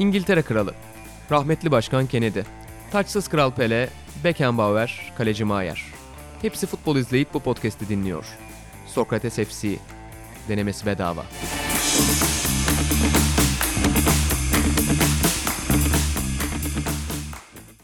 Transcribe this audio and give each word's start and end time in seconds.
İngiltere 0.00 0.42
Kralı, 0.42 0.74
rahmetli 1.30 1.70
Başkan 1.70 2.06
Kennedy, 2.06 2.40
taçsız 2.92 3.28
Kral 3.28 3.50
Pele, 3.50 3.88
Beckenbauer, 4.24 5.12
Kaleci 5.18 5.44
Maier. 5.44 5.82
Hepsi 6.42 6.66
futbol 6.66 6.96
izleyip 6.96 7.34
bu 7.34 7.40
podcast'i 7.40 7.88
dinliyor. 7.88 8.24
Sokrates 8.86 9.34
FC. 9.34 9.76
Denemesi 10.48 10.86
bedava. 10.86 11.24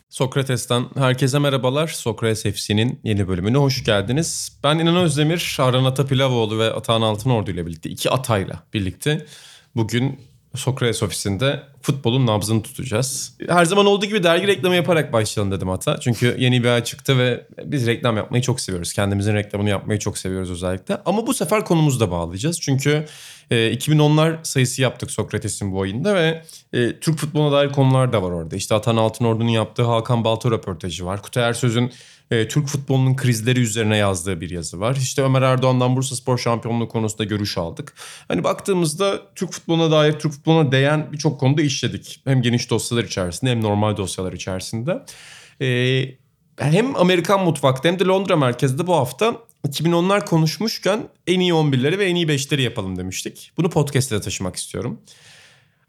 Sokrates'ten 0.09 0.85
herkese 0.97 1.39
merhabalar. 1.39 1.89
Sokrates 1.89 2.43
FC'nin 2.43 3.01
yeni 3.05 3.29
bölümüne 3.29 3.57
hoş 3.57 3.85
geldiniz. 3.85 4.59
Ben 4.65 4.79
İnan 4.79 4.97
Özdemir, 4.97 5.57
Aran 5.61 5.85
Atapilavoğlu 5.85 6.59
ve 6.59 6.73
Atahan 6.73 7.03
Altınordu 7.03 7.51
ile 7.51 7.67
birlikte, 7.67 7.91
iki 7.91 8.11
atayla 8.11 8.63
birlikte 8.75 9.27
bugün 9.75 10.21
Sokrates 10.57 11.03
ofisinde 11.03 11.63
futbolun 11.83 12.27
nabzını 12.27 12.63
tutacağız. 12.63 13.33
Her 13.49 13.65
zaman 13.65 13.87
olduğu 13.87 14.07
gibi 14.07 14.23
dergi 14.23 14.47
reklamı 14.47 14.75
yaparak 14.75 15.13
başlayalım 15.13 15.53
dedim 15.53 15.69
hatta. 15.69 16.01
Çünkü 16.01 16.37
yeni 16.39 16.65
bir 16.65 16.69
ay 16.69 16.85
çıktı 16.85 17.19
ve 17.19 17.47
biz 17.65 17.87
reklam 17.87 18.17
yapmayı 18.17 18.43
çok 18.43 18.61
seviyoruz. 18.61 18.93
Kendimizin 18.93 19.35
reklamını 19.35 19.71
yapmayı 19.71 19.99
çok 19.99 20.19
seviyoruz 20.19 20.51
özellikle. 20.51 20.99
Ama 21.07 21.27
bu 21.27 21.35
sefer 21.35 21.65
konumuzu 21.65 22.01
da 22.01 22.11
bağlayacağız. 22.11 22.61
Çünkü 22.61 23.07
e, 23.51 23.57
2010'lar 23.57 24.37
sayısı 24.43 24.83
yaptık 24.83 25.11
Sokrates'in 25.11 25.73
bu 25.73 25.79
oyunda 25.79 26.15
ve 26.15 26.43
e, 26.73 27.01
Türk 27.01 27.19
futboluna 27.19 27.53
dair 27.53 27.73
konular 27.73 28.13
da 28.13 28.23
var 28.23 28.31
orada. 28.31 28.57
İşte 28.57 28.75
Atan 28.75 28.97
Altınordu'nun 28.97 29.49
yaptığı 29.49 29.83
Hakan 29.83 30.25
Balto 30.25 30.51
röportajı 30.51 31.07
var. 31.07 31.23
Kutay 31.23 31.49
Ersöz'ün 31.49 31.93
e, 32.31 32.49
Türk 32.49 32.67
futbolunun 32.67 33.17
krizleri 33.17 33.61
üzerine 33.61 33.97
yazdığı 33.97 34.41
bir 34.41 34.51
yazı 34.51 34.81
var. 34.81 34.97
İşte 34.97 35.23
Ömer 35.23 35.43
Erdoğan'dan 35.43 35.97
Bursa 35.97 36.17
Spor 36.17 36.39
Şampiyonluğu 36.39 36.89
konusunda 36.89 37.25
görüş 37.25 37.59
aldık. 37.59 37.95
Hani 38.29 38.45
baktığımızda 38.45 39.23
Türk 39.35 39.53
futboluna 39.53 39.91
dair, 39.91 40.13
Türk 40.13 40.33
futboluna 40.33 40.73
değen 40.73 41.13
birçok 41.13 41.41
konuda 41.41 41.63
işledik. 41.63 42.21
Hem 42.25 42.43
geniş 42.43 42.71
dosyalar 42.71 43.05
içerisinde 43.05 43.51
hem 43.51 43.63
normal 43.63 43.97
dosyalar 43.97 44.33
içerisinde. 44.33 45.03
E, 45.61 45.69
hem 46.59 46.97
Amerikan 46.97 47.45
mutfakta 47.45 47.89
hem 47.89 47.99
de 47.99 48.05
Londra 48.05 48.37
merkezde 48.37 48.87
bu 48.87 48.95
hafta 48.95 49.37
2010'lar 49.69 50.25
konuşmuşken 50.25 51.09
en 51.27 51.41
iyi 51.41 51.53
11'leri 51.53 51.99
ve 51.99 52.05
en 52.05 52.15
iyi 52.15 52.27
5'leri 52.27 52.61
yapalım 52.61 52.99
demiştik. 52.99 53.53
Bunu 53.57 53.71
podcast'e 53.71 54.17
de 54.17 54.21
taşımak 54.21 54.57
istiyorum. 54.57 55.01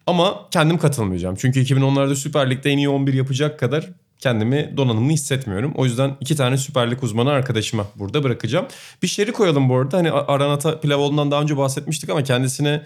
Ama 0.08 0.50
kendim 0.52 0.78
katılmayacağım. 0.78 1.36
Çünkü 1.36 1.59
2010'larda 1.59 2.16
Süper 2.16 2.52
Lig'de 2.52 2.72
en 2.72 2.78
iyi 2.78 2.90
11 2.90 3.14
yapacak 3.14 3.59
kadar 3.59 3.90
kendimi 4.20 4.73
donanımlı 4.78 5.12
hissetmiyorum. 5.12 5.73
O 5.76 5.86
yüzden 5.86 6.18
iki 6.20 6.36
tane 6.36 6.58
Süper 6.58 6.92
Lig 6.92 7.04
uzmanı 7.04 7.32
arkadaşıma 7.32 7.88
burada 7.96 8.24
bırakacağım. 8.24 8.66
Bir 9.04 9.08
şeri 9.08 9.32
koyalım 9.32 9.70
bu 9.70 9.78
arada. 9.78 9.98
Hani 9.98 10.12
Aranata 10.12 10.80
Pilavoğlu'ndan 10.80 11.32
daha 11.32 11.42
önce 11.42 11.58
bahsetmiştik 11.58 12.09
ama 12.09 12.24
kendisine 12.24 12.84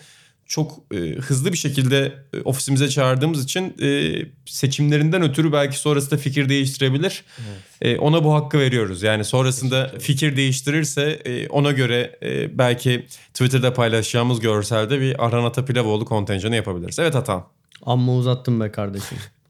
çok 0.51 0.71
e, 0.93 0.97
hızlı 0.97 1.51
bir 1.51 1.57
şekilde 1.57 2.13
e, 2.33 2.41
ofisimize 2.41 2.89
çağırdığımız 2.89 3.43
için 3.43 3.75
e, 3.81 4.11
seçimlerinden 4.45 5.21
ötürü 5.21 5.51
belki 5.51 5.77
sonrasında 5.77 6.17
fikir 6.17 6.49
değiştirebilir. 6.49 7.23
Evet. 7.39 7.95
E, 7.95 7.99
ona 7.99 8.23
bu 8.23 8.33
hakkı 8.33 8.59
veriyoruz. 8.59 9.03
Yani 9.03 9.25
sonrasında 9.25 9.91
fikir 9.99 10.35
değiştirirse 10.35 11.01
e, 11.25 11.47
ona 11.47 11.71
göre 11.71 12.19
e, 12.23 12.57
belki 12.57 13.05
Twitter'da 13.33 13.73
paylaşacağımız 13.73 14.39
görselde 14.39 15.01
bir 15.01 15.25
Aranata 15.25 15.65
Pilavoğlu 15.65 16.05
kontenjanı 16.05 16.55
yapabiliriz. 16.55 16.99
Evet 16.99 17.15
Atan. 17.15 17.45
Amma 17.85 18.15
uzattım 18.15 18.59
be 18.59 18.71
kardeşim. 18.71 19.17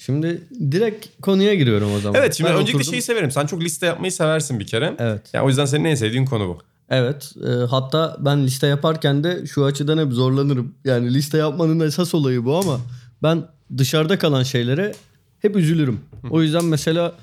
Şimdi 0.00 0.40
direkt 0.70 1.06
konuya 1.22 1.54
giriyorum 1.54 1.94
o 1.94 1.98
zaman. 2.00 2.20
Evet 2.20 2.34
şimdi 2.34 2.50
ben 2.50 2.56
öncelikle 2.56 2.76
oturdum. 2.76 2.90
şeyi 2.92 3.02
severim. 3.02 3.30
Sen 3.30 3.46
çok 3.46 3.62
liste 3.62 3.86
yapmayı 3.86 4.12
seversin 4.12 4.60
bir 4.60 4.66
kere. 4.66 4.94
Evet. 4.98 5.22
Yani 5.32 5.44
o 5.44 5.48
yüzden 5.48 5.64
senin 5.64 5.84
en 5.84 5.94
sevdiğin 5.94 6.24
konu 6.24 6.48
bu. 6.48 6.58
Evet. 6.88 7.32
E, 7.46 7.48
hatta 7.48 8.16
ben 8.20 8.46
liste 8.46 8.66
yaparken 8.66 9.24
de 9.24 9.46
şu 9.46 9.64
açıdan 9.64 10.06
hep 10.06 10.12
zorlanırım. 10.12 10.74
Yani 10.84 11.14
liste 11.14 11.38
yapmanın 11.38 11.80
esas 11.80 12.14
olayı 12.14 12.44
bu 12.44 12.56
ama 12.56 12.80
ben 13.22 13.44
dışarıda 13.78 14.18
kalan 14.18 14.42
şeylere 14.42 14.92
hep 15.38 15.56
üzülürüm. 15.56 16.00
O 16.30 16.42
yüzden 16.42 16.64
mesela 16.64 17.14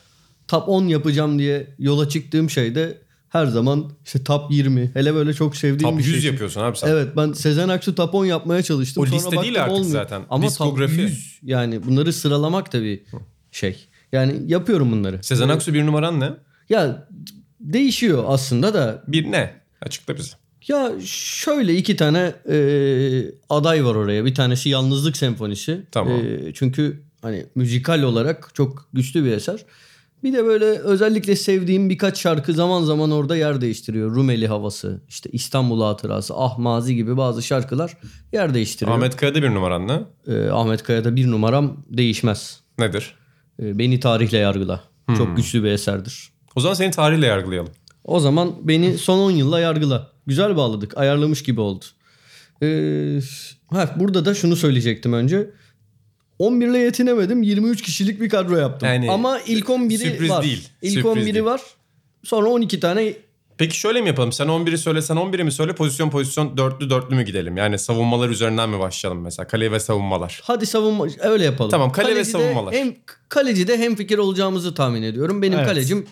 top 0.48 0.70
10 0.70 0.88
yapacağım 0.88 1.40
diye 1.40 1.68
yola 1.80 2.10
çıktığım 2.10 2.50
şeyde 2.50 2.98
her 3.30 3.46
zaman 3.46 3.92
işte 4.06 4.24
top 4.24 4.52
20 4.52 4.92
hele 4.94 5.16
böyle 5.16 5.34
çok 5.34 5.56
sevdiğim 5.56 5.90
top 5.90 5.98
bir 6.00 6.04
şey. 6.04 6.12
Top 6.14 6.16
100 6.16 6.26
yapıyorsun 6.26 6.62
abi 6.62 6.78
sen. 6.78 6.88
Evet 6.88 7.08
ben 7.18 7.34
Sezen 7.34 7.70
Aksu 7.70 7.96
top 7.96 8.16
10 8.16 8.26
yapmaya 8.26 8.64
çalıştım. 8.64 9.04
O 9.04 9.06
Sonra 9.06 9.16
liste 9.16 9.42
değil 9.42 9.62
artık 9.62 9.74
olmuyor. 9.76 9.92
zaten. 9.92 10.22
Ama 10.30 10.44
Diskografi. 10.48 10.96
top 10.96 11.04
100 11.10 11.40
yani 11.44 11.86
bunları 11.86 12.14
sıralamak 12.14 12.74
da 12.74 12.82
bir 12.82 13.02
şey. 13.52 13.88
Yani 14.12 14.36
yapıyorum 14.48 14.92
bunları. 14.92 15.24
Sezen 15.24 15.50
Aksu 15.50 15.74
bir 15.74 15.86
numaran 15.86 16.20
ne? 16.20 16.30
Ya 16.70 17.08
değişiyor 17.60 18.24
aslında 18.28 18.74
da. 18.74 19.04
Bir 19.08 19.32
ne? 19.32 19.54
Açıkla 19.82 20.18
bize. 20.18 20.32
Ya 20.68 20.92
şöyle 21.06 21.76
iki 21.76 21.96
tane 21.96 22.34
e, 22.50 22.58
aday 23.50 23.86
var 23.86 23.96
oraya. 23.96 24.26
Bir 24.26 24.36
tanesi 24.36 24.70
Yalnızlık 24.70 25.18
Senfonisi. 25.18 25.82
Tamam. 25.92 26.14
E, 26.26 26.54
çünkü 26.54 27.02
hani 27.22 27.46
müzikal 27.56 28.02
olarak 28.02 28.52
çok 28.54 28.88
güçlü 28.94 29.26
bir 29.26 29.32
eser. 29.32 29.66
Bir 30.24 30.34
de 30.34 30.46
böyle 30.46 30.66
özellikle 30.66 31.36
sevdiğim 31.36 31.90
birkaç 31.90 32.20
şarkı 32.20 32.54
zaman 32.54 32.84
zaman 32.84 33.12
orada 33.12 33.36
yer 33.36 33.62
değiştiriyor. 33.62 34.16
Rumeli 34.16 34.48
havası, 34.48 35.02
işte 35.10 35.30
İstanbul 35.34 35.82
hatırası, 35.82 36.34
Ah 36.38 36.58
Mazi 36.58 36.96
gibi 36.96 37.18
bazı 37.18 37.44
şarkılar 37.44 37.98
yer 38.34 38.54
değiştiriyor. 38.54 38.98
Ahmet 38.98 39.16
Kaya'da 39.16 39.44
bir 39.44 39.50
numaran 39.50 39.88
ne? 39.88 40.02
Ee, 40.28 40.50
Ahmet 40.50 40.84
Kaya'da 40.84 41.16
bir 41.16 41.32
numaram 41.32 41.78
değişmez. 41.90 42.60
Nedir? 42.80 43.16
Ee, 43.62 43.80
beni 43.80 44.00
tarihle 44.00 44.38
yargıla. 44.38 44.84
Hmm. 45.06 45.16
Çok 45.16 45.38
güçlü 45.38 45.64
bir 45.64 45.70
eserdir. 45.70 46.30
O 46.56 46.60
zaman 46.60 46.74
seni 46.74 46.92
tarihle 46.92 47.26
yargılayalım. 47.26 47.72
O 48.04 48.20
zaman 48.20 48.56
beni 48.64 48.98
son 48.98 49.20
10 49.20 49.32
yılla 49.32 49.60
yargıla. 49.60 50.12
Güzel 50.28 50.56
bağladık. 50.56 50.98
Ayarlamış 50.98 51.44
gibi 51.44 51.62
oldu. 51.62 51.86
Ee, 52.64 53.20
ha, 53.70 53.96
burada 54.00 54.26
da 54.26 54.34
şunu 54.34 54.56
söyleyecektim 54.56 55.14
önce. 55.14 55.50
11 56.40 56.68
ile 56.68 56.78
yetinemedim. 56.78 57.44
23 57.44 57.82
kişilik 57.82 58.22
bir 58.22 58.30
kadro 58.30 58.58
yaptım. 58.58 58.90
Yani, 58.90 59.12
Ama 59.12 59.40
ilk 59.40 59.66
11'i 59.66 59.98
sürpriz 59.98 60.30
var. 60.30 60.44
Değil. 60.44 60.70
İlk 60.82 60.94
sürpriz 60.94 61.26
11'i 61.26 61.34
değil. 61.34 61.46
var. 61.46 61.62
Sonra 62.24 62.50
12 62.50 62.80
tane 62.80 63.14
Peki 63.58 63.80
şöyle 63.80 64.02
mi 64.02 64.08
yapalım? 64.08 64.32
Sen 64.32 64.48
11'i 64.48 64.78
söyle, 64.78 65.02
sen 65.02 65.16
11'i 65.16 65.44
mi 65.44 65.52
söyle? 65.52 65.76
Pozisyon 65.76 66.10
pozisyon 66.10 66.58
dörtlü 66.58 66.90
dörtlü 66.90 67.16
mü 67.16 67.24
gidelim? 67.24 67.58
Yani 67.58 67.80
savunmalar 67.80 68.30
üzerinden 68.30 68.70
mi 68.70 68.80
başlayalım 68.80 69.22
mesela? 69.22 69.48
Kale 69.48 69.72
ve 69.72 69.80
savunmalar. 69.80 70.42
Hadi 70.44 70.66
savunma 70.66 71.08
öyle 71.20 71.46
yapalım. 71.46 71.72
Tamam 71.72 71.92
kale 71.92 72.08
kaleci 72.08 72.20
ve 72.20 72.26
savunmalar. 72.32 72.74
Hem 72.74 72.96
kaleci 73.30 73.68
de 73.68 73.78
hem 73.78 73.96
fikir 73.96 74.18
olacağımızı 74.18 74.76
tahmin 74.76 75.04
ediyorum. 75.04 75.42
Benim 75.42 75.58
evet. 75.58 75.68
kalecim 75.68 76.08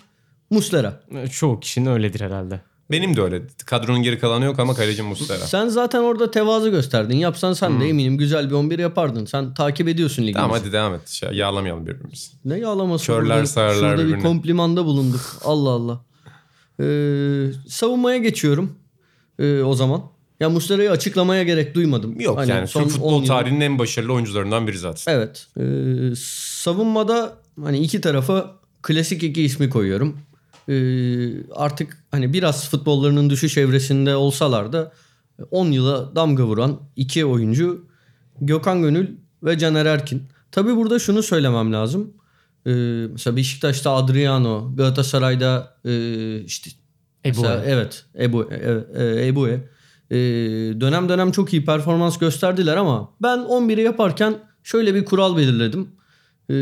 Muslera. 0.49 1.01
Çoğu 1.31 1.59
kişinin 1.59 1.85
öyledir 1.85 2.21
herhalde. 2.21 2.61
Benim 2.91 3.15
de 3.15 3.21
öyle. 3.21 3.41
Kadronun 3.65 4.03
geri 4.03 4.19
kalanı 4.19 4.45
yok 4.45 4.59
ama 4.59 4.73
kalecim 4.73 5.05
Muslera. 5.05 5.39
Sen 5.39 5.67
zaten 5.67 5.99
orada 5.99 6.31
tevazu 6.31 6.71
gösterdin. 6.71 7.17
Yapsan 7.17 7.53
sen 7.53 7.69
hmm. 7.69 7.81
de 7.81 7.89
eminim 7.89 8.17
güzel 8.17 8.49
bir 8.49 8.55
11 8.55 8.79
yapardın. 8.79 9.25
Sen 9.25 9.53
takip 9.53 9.87
ediyorsun 9.87 10.23
ligi. 10.23 10.33
Tamam 10.33 10.51
hadi 10.51 10.71
devam 10.71 10.93
et. 10.93 11.07
Şey, 11.07 11.29
yağlamayalım 11.29 11.87
birbirimizi. 11.87 12.27
Ne 12.45 12.59
yağlaması? 12.59 13.05
Körler 13.05 13.37
burada, 13.37 13.47
sağırlar 13.47 13.75
Şurada 13.75 13.97
birbirine. 13.97 14.17
bir 14.17 14.23
komplimanda 14.23 14.85
bulunduk. 14.85 15.21
Allah 15.43 15.69
Allah. 15.69 16.01
Ee, 16.79 17.51
savunmaya 17.67 18.17
geçiyorum. 18.17 18.75
Ee, 19.39 19.61
o 19.61 19.73
zaman. 19.73 20.01
Ya 20.39 20.49
Muslera'yı 20.49 20.91
açıklamaya 20.91 21.43
gerek 21.43 21.75
duymadım. 21.75 22.19
Yok 22.19 22.37
hani 22.37 22.49
yani 22.49 22.67
Türk 22.67 22.87
futbol 22.87 23.25
tarihinin 23.25 23.61
en 23.61 23.79
başarılı 23.79 24.13
oyuncularından 24.13 24.67
biri 24.67 24.77
zaten. 24.77 25.13
Evet. 25.13 25.47
Ee, 25.59 26.15
savunmada 26.15 27.33
hani 27.63 27.77
iki 27.79 28.01
tarafa 28.01 28.55
klasik 28.81 29.23
iki 29.23 29.43
ismi 29.43 29.69
koyuyorum. 29.69 30.17
Ee, 30.69 31.51
artık 31.51 32.03
hani 32.11 32.33
biraz 32.33 32.69
futbollarının 32.69 33.29
düşüş 33.29 33.57
evresinde 33.57 34.15
olsalar 34.15 34.73
da 34.73 34.91
10 35.51 35.71
yıla 35.71 36.15
damga 36.15 36.43
vuran 36.43 36.79
iki 36.95 37.25
oyuncu 37.25 37.85
Gökhan 38.41 38.81
Gönül 38.81 39.07
ve 39.43 39.57
Caner 39.57 39.85
Erkin. 39.85 40.23
Tabi 40.51 40.75
burada 40.75 40.99
şunu 40.99 41.23
söylemem 41.23 41.73
lazım. 41.73 42.13
Ee, 42.65 42.71
mesela 43.11 43.35
Beşiktaş'ta 43.35 43.91
Adriano, 43.91 44.75
Galatasaray'da 44.75 45.77
e, 45.85 46.39
işte 46.39 46.69
Ebu 47.25 47.41
mesela, 47.41 47.63
evet 47.65 48.05
Ebu 48.19 48.49
e, 48.53 48.83
e, 48.93 49.27
Ebu'e 49.27 49.69
e, 50.11 50.17
dönem 50.81 51.09
dönem 51.09 51.31
çok 51.31 51.53
iyi 51.53 51.65
performans 51.65 52.17
gösterdiler 52.17 52.77
ama 52.77 53.13
ben 53.21 53.39
11'i 53.39 53.81
yaparken 53.81 54.35
şöyle 54.63 54.95
bir 54.95 55.05
kural 55.05 55.37
belirledim. 55.37 55.87
E, 56.49 56.55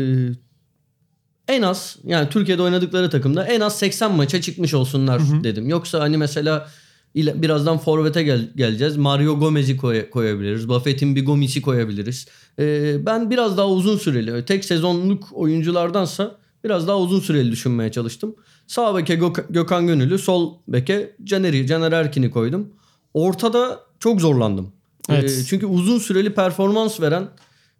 en 1.48 1.62
az 1.62 1.96
yani 2.04 2.28
Türkiye'de 2.28 2.62
oynadıkları 2.62 3.10
takımda 3.10 3.44
en 3.44 3.60
az 3.60 3.78
80 3.78 4.12
maça 4.12 4.40
çıkmış 4.40 4.74
olsunlar 4.74 5.20
hı 5.20 5.36
hı. 5.36 5.44
dedim. 5.44 5.68
Yoksa 5.68 6.00
hani 6.00 6.16
mesela 6.16 6.68
birazdan 7.14 7.78
forvete 7.78 8.22
gel, 8.22 8.48
geleceğiz. 8.56 8.96
Mario 8.96 9.38
Gomez'i 9.38 9.76
koy, 9.76 10.10
koyabiliriz. 10.10 10.68
Buffett'in 10.68 11.16
bir 11.16 11.26
Gomis'i 11.26 11.62
koyabiliriz. 11.62 12.26
Ee, 12.58 13.06
ben 13.06 13.30
biraz 13.30 13.56
daha 13.56 13.68
uzun 13.68 13.96
süreli, 13.96 14.44
tek 14.44 14.64
sezonluk 14.64 15.28
oyunculardansa 15.32 16.36
biraz 16.64 16.88
daha 16.88 16.98
uzun 16.98 17.20
süreli 17.20 17.52
düşünmeye 17.52 17.92
çalıştım. 17.92 18.34
Sağ 18.66 18.96
beke 18.96 19.14
Gök- 19.14 19.46
Gökhan 19.50 19.86
Gönüllü, 19.86 20.18
sol 20.18 20.54
beke 20.68 21.16
Caner'i, 21.24 21.66
Caner 21.66 21.92
Erkin'i 21.92 22.30
koydum. 22.30 22.68
Ortada 23.14 23.80
çok 24.00 24.20
zorlandım. 24.20 24.72
Evet. 25.10 25.30
Ee, 25.30 25.44
çünkü 25.44 25.66
uzun 25.66 25.98
süreli 25.98 26.34
performans 26.34 27.00
veren 27.00 27.28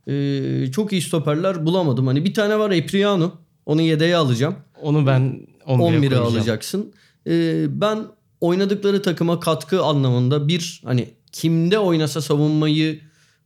e, 0.06 0.72
çok 0.72 0.92
iyi 0.92 1.02
stoperler 1.02 1.66
bulamadım. 1.66 2.06
Hani 2.06 2.24
bir 2.24 2.34
tane 2.34 2.58
var 2.58 2.70
Epriano. 2.70 3.32
Onu 3.66 3.82
yedeğe 3.82 4.16
alacağım. 4.16 4.56
Onu 4.82 5.06
ben 5.06 5.46
11'e 5.66 6.06
11'e 6.06 6.16
alacaksın. 6.18 6.92
Ee, 7.26 7.66
ben 7.80 8.06
oynadıkları 8.40 9.02
takıma 9.02 9.40
katkı 9.40 9.82
anlamında 9.82 10.48
bir 10.48 10.82
hani 10.84 11.10
kimde 11.32 11.78
oynasa 11.78 12.20
savunmayı 12.20 13.00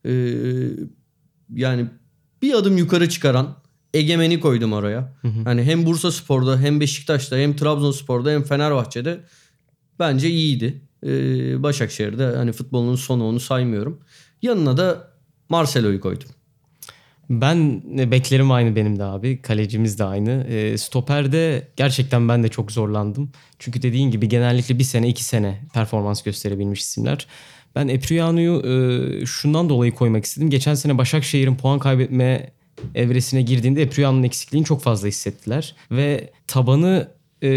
e, 0.04 0.12
yani 1.54 1.86
bir 2.42 2.54
adım 2.54 2.76
yukarı 2.76 3.08
çıkaran 3.08 3.56
Egemen'i 3.94 4.40
koydum 4.40 4.72
oraya. 4.72 5.14
Hani 5.44 5.62
hem 5.62 5.86
Bursa 5.86 6.12
Spor'da 6.12 6.58
hem 6.60 6.80
Beşiktaş'ta 6.80 7.36
hem 7.36 7.56
Trabzonspor'da 7.56 8.30
hem 8.30 8.42
Fenerbahçe'de 8.42 9.20
bence 9.98 10.30
iyiydi. 10.30 10.82
Ee, 11.06 11.62
Başakşehir'de 11.62 12.36
hani 12.36 12.52
futbolun 12.52 12.94
sonu 12.94 13.24
onu 13.28 13.40
saymıyorum. 13.40 14.00
Yanına 14.42 14.76
da 14.76 15.10
Marcelo'yu 15.48 16.00
koydum. 16.00 16.28
Ben 17.30 17.82
e, 17.98 18.10
beklerim 18.10 18.50
aynı 18.50 18.76
benim 18.76 18.98
de 18.98 19.04
abi. 19.04 19.42
Kalecimiz 19.42 19.98
de 19.98 20.04
aynı. 20.04 20.30
E, 20.30 20.78
stoperde 20.78 21.68
gerçekten 21.76 22.28
ben 22.28 22.42
de 22.42 22.48
çok 22.48 22.72
zorlandım. 22.72 23.32
Çünkü 23.58 23.82
dediğin 23.82 24.10
gibi 24.10 24.28
genellikle 24.28 24.78
bir 24.78 24.84
sene 24.84 25.08
iki 25.08 25.24
sene 25.24 25.60
performans 25.74 26.22
gösterebilmiş 26.22 26.80
isimler. 26.80 27.26
Ben 27.74 27.88
Epriano'yu 27.88 28.62
e, 28.62 29.26
şundan 29.26 29.68
dolayı 29.68 29.94
koymak 29.94 30.24
istedim. 30.24 30.50
Geçen 30.50 30.74
sene 30.74 30.98
Başakşehir'in 30.98 31.56
puan 31.56 31.78
kaybetme 31.78 32.50
evresine 32.94 33.42
girdiğinde 33.42 33.82
Epriano'nun 33.82 34.22
eksikliğini 34.22 34.66
çok 34.66 34.82
fazla 34.82 35.08
hissettiler. 35.08 35.74
Ve 35.90 36.30
tabanı 36.46 37.08
e, 37.42 37.48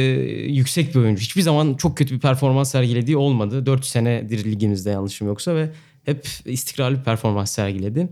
yüksek 0.48 0.96
bir 0.96 1.00
oyuncu. 1.00 1.22
Hiçbir 1.22 1.42
zaman 1.42 1.74
çok 1.74 1.98
kötü 1.98 2.16
bir 2.16 2.20
performans 2.20 2.72
sergilediği 2.72 3.18
olmadı. 3.18 3.66
4 3.66 3.86
senedir 3.86 4.46
ligimizde 4.46 4.90
yanlışım 4.90 5.28
yoksa 5.28 5.56
ve 5.56 5.70
hep 6.06 6.28
istikrarlı 6.46 7.00
bir 7.00 7.04
performans 7.04 7.52
sergiledi. 7.52 8.10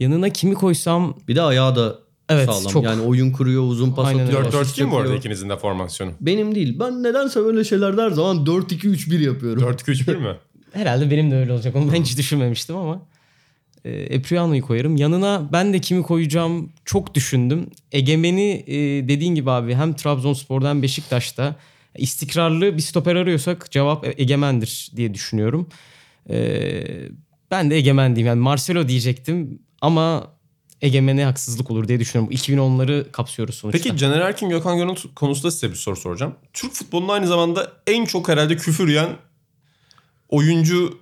Yanına 0.00 0.28
kimi 0.30 0.54
koysam 0.54 1.18
Bir 1.28 1.36
de 1.36 1.42
ayağı 1.42 1.76
da 1.76 1.98
Evet, 2.28 2.46
sağlam. 2.46 2.72
çok. 2.72 2.84
Yani 2.84 3.02
oyun 3.02 3.30
kuruyor, 3.32 3.62
uzun 3.62 3.92
pas 3.92 4.06
Aynen 4.06 4.24
atıyor. 4.24 4.40
öyle. 4.40 4.48
4-4 4.50 4.60
asist 4.60 4.78
değil 4.78 4.88
mi 4.88 4.92
bu 4.94 4.98
arada 4.98 5.14
ikinizin 5.16 5.48
de 5.48 5.56
formasyonu? 5.56 6.10
Benim 6.20 6.54
değil. 6.54 6.78
Ben 6.80 7.02
nedense 7.02 7.44
böyle 7.44 7.64
şeyler 7.64 7.98
her 7.98 8.10
zaman 8.10 8.36
4-2-3-1 8.46 9.22
yapıyorum. 9.22 9.62
4-2-3-1 9.62 10.16
mi? 10.16 10.36
Herhalde 10.72 11.10
benim 11.10 11.30
de 11.30 11.36
öyle 11.36 11.52
olacak. 11.52 11.76
Onu 11.76 11.92
ben 11.92 12.02
hiç 12.02 12.18
düşünmemiştim 12.18 12.76
ama. 12.76 13.02
E, 13.84 13.90
Epriano'yu 13.90 14.62
koyarım. 14.62 14.96
Yanına 14.96 15.48
ben 15.52 15.72
de 15.72 15.78
kimi 15.78 16.02
koyacağım 16.02 16.72
çok 16.84 17.14
düşündüm. 17.14 17.66
Egemen'i 17.92 18.64
e, 18.66 18.74
dediğin 19.08 19.34
gibi 19.34 19.50
abi 19.50 19.74
hem 19.74 19.92
Trabzonspor'da 19.94 20.68
hem 20.68 20.82
Beşiktaş'ta 20.82 21.56
istikrarlı 21.98 22.76
bir 22.76 22.82
stoper 22.82 23.16
arıyorsak 23.16 23.70
cevap 23.70 24.06
Egemen'dir 24.20 24.90
diye 24.96 25.14
düşünüyorum. 25.14 25.68
E, 26.30 26.36
ben 27.50 27.70
de 27.70 27.76
Egemen 27.76 28.16
diyeyim. 28.16 28.26
Yani 28.26 28.40
Marcelo 28.40 28.88
diyecektim 28.88 29.58
ama 29.80 30.36
Egemen'e 30.82 31.24
haksızlık 31.24 31.70
olur 31.70 31.88
diye 31.88 32.00
düşünüyorum. 32.00 32.34
2010'ları 32.34 33.10
kapsıyoruz 33.12 33.54
sonuçta. 33.54 33.78
Peki 33.82 33.96
Caner 33.96 34.20
Erkin 34.20 34.48
Gökhan 34.48 34.76
Gönül 34.76 34.96
konusunda 35.16 35.50
size 35.50 35.70
bir 35.70 35.76
soru 35.76 35.96
soracağım. 35.96 36.34
Türk 36.52 36.72
futbolunun 36.72 37.08
aynı 37.08 37.26
zamanda 37.26 37.72
en 37.86 38.04
çok 38.04 38.28
herhalde 38.28 38.56
küfür 38.56 38.88
yiyen 38.88 39.16
oyuncu 40.28 40.98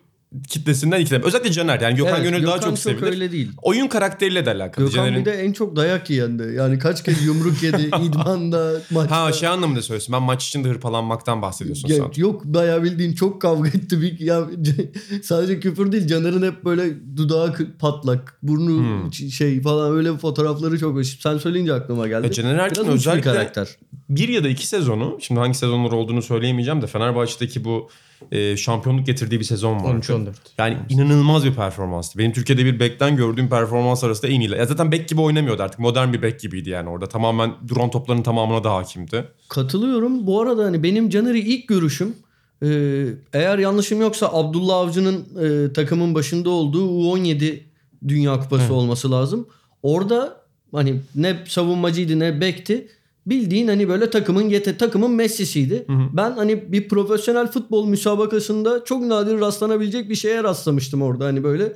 kitlesinden 0.48 1.00
iki 1.00 1.10
tane. 1.10 1.24
Özellikle 1.24 1.52
Caner 1.52 1.80
yani 1.80 1.96
Gökhan 1.96 2.14
Evet, 2.20 2.30
Gönül 2.30 2.46
daha 2.46 2.56
Gökhan 2.56 2.70
çok 2.70 2.78
sevilir. 2.78 3.02
öyle 3.02 3.32
değil. 3.32 3.50
Oyun 3.62 3.86
karakteriyle 3.88 4.46
de 4.46 4.50
alakalı. 4.50 4.84
Gökhan 4.86 5.04
Caner'in- 5.06 5.20
bir 5.20 5.24
de 5.24 5.32
en 5.32 5.52
çok 5.52 5.76
dayak 5.76 6.10
yiyen 6.10 6.38
de. 6.38 6.44
Yani 6.44 6.78
kaç 6.78 7.04
kez 7.04 7.24
yumruk 7.26 7.62
yedi 7.62 7.82
idmanda, 8.04 8.72
maçta. 8.90 9.20
Ha 9.24 9.32
şey 9.32 9.48
anlamında 9.48 9.82
söylüyorsun. 9.82 10.12
Ben 10.12 10.22
maç 10.22 10.46
içinde 10.46 10.68
hırpalanmaktan 10.68 11.42
bahsediyorsun 11.42 11.88
Ya, 11.88 11.96
yok 12.16 12.44
bayağı 12.44 12.82
bildiğin 12.82 13.12
çok 13.14 13.42
kavga 13.42 13.68
etti. 13.68 14.02
Bir, 14.02 14.20
ya, 14.20 14.44
sadece 15.22 15.60
küfür 15.60 15.92
değil. 15.92 16.06
Caner'in 16.06 16.42
hep 16.42 16.64
böyle 16.64 17.16
dudağı 17.16 17.54
patlak, 17.78 18.38
burnu 18.42 18.74
Hmm. 18.78 19.12
şey 19.12 19.62
falan 19.62 19.92
öyle 19.96 20.16
fotoğrafları 20.18 20.78
çok 20.78 20.94
hoş. 20.96 21.18
Sen 21.20 21.38
söyleyince 21.38 21.74
aklıma 21.74 22.08
geldi. 22.08 22.26
Ya 22.26 22.32
Caner 22.32 22.54
Erkin 22.58 22.80
uç 22.82 22.88
bir 22.88 22.92
özellikle 22.92 23.32
karakter. 23.32 23.68
bir 24.08 24.28
ya 24.28 24.44
da 24.44 24.48
iki 24.48 24.66
sezonu 24.66 25.18
şimdi 25.20 25.40
hangi 25.40 25.54
sezonlar 25.54 25.92
olduğunu 25.92 26.22
söyleyemeyeceğim 26.22 26.82
de 26.82 26.86
Fenerbahçe'deki 26.86 27.64
bu 27.64 27.88
e, 28.32 28.56
şampiyonluk 28.56 29.06
getirdiği 29.06 29.40
bir 29.40 29.44
sezon 29.44 29.84
vardı. 29.84 30.06
13-14. 30.06 30.28
Yani 30.58 30.76
inanılmaz 30.88 31.44
bir 31.44 31.54
performanstı. 31.54 32.18
Benim 32.18 32.32
Türkiye'de 32.32 32.64
bir 32.64 32.80
bekten 32.80 33.16
gördüğüm 33.16 33.48
performans 33.48 34.04
arasında 34.04 34.32
en 34.32 34.40
iyi. 34.40 34.50
Ya 34.50 34.66
zaten 34.66 34.92
bek 34.92 35.08
gibi 35.08 35.20
oynamıyordu 35.20 35.62
artık. 35.62 35.80
Modern 35.80 36.12
bir 36.12 36.22
bek 36.22 36.40
gibiydi 36.40 36.70
yani 36.70 36.88
orada. 36.88 37.06
Tamamen 37.06 37.54
duran 37.68 37.90
topların 37.90 38.22
tamamına 38.22 38.64
da 38.64 38.74
hakimdi. 38.74 39.24
Katılıyorum. 39.48 40.26
Bu 40.26 40.40
arada 40.40 40.64
hani 40.64 40.82
benim 40.82 41.10
Caner'i 41.10 41.38
ilk 41.38 41.68
görüşüm 41.68 42.14
e, 42.62 42.68
eğer 43.32 43.58
yanlışım 43.58 44.00
yoksa 44.00 44.30
Abdullah 44.32 44.76
Avcı'nın 44.76 45.26
e, 45.44 45.72
takımın 45.72 46.14
başında 46.14 46.50
olduğu 46.50 46.88
U17 46.88 47.60
Dünya 48.08 48.40
Kupası 48.40 48.74
olması 48.74 49.10
lazım. 49.10 49.46
Orada 49.82 50.40
hani 50.72 51.00
ne 51.14 51.36
savunmacıydı 51.48 52.18
ne 52.18 52.40
bekti. 52.40 52.88
Bildiğin 53.26 53.68
hani 53.68 53.88
böyle 53.88 54.10
takımın 54.10 54.48
yete 54.48 54.76
takımın 54.76 55.10
Messi'siydi. 55.10 55.86
Ben 55.88 56.30
hani 56.30 56.72
bir 56.72 56.88
profesyonel 56.88 57.46
futbol 57.46 57.88
müsabakasında 57.88 58.84
çok 58.84 59.02
nadir 59.02 59.40
rastlanabilecek 59.40 60.10
bir 60.10 60.14
şeye 60.14 60.42
rastlamıştım 60.44 61.02
orada. 61.02 61.24
Hani 61.24 61.44
böyle 61.44 61.72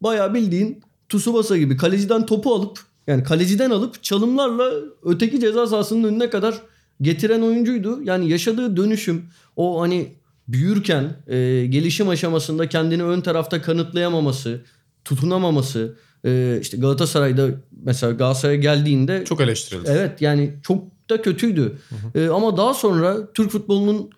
bayağı 0.00 0.34
bildiğin 0.34 0.82
Tsubasa 1.08 1.56
gibi 1.56 1.76
kaleciden 1.76 2.26
topu 2.26 2.54
alıp 2.54 2.78
yani 3.06 3.22
kaleciden 3.22 3.70
alıp 3.70 4.02
çalımlarla 4.02 4.70
öteki 5.02 5.40
ceza 5.40 5.66
sahasının 5.66 6.04
önüne 6.04 6.30
kadar 6.30 6.54
getiren 7.02 7.40
oyuncuydu. 7.40 8.02
Yani 8.02 8.30
yaşadığı 8.30 8.76
dönüşüm 8.76 9.24
o 9.56 9.80
hani 9.80 10.12
büyürken 10.48 11.16
e, 11.26 11.66
gelişim 11.66 12.08
aşamasında 12.08 12.68
kendini 12.68 13.04
ön 13.04 13.20
tarafta 13.20 13.62
kanıtlayamaması, 13.62 14.64
tutunamaması 15.04 15.96
e, 16.24 16.58
işte 16.60 16.76
Galatasaray'da 16.76 17.48
mesela 17.82 18.12
Galatasaray'a 18.12 18.60
geldiğinde 18.60 19.24
Çok 19.24 19.40
eleştirildi. 19.40 19.90
Evet 19.92 20.22
yani 20.22 20.54
çok 20.62 20.84
da 21.10 21.22
kötüydü. 21.22 21.78
Ee, 22.14 22.28
ama 22.28 22.56
daha 22.56 22.74
sonra 22.74 23.32
Türk 23.32 23.50
futbolunun 23.50 24.10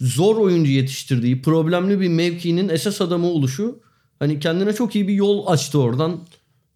zor 0.00 0.36
oyuncu 0.36 0.70
yetiştirdiği, 0.70 1.42
problemli 1.42 2.00
bir 2.00 2.08
mevkinin 2.08 2.68
esas 2.68 3.00
adamı 3.00 3.26
oluşu 3.26 3.80
hani 4.18 4.40
kendine 4.40 4.72
çok 4.72 4.96
iyi 4.96 5.08
bir 5.08 5.14
yol 5.14 5.46
açtı 5.46 5.78
oradan. 5.80 6.20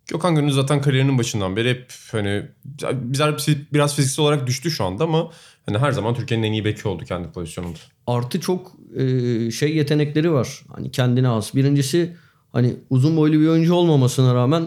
Gökhan 0.06 0.34
Gönül 0.34 0.52
zaten 0.52 0.82
kariyerinin 0.82 1.19
başından 1.19 1.56
beri 1.56 1.70
hep 1.70 1.93
hani 2.11 2.43
biraz, 2.93 3.49
biraz 3.73 3.96
fiziksel 3.96 4.23
olarak 4.23 4.46
düştü 4.46 4.70
şu 4.70 4.85
anda 4.85 5.05
ama 5.05 5.31
hani 5.67 5.78
her 5.78 5.93
zaman 5.93 6.14
Türkiye'nin 6.14 6.46
en 6.46 6.52
iyi 6.52 6.64
beki 6.64 6.88
oldu 6.88 7.05
kendi 7.05 7.28
pozisyonunda. 7.28 7.78
Artı 8.06 8.40
çok 8.40 8.73
e, 8.96 9.50
şey 9.50 9.76
yetenekleri 9.76 10.32
var. 10.32 10.62
Hani 10.75 10.90
kendine 10.90 11.28
az. 11.28 11.50
Birincisi 11.55 12.17
hani 12.52 12.76
uzun 12.90 13.16
boylu 13.16 13.40
bir 13.40 13.46
oyuncu 13.49 13.75
olmamasına 13.75 14.34
rağmen 14.34 14.62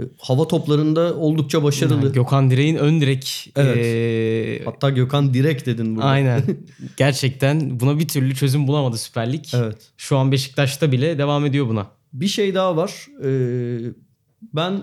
e, 0.00 0.02
hava 0.18 0.48
toplarında 0.48 1.14
oldukça 1.14 1.62
başarılı. 1.62 2.04
Yani 2.04 2.12
Gökhan 2.12 2.50
Direğin 2.50 2.76
ön 2.76 3.00
direk 3.00 3.52
Evet. 3.56 3.76
e, 3.76 4.64
Hatta 4.64 4.90
Gökhan 4.90 5.34
direkt 5.34 5.66
dedin 5.66 5.96
burada. 5.96 6.06
Aynen. 6.08 6.42
Gerçekten 6.96 7.80
buna 7.80 7.98
bir 7.98 8.08
türlü 8.08 8.34
çözüm 8.34 8.66
bulamadı 8.66 8.98
Süper 8.98 9.32
Lig. 9.32 9.44
Evet. 9.54 9.76
Şu 9.96 10.16
an 10.16 10.32
Beşiktaş'ta 10.32 10.92
bile 10.92 11.18
devam 11.18 11.46
ediyor 11.46 11.68
buna. 11.68 11.86
Bir 12.12 12.28
şey 12.28 12.54
daha 12.54 12.76
var. 12.76 13.06
Ee, 13.24 13.78
ben 14.54 14.82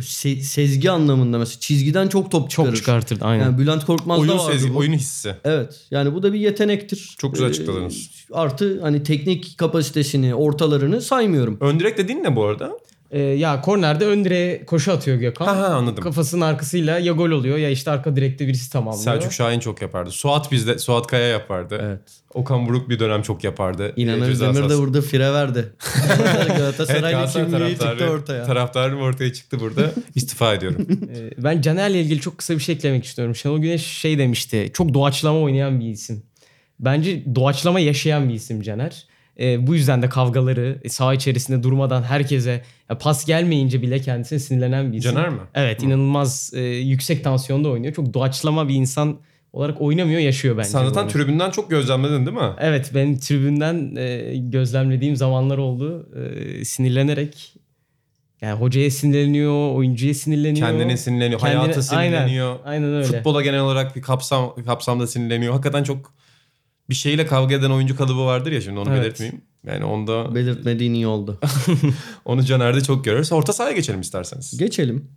se- 0.00 0.40
sezgi 0.42 0.90
anlamında 0.90 1.38
mesela 1.38 1.60
çizgiden 1.60 2.08
çok 2.08 2.30
top 2.30 2.50
çıkarır. 2.50 2.68
Çok 2.68 2.76
çıkartırdı 2.76 3.24
aynen. 3.24 3.42
Yani 3.44 3.58
Bülent 3.58 3.84
Korkmaz'da 3.86 4.20
Oyun 4.20 4.38
vardı 4.38 4.52
sezgi, 4.52 4.74
bu. 4.74 4.78
oyun 4.78 4.92
hissi. 4.92 5.34
Evet. 5.44 5.80
Yani 5.90 6.14
bu 6.14 6.22
da 6.22 6.32
bir 6.32 6.40
yetenektir. 6.40 7.14
Çok 7.18 7.32
güzel 7.34 7.48
açıkladınız. 7.48 8.10
Ee, 8.30 8.34
artı 8.34 8.80
hani 8.82 9.02
teknik 9.02 9.58
kapasitesini, 9.58 10.34
ortalarını 10.34 11.00
saymıyorum. 11.00 11.58
Ön 11.60 11.80
direk 11.80 11.98
dediğin 11.98 12.24
ne 12.24 12.36
bu 12.36 12.44
arada? 12.44 12.72
Ee, 13.10 13.18
ya 13.20 13.60
kornerde 13.60 14.06
ön 14.06 14.24
direğe 14.24 14.64
koşu 14.66 14.92
atıyor 14.92 15.16
Gökhan. 15.16 15.46
Ha 15.46 15.56
ha 15.56 15.66
anladım. 15.66 16.04
Kafasının 16.04 16.40
arkasıyla 16.40 16.98
ya 16.98 17.12
gol 17.12 17.30
oluyor 17.30 17.58
ya 17.58 17.70
işte 17.70 17.90
arka 17.90 18.16
direkte 18.16 18.46
birisi 18.46 18.72
tamamlıyor. 18.72 19.04
Selçuk 19.04 19.32
Şahin 19.32 19.60
çok 19.60 19.82
yapardı. 19.82 20.10
Suat 20.10 20.52
bizde, 20.52 20.78
Suat 20.78 21.06
Kaya 21.06 21.26
yapardı. 21.28 21.78
Evet. 21.82 22.00
Okan 22.34 22.66
Buruk 22.68 22.88
bir 22.88 22.98
dönem 22.98 23.22
çok 23.22 23.44
yapardı. 23.44 23.92
İnan 23.96 24.22
Ee, 24.22 24.26
ceza 24.26 24.46
Özdemir 24.50 24.70
de 24.70 24.78
burada 24.78 25.02
fire 25.02 25.32
verdi. 25.32 25.72
Evet 26.36 26.56
Galatasaraylı 26.56 27.10
Galatasaray 27.10 27.46
kimliği 27.46 27.70
çıktı 27.70 27.80
taraftarı, 27.80 28.10
ortaya. 28.10 28.44
taraftarım 28.44 29.00
ortaya 29.00 29.32
çıktı 29.32 29.60
burada. 29.60 29.90
İstifa 30.14 30.54
ediyorum. 30.54 30.86
Ee, 31.14 31.42
ben 31.42 31.60
Caner'le 31.60 31.94
ilgili 31.94 32.20
çok 32.20 32.38
kısa 32.38 32.54
bir 32.54 32.60
şey 32.60 32.74
eklemek 32.74 33.04
istiyorum. 33.04 33.34
Şenol 33.36 33.58
Güneş 33.58 33.86
şey 33.86 34.18
demişti. 34.18 34.70
Çok 34.74 34.94
doğaçlama 34.94 35.40
oynayan 35.40 35.80
bir 35.80 35.86
isim. 35.86 36.22
Bence 36.80 37.34
doğaçlama 37.34 37.80
yaşayan 37.80 38.28
bir 38.28 38.34
isim 38.34 38.62
Caner. 38.62 39.06
Ee, 39.40 39.66
bu 39.66 39.74
yüzden 39.74 40.02
de 40.02 40.08
kavgaları 40.08 40.80
e, 40.84 40.88
saha 40.88 41.14
içerisinde 41.14 41.62
durmadan 41.62 42.02
herkese 42.02 42.62
ya 42.90 42.98
pas 42.98 43.26
gelmeyince 43.26 43.82
bile 43.82 44.00
kendisine 44.00 44.38
sinirlenen 44.38 44.92
bir 44.92 44.98
isim. 44.98 45.14
Caner 45.14 45.28
mi? 45.28 45.40
Evet 45.54 45.82
inanılmaz 45.82 46.52
e, 46.54 46.60
yüksek 46.60 47.24
tansiyonda 47.24 47.68
oynuyor. 47.68 47.94
Çok 47.94 48.14
doğaçlama 48.14 48.68
bir 48.68 48.74
insan 48.74 49.18
olarak 49.52 49.80
oynamıyor 49.80 50.20
yaşıyor 50.20 50.56
bence. 50.58 50.68
Sen 50.68 50.84
zaten 50.84 51.08
tribünden 51.08 51.50
çok 51.50 51.70
gözlemledin 51.70 52.26
değil 52.26 52.36
mi? 52.36 52.52
Evet 52.58 52.90
ben 52.94 53.18
tribünden 53.18 53.96
e, 53.96 54.36
gözlemlediğim 54.36 55.16
zamanlar 55.16 55.58
oldu. 55.58 56.08
E, 56.60 56.64
sinirlenerek 56.64 57.54
yani 58.40 58.60
hocaya 58.60 58.90
sinirleniyor, 58.90 59.74
oyuncuya 59.74 60.14
sinirleniyor. 60.14 60.68
Kendine 60.68 60.96
sinirleniyor, 60.96 61.40
Kendine- 61.40 61.58
hayata 61.58 61.82
sinirleniyor. 61.82 62.58
Aynen, 62.64 62.82
aynen 62.84 62.94
öyle. 62.94 63.06
Futbola 63.06 63.42
genel 63.42 63.60
olarak 63.60 63.96
bir 63.96 64.02
kapsam 64.02 64.54
kapsamda 64.66 65.06
sinirleniyor. 65.06 65.52
Hakikaten 65.52 65.82
çok 65.84 66.12
bir 66.90 66.94
şeyle 66.94 67.26
kavga 67.26 67.54
eden 67.54 67.70
oyuncu 67.70 67.96
kalıbı 67.96 68.24
vardır 68.24 68.52
ya 68.52 68.60
şimdi 68.60 68.78
onu 68.78 68.90
Evet. 68.90 69.02
belirtmeyeyim. 69.02 69.40
Yani 69.66 69.84
onda 69.84 70.34
Belirtmediğin 70.34 70.94
iyi 70.94 71.06
oldu. 71.06 71.38
onu 72.24 72.44
Caner'de 72.44 72.80
çok 72.80 73.04
görürüz. 73.04 73.32
Orta 73.32 73.52
sahaya 73.52 73.74
geçelim 73.74 74.00
isterseniz. 74.00 74.58
Geçelim. 74.58 75.08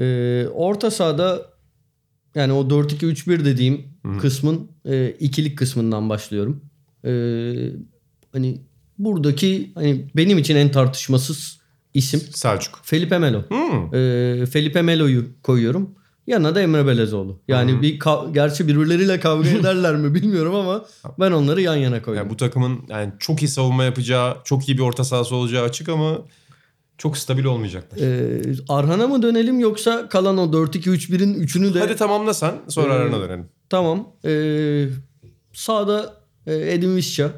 Ee, 0.00 0.46
orta 0.54 0.90
sahada 0.90 1.42
yani 2.34 2.52
o 2.52 2.62
4-2-3-1 2.68 3.44
dediğim 3.44 3.84
kısmın 4.20 4.70
e, 4.84 5.10
ikilik 5.10 5.58
kısmından 5.58 6.08
başlıyorum. 6.10 6.64
Ee, 7.04 7.10
hani 8.32 8.60
buradaki 8.98 9.72
hani 9.74 10.06
benim 10.16 10.38
için 10.38 10.56
en 10.56 10.70
tartışmasız 10.70 11.60
isim. 11.94 12.20
Selçuk. 12.20 12.80
Felipe 12.82 13.18
Melo. 13.18 13.42
Hmm. 13.48 13.94
Ee, 13.94 14.46
Felipe 14.46 14.82
Melo'yu 14.82 15.26
koyuyorum. 15.42 15.94
Yanına 16.26 16.54
da 16.54 16.60
Emre 16.60 16.86
Belezoğlu. 16.86 17.40
Yani 17.48 17.82
bir 17.82 17.98
ka- 17.98 18.32
gerçi 18.32 18.68
birbirleriyle 18.68 19.20
kavga 19.20 19.48
ederler 19.60 19.96
mi 19.96 20.14
bilmiyorum 20.14 20.54
ama 20.54 20.84
ben 21.20 21.32
onları 21.32 21.60
yan 21.62 21.76
yana 21.76 22.02
koydum. 22.02 22.18
Yani 22.18 22.30
bu 22.30 22.36
takımın 22.36 22.78
yani 22.88 23.12
çok 23.18 23.42
iyi 23.42 23.48
savunma 23.48 23.84
yapacağı, 23.84 24.36
çok 24.44 24.68
iyi 24.68 24.78
bir 24.78 24.82
orta 24.82 25.04
sahası 25.04 25.34
olacağı 25.36 25.64
açık 25.64 25.88
ama 25.88 26.18
çok 26.98 27.18
stabil 27.18 27.44
olmayacaklar. 27.44 27.98
Ee, 28.02 28.40
Arhan'a 28.68 29.06
mı 29.06 29.22
dönelim 29.22 29.60
yoksa 29.60 30.08
kalan 30.08 30.38
o 30.38 30.44
4-2-3-1'in 30.66 31.34
üçünü 31.34 31.74
de 31.74 31.78
Hadi 31.80 31.96
tamamla 31.96 32.34
sen 32.34 32.54
sonra 32.68 32.94
Ee, 32.94 32.96
arana 32.96 33.20
dönelim. 33.20 33.46
Tamam. 33.70 34.08
Ee, 34.24 34.88
sağda 35.52 36.14
e, 36.46 36.74
Edin 36.74 36.96
Visca. 36.96 37.30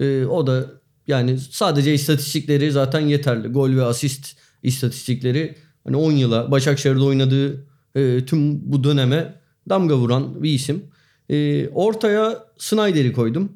Ee, 0.00 0.24
o 0.24 0.46
da 0.46 0.66
yani 1.06 1.38
sadece 1.38 1.94
istatistikleri 1.94 2.72
zaten 2.72 3.00
yeterli. 3.00 3.48
Gol 3.48 3.70
ve 3.76 3.84
asist 3.84 4.36
istatistikleri 4.62 5.54
hani 5.84 5.96
10 5.96 6.12
yıla 6.12 6.50
Başakşehir'de 6.50 7.00
oynadığı 7.02 7.67
e, 7.98 8.24
tüm 8.26 8.72
bu 8.72 8.84
döneme 8.84 9.34
damga 9.68 9.96
vuran 9.96 10.42
bir 10.42 10.50
isim. 10.50 10.84
Ee, 11.30 11.68
ortaya 11.68 12.44
Snyder'i 12.58 13.12
koydum. 13.12 13.52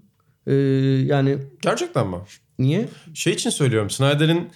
Ee, 0.47 0.53
yani 1.07 1.39
Gerçekten 1.63 2.07
mi? 2.09 2.17
niye? 2.59 2.89
Şey 3.15 3.33
için 3.33 3.51
söylüyorum. 3.51 3.91
Snyder'in 3.91 4.49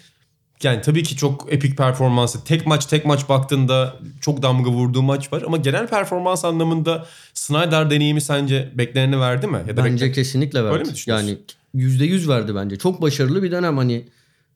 yani 0.62 0.81
tabii 0.83 1.02
ki 1.02 1.16
çok 1.16 1.52
epik 1.52 1.76
performansı. 1.76 2.45
Tek 2.45 2.66
maç 2.66 2.87
tek 2.87 3.05
maç 3.05 3.28
baktığında 3.28 3.97
çok 4.21 4.43
damga 4.43 4.71
vurduğu 4.71 5.02
maç 5.02 5.33
var. 5.33 5.43
Ama 5.47 5.57
genel 5.57 5.87
performans 5.88 6.45
anlamında 6.45 7.07
Snyder 7.35 7.90
deneyimi 7.90 8.21
sence 8.21 8.73
bekleneni 8.75 9.21
verdi 9.21 9.47
mi? 9.47 9.59
Ya 9.69 9.76
da 9.76 9.85
Bence 9.85 10.05
bekle- 10.07 10.12
kesinlikle 10.14 10.64
verdi. 10.64 10.75
Öyle 10.75 10.85
mi 10.85 10.95
düşünüyorsun? 10.95 11.28
Yani 11.28 11.38
%100 11.75 12.28
verdi 12.28 12.55
bence. 12.55 12.76
Çok 12.76 13.02
başarılı 13.02 13.43
bir 13.43 13.50
dönem 13.50 13.76
hani 13.76 14.09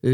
e, 0.05 0.11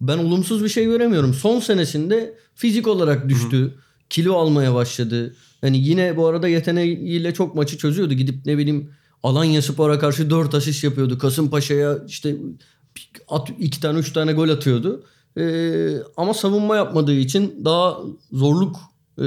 ben 0.00 0.18
olumsuz 0.18 0.64
bir 0.64 0.68
şey 0.68 0.84
göremiyorum. 0.84 1.34
Son 1.34 1.60
senesinde 1.60 2.34
fizik 2.54 2.86
olarak 2.86 3.28
düştü. 3.28 3.74
Kilo 4.10 4.34
almaya 4.34 4.74
başladı. 4.74 5.34
Yani 5.62 5.78
yine 5.78 6.16
bu 6.16 6.26
arada 6.26 6.48
yeteneğiyle 6.48 7.34
çok 7.34 7.54
maçı 7.54 7.78
çözüyordu. 7.78 8.14
Gidip 8.14 8.46
ne 8.46 8.58
bileyim 8.58 8.90
Alanya 9.22 9.62
Spor'a 9.62 9.98
karşı 9.98 10.30
4 10.30 10.54
asist 10.54 10.84
yapıyordu. 10.84 11.18
Kasımpaşa'ya 11.18 11.98
işte 12.06 12.36
at, 13.28 13.48
iki 13.58 13.80
tane 13.80 13.98
üç 13.98 14.12
tane 14.12 14.32
gol 14.32 14.48
atıyordu. 14.48 15.04
Ee, 15.38 15.90
ama 16.16 16.34
savunma 16.34 16.76
yapmadığı 16.76 17.14
için 17.14 17.64
daha 17.64 17.98
zorluk 18.32 18.76
e, 19.18 19.22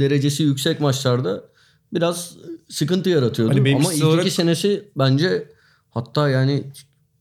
derecesi 0.00 0.42
yüksek 0.42 0.80
maçlarda 0.80 1.44
biraz 1.92 2.36
sıkıntı 2.68 3.10
yaratıyordu. 3.10 3.54
Hani 3.54 3.74
ama 3.76 3.92
ilk 3.94 4.04
olarak- 4.04 4.26
iki 4.26 4.34
senesi 4.34 4.88
bence 4.98 5.48
hatta 5.90 6.28
yani 6.28 6.64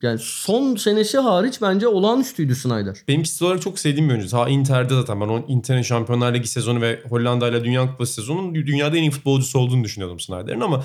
yani 0.02 0.20
son 0.20 0.76
senesi 0.76 1.18
hariç 1.18 1.62
bence 1.62 1.88
olağanüstüydü 1.88 2.56
Snyder. 2.56 2.98
Benim 3.08 3.24
kişisel 3.24 3.46
olarak 3.46 3.62
çok 3.62 3.80
sevdiğim 3.80 4.10
bir 4.10 4.14
oyuncu. 4.14 4.30
Ta 4.30 4.50
Inter'de 4.50 4.94
zaten 4.94 5.22
ben 5.22 5.28
o 5.28 5.46
Inter'in 5.48 5.82
Şampiyonlar 5.82 6.34
Ligi 6.34 6.48
sezonu 6.48 6.82
ve 6.82 7.00
Hollanda 7.10 7.50
ile 7.50 7.64
Dünya 7.64 7.92
Kupası 7.92 8.14
sezonunun 8.14 8.56
dünyada 8.56 8.98
en 8.98 9.02
iyi 9.02 9.12
futbolcusu 9.12 9.60
olduğunu 9.60 9.84
düşünüyordum 9.84 10.20
Snyder'in 10.20 10.62
ama 10.62 10.84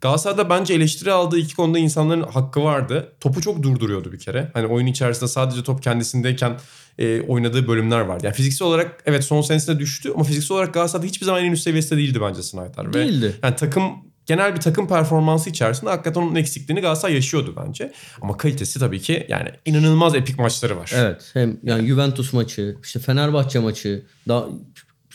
Galatasaray'da 0.00 0.50
bence 0.50 0.74
eleştiri 0.74 1.12
aldığı 1.12 1.38
iki 1.38 1.56
konuda 1.56 1.78
insanların 1.78 2.22
hakkı 2.22 2.62
vardı. 2.64 3.12
Topu 3.20 3.40
çok 3.40 3.62
durduruyordu 3.62 4.12
bir 4.12 4.18
kere. 4.18 4.50
Hani 4.54 4.66
oyun 4.66 4.86
içerisinde 4.86 5.28
sadece 5.28 5.62
top 5.62 5.82
kendisindeyken 5.82 6.58
e, 6.98 7.20
oynadığı 7.20 7.68
bölümler 7.68 8.00
vardı. 8.00 8.26
Yani 8.26 8.34
fiziksel 8.34 8.68
olarak 8.68 9.02
evet 9.06 9.24
son 9.24 9.40
senesinde 9.40 9.78
düştü 9.78 10.12
ama 10.14 10.24
fiziksel 10.24 10.56
olarak 10.56 10.74
Galatasaray'da 10.74 11.08
hiçbir 11.08 11.26
zaman 11.26 11.44
en 11.44 11.52
üst 11.52 11.62
seviyesinde 11.62 12.00
değildi 12.00 12.20
bence 12.20 12.42
Snyder. 12.42 12.88
Ve 12.88 12.92
Değildi. 12.92 13.36
yani 13.42 13.56
takım 13.56 14.05
genel 14.26 14.54
bir 14.54 14.60
takım 14.60 14.88
performansı 14.88 15.50
içerisinde 15.50 15.90
hakikaten 15.90 16.20
onun 16.20 16.34
eksikliğini 16.34 16.80
Galatasaray 16.80 17.14
yaşıyordu 17.14 17.54
bence. 17.66 17.92
Ama 18.22 18.36
kalitesi 18.36 18.78
tabii 18.78 19.00
ki 19.00 19.26
yani 19.28 19.48
inanılmaz 19.64 20.14
epik 20.14 20.38
maçları 20.38 20.76
var. 20.76 20.92
Evet. 20.94 21.30
Hem 21.32 21.56
yani 21.62 21.88
Juventus 21.88 22.32
maçı, 22.32 22.76
işte 22.82 23.00
Fenerbahçe 23.00 23.58
maçı, 23.58 24.06
daha 24.28 24.46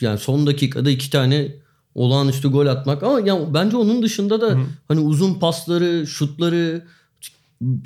yani 0.00 0.18
son 0.18 0.46
dakikada 0.46 0.90
iki 0.90 1.10
tane 1.10 1.48
olağanüstü 1.94 2.48
gol 2.48 2.66
atmak 2.66 3.02
ama 3.02 3.20
ya 3.20 3.54
bence 3.54 3.76
onun 3.76 4.02
dışında 4.02 4.40
da 4.40 4.58
hani 4.88 5.00
uzun 5.00 5.34
pasları, 5.34 6.06
şutları 6.06 6.84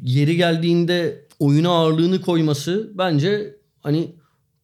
yeri 0.02 0.36
geldiğinde 0.36 1.26
oyuna 1.38 1.68
ağırlığını 1.68 2.20
koyması 2.20 2.90
bence 2.94 3.56
hani 3.82 4.14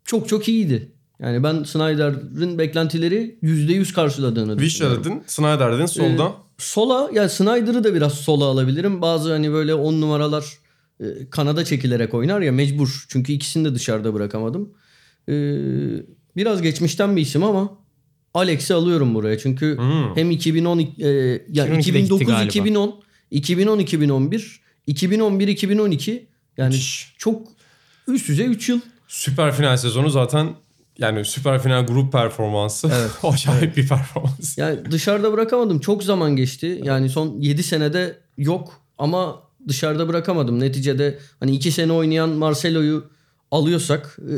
çok 0.05 0.29
çok 0.29 0.49
iyiydi. 0.49 0.92
Yani 1.23 1.43
ben 1.43 1.63
Snyder'ın 1.63 2.59
beklentileri 2.59 3.39
%100 3.43 3.93
karşıladığını 3.93 4.59
düşünüyorum. 4.59 5.05
dedin, 5.05 5.23
Snyder 5.27 5.73
dedin, 5.73 5.87
solda. 5.87 6.25
Ee, 6.27 6.33
sola 6.59 7.11
ya 7.13 7.29
Snyder'ı 7.29 7.85
da 7.85 7.95
biraz 7.95 8.15
sola 8.15 8.45
alabilirim. 8.45 9.03
Bazı 9.03 9.33
hani 9.33 9.53
böyle 9.53 9.75
on 9.75 10.01
numaralar 10.01 10.45
e, 11.01 11.05
kanada 11.31 11.65
çekilerek 11.65 12.15
oynar 12.15 12.41
ya 12.41 12.53
mecbur. 12.53 13.05
Çünkü 13.09 13.33
ikisini 13.33 13.65
de 13.65 13.75
dışarıda 13.75 14.15
bırakamadım. 14.15 14.73
Ee, 15.29 15.33
biraz 16.37 16.63
geçmişten 16.63 17.17
bir 17.17 17.21
isim 17.23 17.45
ama 17.45 17.79
Alex'i 18.35 18.75
alıyorum 18.75 19.15
buraya. 19.15 19.39
Çünkü 19.39 19.77
Hmm. 19.77 20.17
hem 20.17 20.31
2010 20.31 20.79
e, 20.79 20.85
yani 20.89 21.43
2012'de 21.53 21.77
gitti 21.79 21.89
2009 21.91 22.27
galiba. 22.27 22.45
2010 22.45 23.03
2010 23.31 23.79
2011 23.79 24.63
2011 24.87 25.49
2012 25.49 26.27
yani 26.57 26.69
Müthiş. 26.69 27.15
çok 27.19 27.49
üst 28.09 28.29
düzey 28.29 28.47
3 28.47 28.69
yıl. 28.69 28.81
Süper 29.09 29.53
final 29.53 29.77
sezonu 29.77 30.11
zaten 30.11 30.49
yani 30.99 31.25
süper 31.25 31.63
final 31.63 31.87
grup 31.87 32.13
performansı 32.13 32.91
Evet. 32.95 33.11
acayip 33.23 33.77
bir 33.77 33.89
performans. 33.89 34.59
Yani 34.59 34.91
dışarıda 34.91 35.33
bırakamadım. 35.33 35.81
Çok 35.81 36.05
zaman 36.05 36.37
geçti. 36.37 36.81
Yani 36.85 37.09
son 37.09 37.41
7 37.41 37.63
senede 37.63 38.19
yok 38.39 38.81
ama 38.99 39.43
dışarıda 39.69 40.09
bırakamadım. 40.09 40.61
Neticede 40.61 41.19
hani 41.41 41.51
2 41.51 41.73
sene 41.73 41.93
oynayan 41.93 42.29
Marcelo'yu 42.29 43.11
alıyorsak 43.51 44.19
e, 44.31 44.35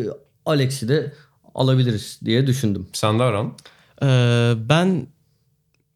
Alex'i 0.46 0.88
de 0.88 1.12
alabiliriz 1.54 2.20
diye 2.24 2.46
düşündüm. 2.46 2.86
Sen 2.92 3.18
de 3.18 3.22
Aran. 3.22 3.56
Ee, 4.02 4.06
ben 4.68 5.06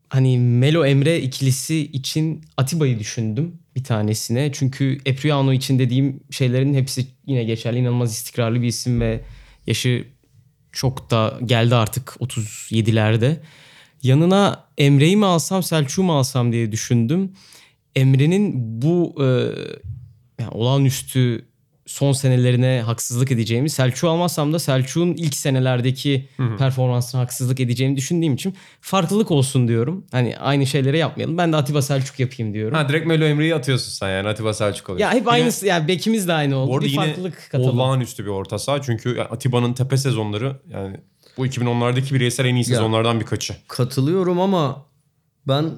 hani 0.08 0.38
Melo 0.38 0.84
Emre 0.86 1.20
ikilisi 1.20 1.76
için 1.76 2.44
Atiba'yı 2.56 2.98
düşündüm 2.98 3.58
bir 3.76 3.84
tanesine. 3.84 4.52
Çünkü 4.52 4.98
Epriano 5.06 5.52
için 5.52 5.78
dediğim 5.78 6.20
şeylerin 6.30 6.74
hepsi 6.74 7.06
yine 7.26 7.44
geçerli. 7.44 7.78
İnanılmaz 7.78 8.12
istikrarlı 8.12 8.62
bir 8.62 8.66
isim 8.66 9.00
ve 9.00 9.20
yaşı 9.66 10.04
çok 10.72 11.10
da 11.10 11.38
geldi 11.44 11.74
artık 11.74 12.08
37'lerde. 12.20 13.36
Yanına 14.02 14.64
Emre'yi 14.78 15.16
mi 15.16 15.26
alsam 15.26 15.62
Selçuk'u 15.62 16.02
mu 16.02 16.18
alsam 16.18 16.52
diye 16.52 16.72
düşündüm. 16.72 17.32
Emre'nin 17.94 18.52
bu 18.82 19.14
e, 19.20 19.26
yani 20.42 20.50
olağanüstü 20.50 21.47
son 21.88 22.12
senelerine 22.12 22.82
haksızlık 22.86 23.32
edeceğimi, 23.32 23.70
Selçuk'u 23.70 24.08
almazsam 24.08 24.52
da 24.52 24.58
Selçuk'un 24.58 25.14
ilk 25.14 25.34
senelerdeki 25.34 26.28
performansına 26.58 27.20
haksızlık 27.20 27.60
edeceğimi 27.60 27.96
düşündüğüm 27.96 28.34
için 28.34 28.54
farklılık 28.80 29.30
olsun 29.30 29.68
diyorum. 29.68 30.04
Hani 30.12 30.38
aynı 30.38 30.66
şeyleri 30.66 30.98
yapmayalım. 30.98 31.38
Ben 31.38 31.52
de 31.52 31.56
Atiba 31.56 31.82
Selçuk 31.82 32.20
yapayım 32.20 32.54
diyorum. 32.54 32.74
Ha 32.74 32.88
direkt 32.88 33.06
Melo 33.06 33.24
Emre'yi 33.24 33.54
atıyorsun 33.54 33.90
sen 33.90 34.10
yani 34.10 34.28
Atiba 34.28 34.54
Selçuk 34.54 34.90
oluyor. 34.90 35.00
ya 35.00 35.14
hep 35.14 35.20
Yine- 35.20 35.30
aynısı 35.30 35.66
yani 35.66 35.88
bekimiz 35.88 36.28
de 36.28 36.32
aynı 36.32 36.56
oldu. 36.56 36.70
Bu 36.70 36.74
arada 36.74 36.86
bir 36.86 36.90
yine 36.90 37.06
farklılık 37.06 37.48
katalım. 37.50 37.80
olağanüstü 37.80 38.24
bir 38.24 38.30
orta 38.30 38.58
saha. 38.58 38.82
Çünkü 38.82 39.20
Atiba'nın 39.20 39.72
tepe 39.72 39.96
sezonları 39.96 40.56
yani 40.70 40.96
bu 41.36 41.46
2010'lardaki 41.46 42.14
bireysel 42.14 42.44
en 42.44 42.54
iyi 42.54 42.64
sezonlardan 42.64 43.20
birkaçı. 43.20 43.56
Katılıyorum 43.68 44.40
ama 44.40 44.86
ben 45.48 45.70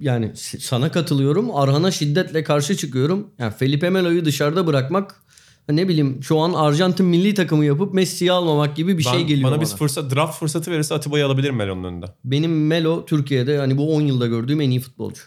yani 0.00 0.32
sana 0.60 0.90
katılıyorum. 0.92 1.56
Arhan'a 1.56 1.90
şiddetle 1.90 2.44
karşı 2.44 2.76
çıkıyorum. 2.76 3.30
Yani 3.38 3.52
Felipe 3.54 3.90
Melo'yu 3.90 4.24
dışarıda 4.24 4.66
bırakmak 4.66 5.21
ne 5.68 5.88
bileyim 5.88 6.22
şu 6.22 6.38
an 6.38 6.52
Arjantin 6.52 7.06
milli 7.06 7.34
takımı 7.34 7.64
yapıp 7.64 7.94
Messi'yi 7.94 8.32
almamak 8.32 8.76
gibi 8.76 8.98
bir 8.98 9.04
Ben- 9.04 9.10
şey 9.10 9.24
geliyor 9.24 9.50
bana 9.50 9.56
bana. 9.60 9.60
bir 9.70 9.76
fırsat, 9.76 10.14
draft 10.14 10.38
fırsatı 10.38 10.70
verirse 10.70 10.94
Atiba'yı 10.94 11.26
alabilirim 11.26 11.56
Melo'nun 11.56 11.84
önünde. 11.84 12.06
Benim 12.24 12.66
Melo 12.66 13.06
Türkiye'de 13.06 13.58
hani 13.58 13.78
bu 13.78 13.94
10 13.94 14.00
yılda 14.00 14.26
gördüğüm 14.26 14.60
en 14.60 14.70
iyi 14.70 14.80
futbolcu. 14.80 15.20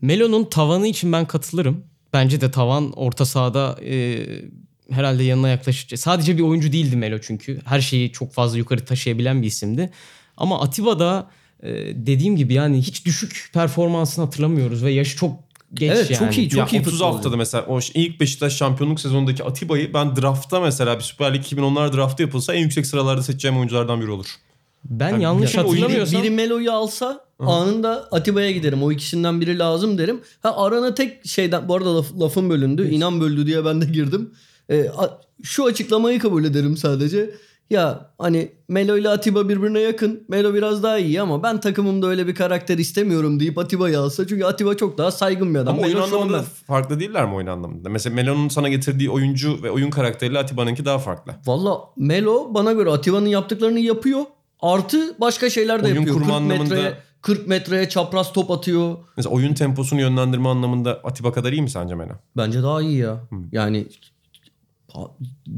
Melo'nun 0.00 0.44
tavanı 0.44 0.86
için 0.86 1.12
ben 1.12 1.26
katılırım. 1.26 1.84
Bence 2.12 2.40
de 2.40 2.50
tavan 2.50 2.92
orta 2.92 3.24
sahada 3.24 3.76
e, 3.84 4.26
herhalde 4.90 5.24
yanına 5.24 5.48
yaklaşacak. 5.48 6.00
Sadece 6.00 6.38
bir 6.38 6.42
oyuncu 6.42 6.72
değildi 6.72 6.96
Melo 6.96 7.18
çünkü. 7.18 7.60
Her 7.64 7.80
şeyi 7.80 8.12
çok 8.12 8.32
fazla 8.32 8.58
yukarı 8.58 8.84
taşıyabilen 8.84 9.42
bir 9.42 9.46
isimdi. 9.46 9.90
Ama 10.36 10.60
Atiba 10.60 10.98
da 10.98 11.30
e, 11.62 11.70
dediğim 12.06 12.36
gibi 12.36 12.54
yani 12.54 12.78
hiç 12.82 13.06
düşük 13.06 13.50
performansını 13.52 14.24
hatırlamıyoruz 14.24 14.84
ve 14.84 14.90
yaşı 14.90 15.16
çok 15.16 15.32
geç 15.74 15.92
Evet, 15.94 16.10
yani. 16.10 16.18
çok 16.18 16.38
iyi, 16.38 16.48
çok 16.48 16.58
ya 16.58 16.78
iyi 16.78 16.80
30 16.80 16.92
futbolcu. 16.92 17.04
haftada 17.16 17.36
mesela 17.36 17.64
o 17.68 17.80
ilk 17.94 18.20
Beşiktaş 18.20 18.56
şampiyonluk 18.56 19.00
sezonundaki 19.00 19.44
Atiba'yı 19.44 19.94
ben 19.94 20.16
draftta 20.16 20.60
mesela 20.60 20.96
bir 20.98 21.02
Süper 21.04 21.34
Lig 21.34 21.42
2010'lar 21.42 21.96
draftı 21.96 22.22
yapılsa 22.22 22.54
en 22.54 22.60
yüksek 22.60 22.86
sıralarda 22.86 23.22
seçeceğim 23.22 23.56
oyunculardan 23.56 24.00
biri 24.00 24.10
olur. 24.10 24.26
Ben 24.84 25.08
Yani 25.10 25.22
yanlış 25.22 25.54
biri- 25.54 25.56
hatırlamıyorsam 25.62 26.22
Biri 26.22 26.30
Melo'yu 26.30 26.72
alsa 26.72 27.24
anında 27.38 28.08
Atiba'ya 28.12 28.50
giderim. 28.50 28.82
O 28.82 28.92
ikisinden 28.92 29.40
biri 29.40 29.58
lazım 29.58 29.98
derim. 29.98 30.20
Ha 30.42 30.54
arana 30.56 30.94
tek 30.94 31.26
şeyden 31.26 31.68
bu 31.68 31.74
arada 31.76 31.88
laf- 31.88 32.20
lafım 32.20 32.50
bölündü. 32.50 32.88
İnan 32.90 33.20
böldü 33.20 33.46
diye 33.46 33.64
ben 33.64 33.80
de 33.80 33.84
girdim. 33.84 34.30
Ee, 34.68 34.88
a- 34.96 35.20
şu 35.42 35.64
açıklamayı 35.64 36.18
kabul 36.18 36.44
ederim 36.44 36.76
sadece. 36.76 37.30
Ya 37.72 38.10
hani 38.18 38.52
Melo 38.68 38.96
ile 38.96 39.08
Atiba 39.08 39.48
birbirine 39.48 39.80
yakın. 39.80 40.24
Melo 40.28 40.54
biraz 40.54 40.82
daha 40.82 40.98
iyi 40.98 41.20
ama 41.20 41.42
ben 41.42 41.60
takımımda 41.60 42.06
öyle 42.06 42.26
bir 42.26 42.34
karakter 42.34 42.78
istemiyorum 42.78 43.40
deyip 43.40 43.58
Atiba'yı 43.58 44.00
alsa. 44.00 44.26
Çünkü 44.26 44.44
Atiba 44.44 44.74
çok 44.76 44.98
daha 44.98 45.10
saygın 45.10 45.54
bir 45.54 45.58
adam. 45.58 45.74
Ama 45.74 45.82
oyun 45.82 45.94
Melo 45.96 46.06
şu 46.08 46.16
anlamında 46.16 46.42
farklı 46.66 47.00
değiller 47.00 47.26
mi 47.28 47.34
oyun 47.34 47.46
anlamında? 47.46 47.88
Mesela 47.88 48.14
Melo'nun 48.14 48.48
sana 48.48 48.68
getirdiği 48.68 49.10
oyuncu 49.10 49.62
ve 49.62 49.70
oyun 49.70 49.90
karakteriyle 49.90 50.38
Atiba'nınki 50.38 50.84
daha 50.84 50.98
farklı. 50.98 51.32
Valla 51.46 51.78
Melo 51.96 52.54
bana 52.54 52.72
göre 52.72 52.90
Atiba'nın 52.90 53.26
yaptıklarını 53.28 53.80
yapıyor. 53.80 54.20
Artı 54.60 55.20
başka 55.20 55.50
şeyler 55.50 55.82
de 55.82 55.86
Oyun 55.86 55.94
yapıyor. 55.96 56.14
kurma 56.16 56.38
40 56.38 56.48
metreye, 56.48 56.80
anlamında- 56.80 56.98
40 57.22 57.48
metreye 57.48 57.88
çapraz 57.88 58.32
top 58.32 58.50
atıyor. 58.50 58.96
Mesela 59.16 59.34
oyun 59.34 59.54
temposunu 59.54 60.00
yönlendirme 60.00 60.48
anlamında 60.48 61.00
Atiba 61.04 61.32
kadar 61.32 61.52
iyi 61.52 61.62
mi 61.62 61.70
sence 61.70 61.94
Melo? 61.94 62.12
Bence 62.36 62.62
daha 62.62 62.82
iyi 62.82 62.98
ya. 62.98 63.20
Yani 63.52 63.78
ha- 63.78 64.11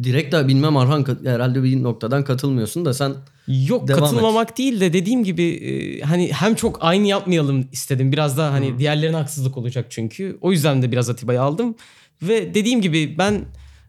direkt 0.03 0.33
de 0.35 0.49
bilmem 0.49 0.77
Arhan 0.77 1.07
herhalde 1.25 1.63
bir 1.63 1.83
noktadan 1.83 2.25
katılmıyorsun 2.25 2.85
da 2.85 2.95
sen 2.95 3.15
Yok 3.49 3.89
Devam 3.89 4.01
katılmamak 4.01 4.59
değil 4.59 4.81
de 4.81 4.93
dediğim 4.93 5.25
gibi 5.25 5.43
e, 5.43 6.01
hani 6.01 6.33
hem 6.33 6.55
çok 6.55 6.79
aynı 6.81 7.07
yapmayalım 7.07 7.69
istedim. 7.73 8.13
Biraz 8.13 8.39
daha 8.39 8.53
hani 8.53 8.79
diğerlerine 8.79 9.17
haksızlık 9.17 9.57
olacak 9.57 9.87
çünkü. 9.91 10.39
O 10.41 10.53
yüzden 10.53 10.83
de 10.83 10.93
biraz 10.93 11.11
Atiba'yı 11.11 11.43
aldım. 11.43 11.75
Ve 12.23 12.55
dediğim 12.55 12.81
gibi 12.81 13.19
ben 13.19 13.45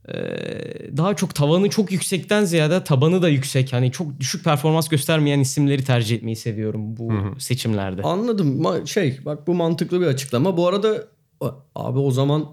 e, 0.07 0.15
daha 0.97 1.15
çok 1.15 1.35
tavanı 1.35 1.69
çok 1.69 1.91
yüksekten 1.91 2.45
ziyade 2.45 2.83
tabanı 2.83 3.21
da 3.21 3.29
yüksek. 3.29 3.73
Hani 3.73 3.91
çok 3.91 4.19
düşük 4.19 4.43
performans 4.43 4.87
göstermeyen 4.89 5.39
isimleri 5.39 5.83
tercih 5.83 6.15
etmeyi 6.15 6.35
seviyorum 6.35 6.97
bu 6.97 7.11
seçimlerde. 7.39 8.01
anladım. 8.01 8.61
Ma- 8.63 8.87
şey 8.87 9.19
bak 9.25 9.47
bu 9.47 9.53
mantıklı 9.53 10.01
bir 10.01 10.05
açıklama. 10.05 10.57
Bu 10.57 10.67
arada 10.67 11.07
abi 11.75 11.99
o 11.99 12.11
zaman 12.11 12.45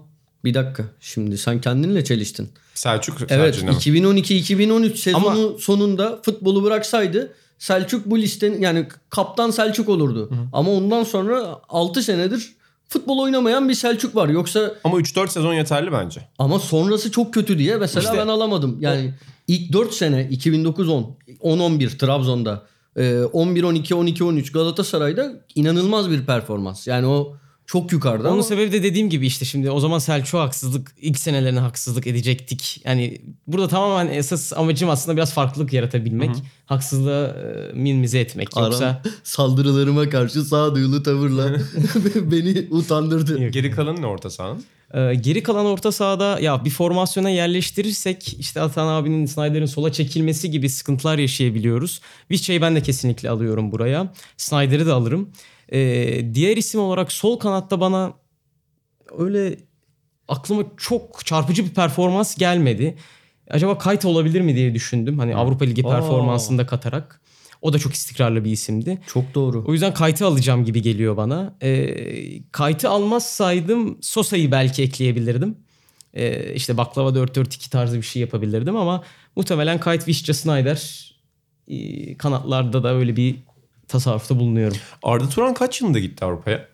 bir 0.43 0.53
dakika. 0.53 0.83
Şimdi 0.99 1.37
sen 1.37 1.61
kendinle 1.61 2.03
çeliştin. 2.03 2.49
Selçuk 2.73 3.17
Evet 3.29 3.55
Selçuk'un 3.55 3.67
ama. 3.67 3.77
2012-2013 3.77 4.95
sezonu 4.95 5.59
sonunda 5.59 6.19
futbolu 6.25 6.63
bıraksaydı 6.63 7.33
Selçuk 7.59 8.05
bu 8.05 8.19
listenin 8.19 8.61
yani 8.61 8.87
kaptan 9.09 9.51
Selçuk 9.51 9.89
olurdu. 9.89 10.29
Ama 10.53 10.71
ondan 10.71 11.03
sonra 11.03 11.59
6 11.69 12.03
senedir 12.03 12.53
futbol 12.89 13.19
oynamayan 13.19 13.69
bir 13.69 13.73
Selçuk 13.73 14.15
var. 14.15 14.29
Yoksa 14.29 14.75
Ama 14.83 14.97
3-4 14.99 15.27
sezon 15.31 15.53
yeterli 15.53 15.91
bence. 15.91 16.21
ama 16.39 16.59
sonrası 16.59 17.11
çok 17.11 17.33
kötü 17.33 17.57
diye 17.59 17.77
mesela 17.77 18.03
İşte- 18.03 18.17
ben 18.17 18.27
alamadım. 18.27 18.77
Yani 18.79 19.13
ilk 19.47 19.73
4 19.73 19.93
sene 19.93 20.27
2009-10, 20.31 21.05
10-11 21.39 21.97
Trabzon'da, 21.97 22.63
e, 22.95 23.23
11-12, 23.33 23.93
12-13 23.95 24.51
Galatasaray'da 24.51 25.33
inanılmaz 25.55 26.11
bir 26.11 26.25
performans. 26.25 26.87
Yani 26.87 27.07
o 27.07 27.35
çok 27.65 27.91
yukarıda 27.91 28.27
Onun 28.27 28.33
ama 28.33 28.43
sebebi 28.43 28.71
de 28.71 28.83
dediğim 28.83 29.09
gibi 29.09 29.25
işte 29.25 29.45
şimdi 29.45 29.71
o 29.71 29.79
zaman 29.79 29.99
Selçuk'a 29.99 30.39
haksızlık 30.39 30.95
ilk 31.01 31.19
senelerine 31.19 31.59
haksızlık 31.59 32.07
edecektik. 32.07 32.81
Yani 32.85 33.21
burada 33.47 33.67
tamamen 33.67 34.13
esas 34.13 34.53
amacım 34.53 34.89
aslında 34.89 35.17
biraz 35.17 35.33
farklılık 35.33 35.73
yaratabilmek. 35.73 36.29
Haksızlığı 36.65 37.35
e, 37.73 37.77
minimize 37.77 38.19
etmek. 38.19 38.55
Yoksa 38.57 38.85
Aram 38.85 38.97
saldırılarıma 39.23 40.09
karşı 40.09 40.43
sağduyulu 40.43 41.03
tavırla 41.03 41.57
beni 42.15 42.67
utandırdı. 42.71 43.49
Geri 43.49 43.71
kalanı 43.71 44.01
ne 44.01 44.05
orta 44.05 44.29
sahanın? 44.29 44.63
Ee, 44.93 45.13
geri 45.15 45.43
kalan 45.43 45.65
orta 45.65 45.91
sahada 45.91 46.39
ya 46.39 46.65
bir 46.65 46.69
formasyona 46.69 47.29
yerleştirirsek 47.29 48.35
işte 48.39 48.61
Atan 48.61 48.87
abinin 48.87 49.25
Snyder'in 49.25 49.65
sola 49.65 49.91
çekilmesi 49.91 50.51
gibi 50.51 50.69
sıkıntılar 50.69 51.17
yaşayabiliyoruz. 51.17 52.01
Vişça'yı 52.31 52.61
ben 52.61 52.75
de 52.75 52.81
kesinlikle 52.81 53.29
alıyorum 53.29 53.71
buraya. 53.71 54.13
Snyder'ı 54.37 54.85
da 54.85 54.95
alırım. 54.95 55.29
Ee, 55.73 56.33
diğer 56.33 56.57
isim 56.57 56.81
olarak 56.81 57.11
sol 57.11 57.39
kanatta 57.39 57.79
bana 57.79 58.13
öyle 59.17 59.57
aklıma 60.27 60.63
çok 60.77 61.25
çarpıcı 61.25 61.65
bir 61.65 61.73
performans 61.73 62.37
gelmedi. 62.37 62.97
Acaba 63.49 63.77
Kayta 63.77 64.07
olabilir 64.07 64.41
mi 64.41 64.55
diye 64.55 64.73
düşündüm. 64.73 65.19
Hani 65.19 65.35
Avrupa 65.35 65.65
Ligi 65.65 65.83
performansını 65.83 66.57
da 66.57 66.65
katarak. 66.65 67.21
O 67.61 67.73
da 67.73 67.79
çok 67.79 67.93
istikrarlı 67.93 68.45
bir 68.45 68.51
isimdi. 68.51 69.01
Çok 69.07 69.33
doğru. 69.35 69.63
O 69.67 69.73
yüzden 69.73 69.93
Kayt'ı 69.93 70.25
alacağım 70.25 70.65
gibi 70.65 70.81
geliyor 70.81 71.17
bana. 71.17 71.55
Ee, 71.61 72.43
Kayt'ı 72.51 72.89
almazsaydım 72.89 73.97
Sosa'yı 74.01 74.51
belki 74.51 74.83
ekleyebilirdim. 74.83 75.57
Ee, 76.13 76.53
işte 76.53 76.77
baklava 76.77 77.09
4-4-2 77.09 77.69
tarzı 77.69 77.97
bir 77.97 78.01
şey 78.01 78.21
yapabilirdim 78.21 78.75
ama 78.75 79.03
muhtemelen 79.35 79.79
Kayt, 79.79 80.07
Vişça, 80.07 80.33
Snyder 80.33 81.13
ee, 81.67 82.17
kanatlarda 82.17 82.83
da 82.83 82.95
öyle 82.95 83.15
bir 83.15 83.35
tasarrufta 83.87 84.39
bulunuyorum. 84.39 84.77
Arda 85.03 85.29
Turan 85.29 85.53
kaç 85.53 85.81
yılında 85.81 85.99
gitti 85.99 86.25
Avrupa'ya? 86.25 86.67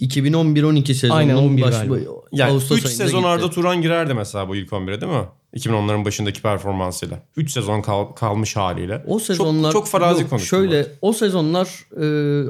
2011-12 0.00 0.94
sezonunun 0.94 1.18
Aynen, 1.18 1.34
11 1.34 1.62
baş- 1.62 1.74
galiba. 1.74 1.96
Yani 2.32 2.52
Ağustos 2.52 2.78
3 2.78 2.86
ayında 2.86 3.04
sezon 3.04 3.18
gitti. 3.20 3.28
Arda 3.28 3.50
Turan 3.50 3.82
girerdi 3.82 4.14
mesela 4.14 4.48
bu 4.48 4.56
ilk 4.56 4.72
11'e 4.72 5.00
değil 5.00 5.12
mi? 5.12 5.24
2010'ların 5.56 6.04
başındaki 6.04 6.42
performansıyla. 6.42 7.22
3 7.36 7.52
sezon 7.52 7.82
kal- 7.82 8.12
kalmış 8.12 8.56
haliyle. 8.56 9.04
O 9.06 9.18
sezonlar 9.18 9.72
çok, 9.72 9.82
çok 9.82 9.88
farazi 9.88 10.28
konuştum. 10.28 10.58
Şöyle 10.58 10.86
o 11.02 11.12
sezonlar 11.12 11.68
e, 11.96 12.04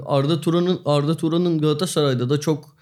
Arda 0.06 0.40
Turan'ın 0.40 0.80
Arda 0.84 1.16
Turan'ın 1.16 1.58
Galatasaray'da 1.60 2.30
da 2.30 2.40
çok 2.40 2.76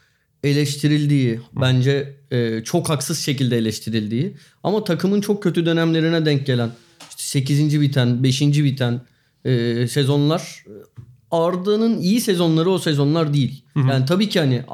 eleştirildiği, 0.44 1.40
bence 1.60 2.16
e, 2.30 2.64
çok 2.64 2.88
haksız 2.88 3.18
şekilde 3.18 3.56
eleştirildiği 3.58 4.36
ama 4.62 4.84
takımın 4.84 5.20
çok 5.20 5.42
kötü 5.42 5.66
dönemlerine 5.66 6.26
denk 6.26 6.46
gelen 6.46 6.70
işte 7.10 7.22
8. 7.22 7.80
biten, 7.80 8.22
5. 8.22 8.40
biten 8.42 9.00
e, 9.44 9.86
sezonlar 9.88 10.64
Arda'nın 11.30 12.00
iyi 12.00 12.20
sezonları 12.20 12.70
o 12.70 12.78
sezonlar 12.78 13.34
değil. 13.34 13.64
Yani 13.76 14.06
tabii 14.06 14.28
ki 14.28 14.40
hani 14.40 14.64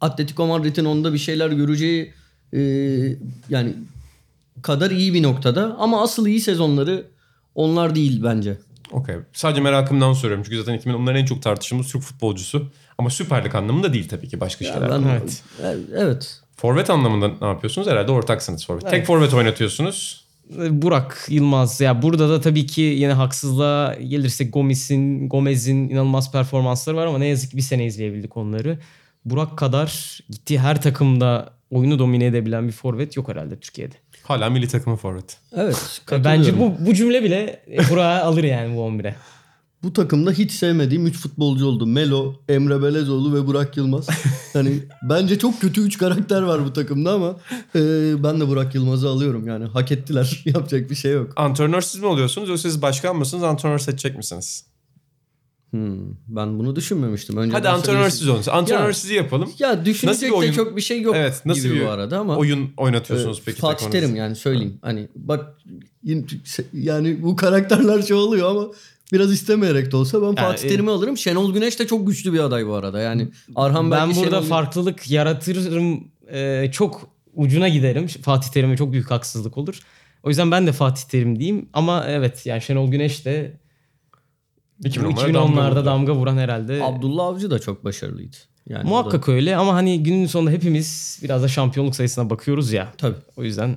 Atletico 0.00 0.46
Madrid'in 0.46 0.84
onda 0.84 1.12
bir 1.12 1.18
şeyler 1.18 1.50
göreceği 1.50 2.12
e, 2.52 2.60
yani 3.48 3.74
kadar 4.62 4.90
iyi 4.90 5.14
bir 5.14 5.22
noktada 5.22 5.76
ama 5.78 6.02
asıl 6.02 6.26
iyi 6.26 6.40
sezonları 6.40 7.06
onlar 7.54 7.94
değil 7.94 8.20
bence. 8.24 8.58
Okey. 8.92 9.16
Sadece 9.32 9.60
merakımdan 9.60 10.12
soruyorum. 10.12 10.44
Çünkü 10.44 10.58
zaten 10.58 10.78
2010'ların 10.78 11.18
en 11.18 11.24
çok 11.24 11.42
tartıştığımız 11.42 11.92
Türk 11.92 12.02
futbolcusu. 12.02 12.70
Ama 12.98 13.10
Süper 13.10 13.44
Lig 13.44 13.54
anlamında 13.54 13.92
değil 13.92 14.08
tabii 14.08 14.28
ki 14.28 14.40
başka 14.40 14.64
şeyler. 14.64 14.90
Ben, 14.90 15.02
Evet. 15.02 15.42
E- 15.62 15.96
evet. 15.96 16.40
Forvet 16.56 16.90
anlamında 16.90 17.30
ne 17.40 17.46
yapıyorsunuz? 17.46 17.88
Herhalde 17.88 18.12
ortaksınız 18.12 18.66
forvet. 18.66 18.90
Tek 18.90 19.06
forvet 19.06 19.34
oynatıyorsunuz. 19.34 20.23
Burak 20.50 21.26
Yılmaz 21.28 21.80
ya 21.80 22.02
burada 22.02 22.28
da 22.28 22.40
tabii 22.40 22.66
ki 22.66 22.80
yine 22.80 23.12
haksızlığa 23.12 23.94
gelirsek 23.94 24.52
Gomez'in 24.52 25.28
Gomez'in 25.28 25.88
inanılmaz 25.88 26.32
performansları 26.32 26.96
var 26.96 27.06
ama 27.06 27.18
ne 27.18 27.26
yazık 27.26 27.50
ki 27.50 27.56
bir 27.56 27.62
sene 27.62 27.86
izleyebildik 27.86 28.36
onları. 28.36 28.78
Burak 29.24 29.58
kadar 29.58 30.20
gittiği 30.30 30.58
her 30.58 30.82
takımda 30.82 31.50
oyunu 31.70 31.98
domine 31.98 32.26
edebilen 32.26 32.66
bir 32.66 32.72
forvet 32.72 33.16
yok 33.16 33.28
herhalde 33.28 33.60
Türkiye'de. 33.60 33.94
Hala 34.22 34.50
milli 34.50 34.68
takımı 34.68 34.96
forvet. 34.96 35.38
Evet. 35.56 36.00
Bence 36.24 36.58
bu 36.58 36.74
bu 36.86 36.94
cümle 36.94 37.24
bile 37.24 37.62
Burak'ı 37.90 38.24
alır 38.24 38.44
yani 38.44 38.76
bu 38.76 38.80
11'e. 38.80 39.14
Bu 39.84 39.92
takımda 39.92 40.32
hiç 40.32 40.52
sevmediğim 40.52 41.06
3 41.06 41.16
futbolcu 41.16 41.66
oldu. 41.66 41.86
Melo, 41.86 42.34
Emre 42.48 42.82
Belezoğlu 42.82 43.34
ve 43.34 43.46
Burak 43.46 43.76
Yılmaz. 43.76 44.08
hani 44.52 44.78
bence 45.02 45.38
çok 45.38 45.60
kötü 45.60 45.80
3 45.80 45.98
karakter 45.98 46.42
var 46.42 46.64
bu 46.64 46.72
takımda 46.72 47.12
ama 47.12 47.36
e, 47.74 47.80
ben 48.24 48.40
de 48.40 48.48
Burak 48.48 48.74
Yılmaz'ı 48.74 49.08
alıyorum. 49.08 49.46
Yani 49.48 49.64
hak 49.64 49.92
ettiler. 49.92 50.42
Yapacak 50.44 50.90
bir 50.90 50.94
şey 50.94 51.12
yok. 51.12 51.32
Antrenör 51.36 51.80
siz 51.80 52.00
mi 52.00 52.06
oluyorsunuz 52.06 52.48
yoksa 52.48 52.68
siz 52.68 52.82
başkan 52.82 53.16
mısınız? 53.16 53.42
Antrenör 53.42 53.78
seçecek 53.78 54.16
misiniz? 54.16 54.64
Hmm, 55.70 55.98
ben 56.28 56.58
bunu 56.58 56.76
düşünmemiştim. 56.76 57.36
Önceden 57.36 57.58
Hadi 57.58 57.68
antrenör 57.68 58.10
siz 58.10 58.28
olun. 58.28 58.42
Antrenör 58.50 58.92
sizi 58.92 59.14
yapalım. 59.14 59.52
Ya 59.58 59.84
düşünecek 59.84 60.30
Nasıl 60.32 60.42
bir 60.42 60.48
de 60.48 60.52
çok 60.52 60.76
bir 60.76 60.80
şey 60.82 61.02
yok 61.02 61.14
Evet, 61.18 61.42
nasıl 61.44 61.62
gibi 61.62 61.74
bir 61.74 61.86
bu 61.86 61.90
arada 61.90 62.18
ama. 62.18 62.36
Oyun 62.36 62.70
oynatıyorsunuz 62.76 63.38
Ee, 63.38 63.42
peki? 63.44 63.60
Fatih? 63.60 63.90
Terim 63.90 64.16
yani 64.16 64.36
söyleyeyim. 64.36 64.78
Hani 64.82 65.08
bak 65.14 65.58
yani 66.72 67.22
bu 67.22 67.36
karakterler 67.36 68.02
şey 68.02 68.16
oluyor 68.16 68.50
ama 68.50 68.66
biraz 69.12 69.32
istemeyerek 69.32 69.92
de 69.92 69.96
olsa 69.96 70.22
ben 70.22 70.34
Fatih 70.34 70.64
e- 70.64 70.68
Terim'i 70.68 70.90
alırım. 70.90 71.16
Şenol 71.16 71.54
Güneş 71.54 71.78
de 71.78 71.86
çok 71.86 72.06
güçlü 72.06 72.32
bir 72.32 72.38
aday 72.38 72.66
bu 72.66 72.74
arada. 72.74 73.00
Yani 73.00 73.28
Arhan 73.56 73.90
Ben 73.90 74.08
belki 74.08 74.20
burada 74.20 74.36
Şenol- 74.36 74.48
farklılık 74.48 75.10
yaratırım. 75.10 76.08
Ee, 76.32 76.68
çok 76.72 77.08
ucuna 77.34 77.68
giderim. 77.68 78.06
Fatih 78.06 78.48
Terim'e 78.48 78.76
çok 78.76 78.92
büyük 78.92 79.10
haksızlık 79.10 79.58
olur. 79.58 79.80
O 80.22 80.28
yüzden 80.28 80.50
ben 80.50 80.66
de 80.66 80.72
Fatih 80.72 81.02
Terim 81.02 81.38
diyeyim. 81.38 81.68
Ama 81.72 82.04
evet 82.08 82.46
yani 82.46 82.62
Şenol 82.62 82.90
Güneş 82.90 83.24
de 83.24 83.56
2010'lara 84.84 85.30
2010'larda 85.30 85.74
damga 85.74 85.84
damga, 85.84 86.14
vuran 86.14 86.36
herhalde. 86.36 86.80
Abdullah 86.84 87.24
Avcı 87.26 87.50
da 87.50 87.58
çok 87.58 87.84
başarılıydı. 87.84 88.36
Yani 88.68 88.80
o 88.80 88.84
da- 88.84 88.88
Muhakkak 88.88 89.28
öyle 89.28 89.56
ama 89.56 89.74
hani 89.74 90.02
günün 90.02 90.26
sonunda 90.26 90.50
hepimiz 90.50 91.20
biraz 91.22 91.42
da 91.42 91.48
şampiyonluk 91.48 91.96
sayısına 91.96 92.30
bakıyoruz 92.30 92.72
ya. 92.72 92.92
Tabii. 92.98 93.16
O 93.36 93.44
yüzden 93.44 93.76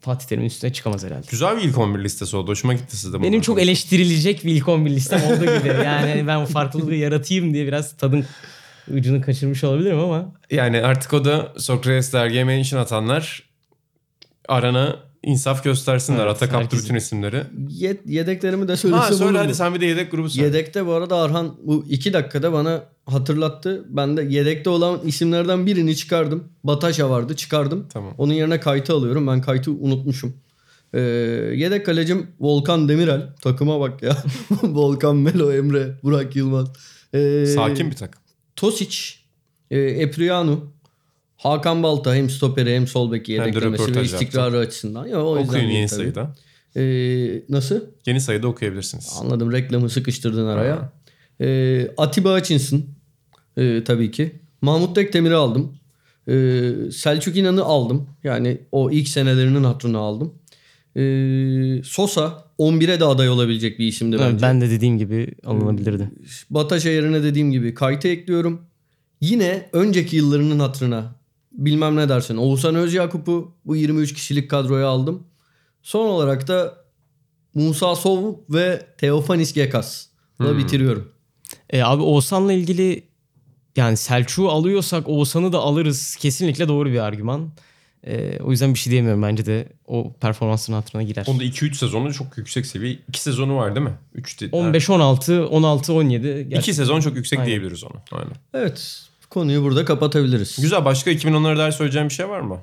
Fatih 0.00 0.26
Terim'in 0.26 0.46
üstüne 0.46 0.72
çıkamaz 0.72 1.04
herhalde. 1.04 1.26
Güzel 1.30 1.56
bir 1.56 1.62
ilk 1.62 1.78
11 1.78 2.04
listesi 2.04 2.36
oldu. 2.36 2.50
Hoşuma 2.50 2.74
gitti 2.74 2.96
sizde. 2.96 3.22
Benim 3.22 3.40
çok 3.40 3.60
eleştirilecek 3.62 4.44
bir 4.44 4.54
ilk 4.54 4.68
11 4.68 4.90
listem 4.90 5.22
olduğu 5.22 5.58
gibi. 5.58 5.68
Yani 5.84 6.26
ben 6.26 6.42
bu 6.42 6.46
farklılığı 6.46 6.94
yaratayım 6.94 7.54
diye 7.54 7.66
biraz 7.66 7.96
tadın 7.96 8.24
ucunu 8.94 9.20
kaçırmış 9.22 9.64
olabilirim 9.64 9.98
ama. 9.98 10.32
Yani 10.50 10.82
artık 10.82 11.12
o 11.12 11.24
da 11.24 11.52
Sokrates 11.58 12.12
dergiye 12.12 12.44
mention 12.44 12.80
atanlar 12.80 13.42
arana 14.48 15.09
insaf 15.22 15.64
göstersinler. 15.64 16.18
Evet, 16.26 16.30
Ata 16.36 16.46
kaptı 16.48 16.56
herkesin. 16.58 16.84
bütün 16.84 16.94
isimleri. 16.94 17.42
Ye- 17.68 18.00
yedeklerimi 18.06 18.68
de 18.68 18.76
söylesem 18.76 19.02
Ha 19.04 19.12
söyle 19.12 19.32
mu? 19.32 19.38
hadi 19.38 19.54
sen 19.54 19.74
bir 19.74 19.80
de 19.80 19.86
yedek 19.86 20.10
grubu 20.10 20.30
söyle. 20.30 20.46
Yedekte 20.46 20.86
bu 20.86 20.92
arada 20.92 21.16
Arhan 21.16 21.56
bu 21.62 21.84
iki 21.88 22.12
dakikada 22.12 22.52
bana 22.52 22.82
hatırlattı. 23.06 23.84
Ben 23.88 24.16
de 24.16 24.22
yedekte 24.22 24.70
olan 24.70 25.00
isimlerden 25.04 25.66
birini 25.66 25.96
çıkardım. 25.96 26.44
Bataşa 26.64 27.10
vardı 27.10 27.36
çıkardım. 27.36 27.86
Tamam. 27.92 28.14
Onun 28.18 28.32
yerine 28.32 28.60
Kayt'ı 28.60 28.92
alıyorum. 28.94 29.26
Ben 29.26 29.40
Kayt'ı 29.42 29.70
unutmuşum. 29.70 30.34
Ee, 30.94 31.00
yedek 31.56 31.86
kalecim 31.86 32.26
Volkan 32.40 32.88
Demirel. 32.88 33.34
Takıma 33.42 33.80
bak 33.80 34.02
ya. 34.02 34.16
Volkan 34.62 35.16
Melo, 35.16 35.52
Emre, 35.52 35.94
Burak 36.02 36.36
Yılmaz. 36.36 36.68
Ee, 37.14 37.46
Sakin 37.54 37.90
bir 37.90 37.96
takım. 37.96 38.22
Tosic, 38.56 38.96
e, 39.70 39.78
Epriano, 39.80 40.58
Hakan 41.42 41.82
Balta 41.82 42.14
hem 42.14 42.30
stoperi 42.30 42.74
hem 42.74 42.86
sol 42.86 43.12
beki 43.12 43.32
yedeklemesi 43.32 43.94
ve 43.94 44.02
istikrarı 44.02 44.58
açısından. 44.58 45.06
Ya, 45.06 45.24
o 45.24 45.38
yüzden 45.38 45.48
Okuyun 45.48 45.68
yeni 45.68 45.86
tabii. 45.86 45.98
sayıda. 45.98 46.34
Ee, 46.76 47.42
nasıl? 47.48 47.80
Yeni 48.06 48.20
sayıda 48.20 48.48
okuyabilirsiniz. 48.48 49.18
Anladım 49.20 49.52
reklamı 49.52 49.90
sıkıştırdın 49.90 50.46
araya. 50.46 50.92
Ee, 51.40 51.90
Atiba 51.96 52.38
Hutchinson 52.38 52.82
ee, 53.56 53.84
tabii 53.84 54.10
ki. 54.10 54.40
Mahmut 54.62 54.94
Tekdemir'i 54.94 55.34
aldım. 55.34 55.76
Ee, 56.28 56.72
Selçuk 56.92 57.36
İnan'ı 57.36 57.64
aldım. 57.64 58.08
Yani 58.24 58.58
o 58.72 58.90
ilk 58.90 59.08
senelerinin 59.08 59.64
hatırını 59.64 59.98
aldım. 59.98 60.34
Ee, 60.96 61.82
Sosa 61.84 62.44
11'e 62.58 63.00
de 63.00 63.04
aday 63.04 63.28
olabilecek 63.28 63.78
bir 63.78 63.86
isimdi 63.86 64.18
bence. 64.18 64.42
Ben 64.42 64.60
de 64.60 64.70
dediğim 64.70 64.98
gibi 64.98 65.34
alınabilirdi. 65.44 66.10
Bataşa 66.50 66.90
yerine 66.90 67.22
dediğim 67.22 67.50
gibi 67.50 67.74
Kayt'ı 67.74 68.08
ekliyorum. 68.08 68.60
Yine 69.20 69.68
önceki 69.72 70.16
yıllarının 70.16 70.58
hatırına 70.58 71.19
bilmem 71.52 71.96
ne 71.96 72.08
dersin 72.08 72.36
Oğuzhan 72.36 72.74
Özyakup'u 72.74 73.54
bu 73.64 73.76
23 73.76 74.14
kişilik 74.14 74.50
kadroya 74.50 74.88
aldım. 74.88 75.26
Son 75.82 76.06
olarak 76.06 76.48
da 76.48 76.74
Musa 77.54 77.96
Sov 77.96 78.34
ve 78.50 78.86
Teofanis 78.98 79.52
Gekas'la 79.52 80.58
bitiriyorum. 80.58 81.12
E, 81.70 81.82
abi 81.82 82.02
Oğuzhan'la 82.02 82.52
ilgili 82.52 83.04
yani 83.76 83.96
Selçuk'u 83.96 84.50
alıyorsak 84.50 85.08
Oğuzhan'ı 85.08 85.52
da 85.52 85.58
alırız. 85.58 86.16
Kesinlikle 86.16 86.68
doğru 86.68 86.90
bir 86.90 86.98
argüman. 86.98 87.50
E, 88.06 88.38
o 88.40 88.50
yüzden 88.50 88.74
bir 88.74 88.78
şey 88.78 88.90
diyemiyorum. 88.90 89.22
Bence 89.22 89.46
de 89.46 89.68
o 89.86 90.12
performansın 90.20 90.72
hatırına 90.72 91.02
girer. 91.02 91.26
Onda 91.28 91.44
2-3 91.44 91.74
sezonu 91.74 92.14
çok 92.14 92.38
yüksek 92.38 92.66
seviye. 92.66 92.98
2 93.08 93.22
sezonu 93.22 93.56
var 93.56 93.76
değil 93.76 93.86
mi? 93.86 93.94
3 94.14 94.40
değil. 94.40 94.52
15 94.52 94.90
16 94.90 95.48
16 95.48 95.92
17 95.92 96.48
2 96.58 96.74
sezon 96.74 97.00
çok 97.00 97.16
yüksek 97.16 97.38
Aynen. 97.38 97.48
diyebiliriz 97.48 97.84
onu. 97.84 97.94
Aynen. 98.12 98.34
Evet 98.54 99.09
konuyu 99.30 99.62
burada 99.62 99.84
kapatabiliriz. 99.84 100.56
Güzel. 100.60 100.84
Başka 100.84 101.10
2010'lara 101.10 101.56
dair 101.58 101.72
söyleyeceğim 101.72 102.08
bir 102.08 102.14
şey 102.14 102.28
var 102.28 102.40
mı? 102.40 102.60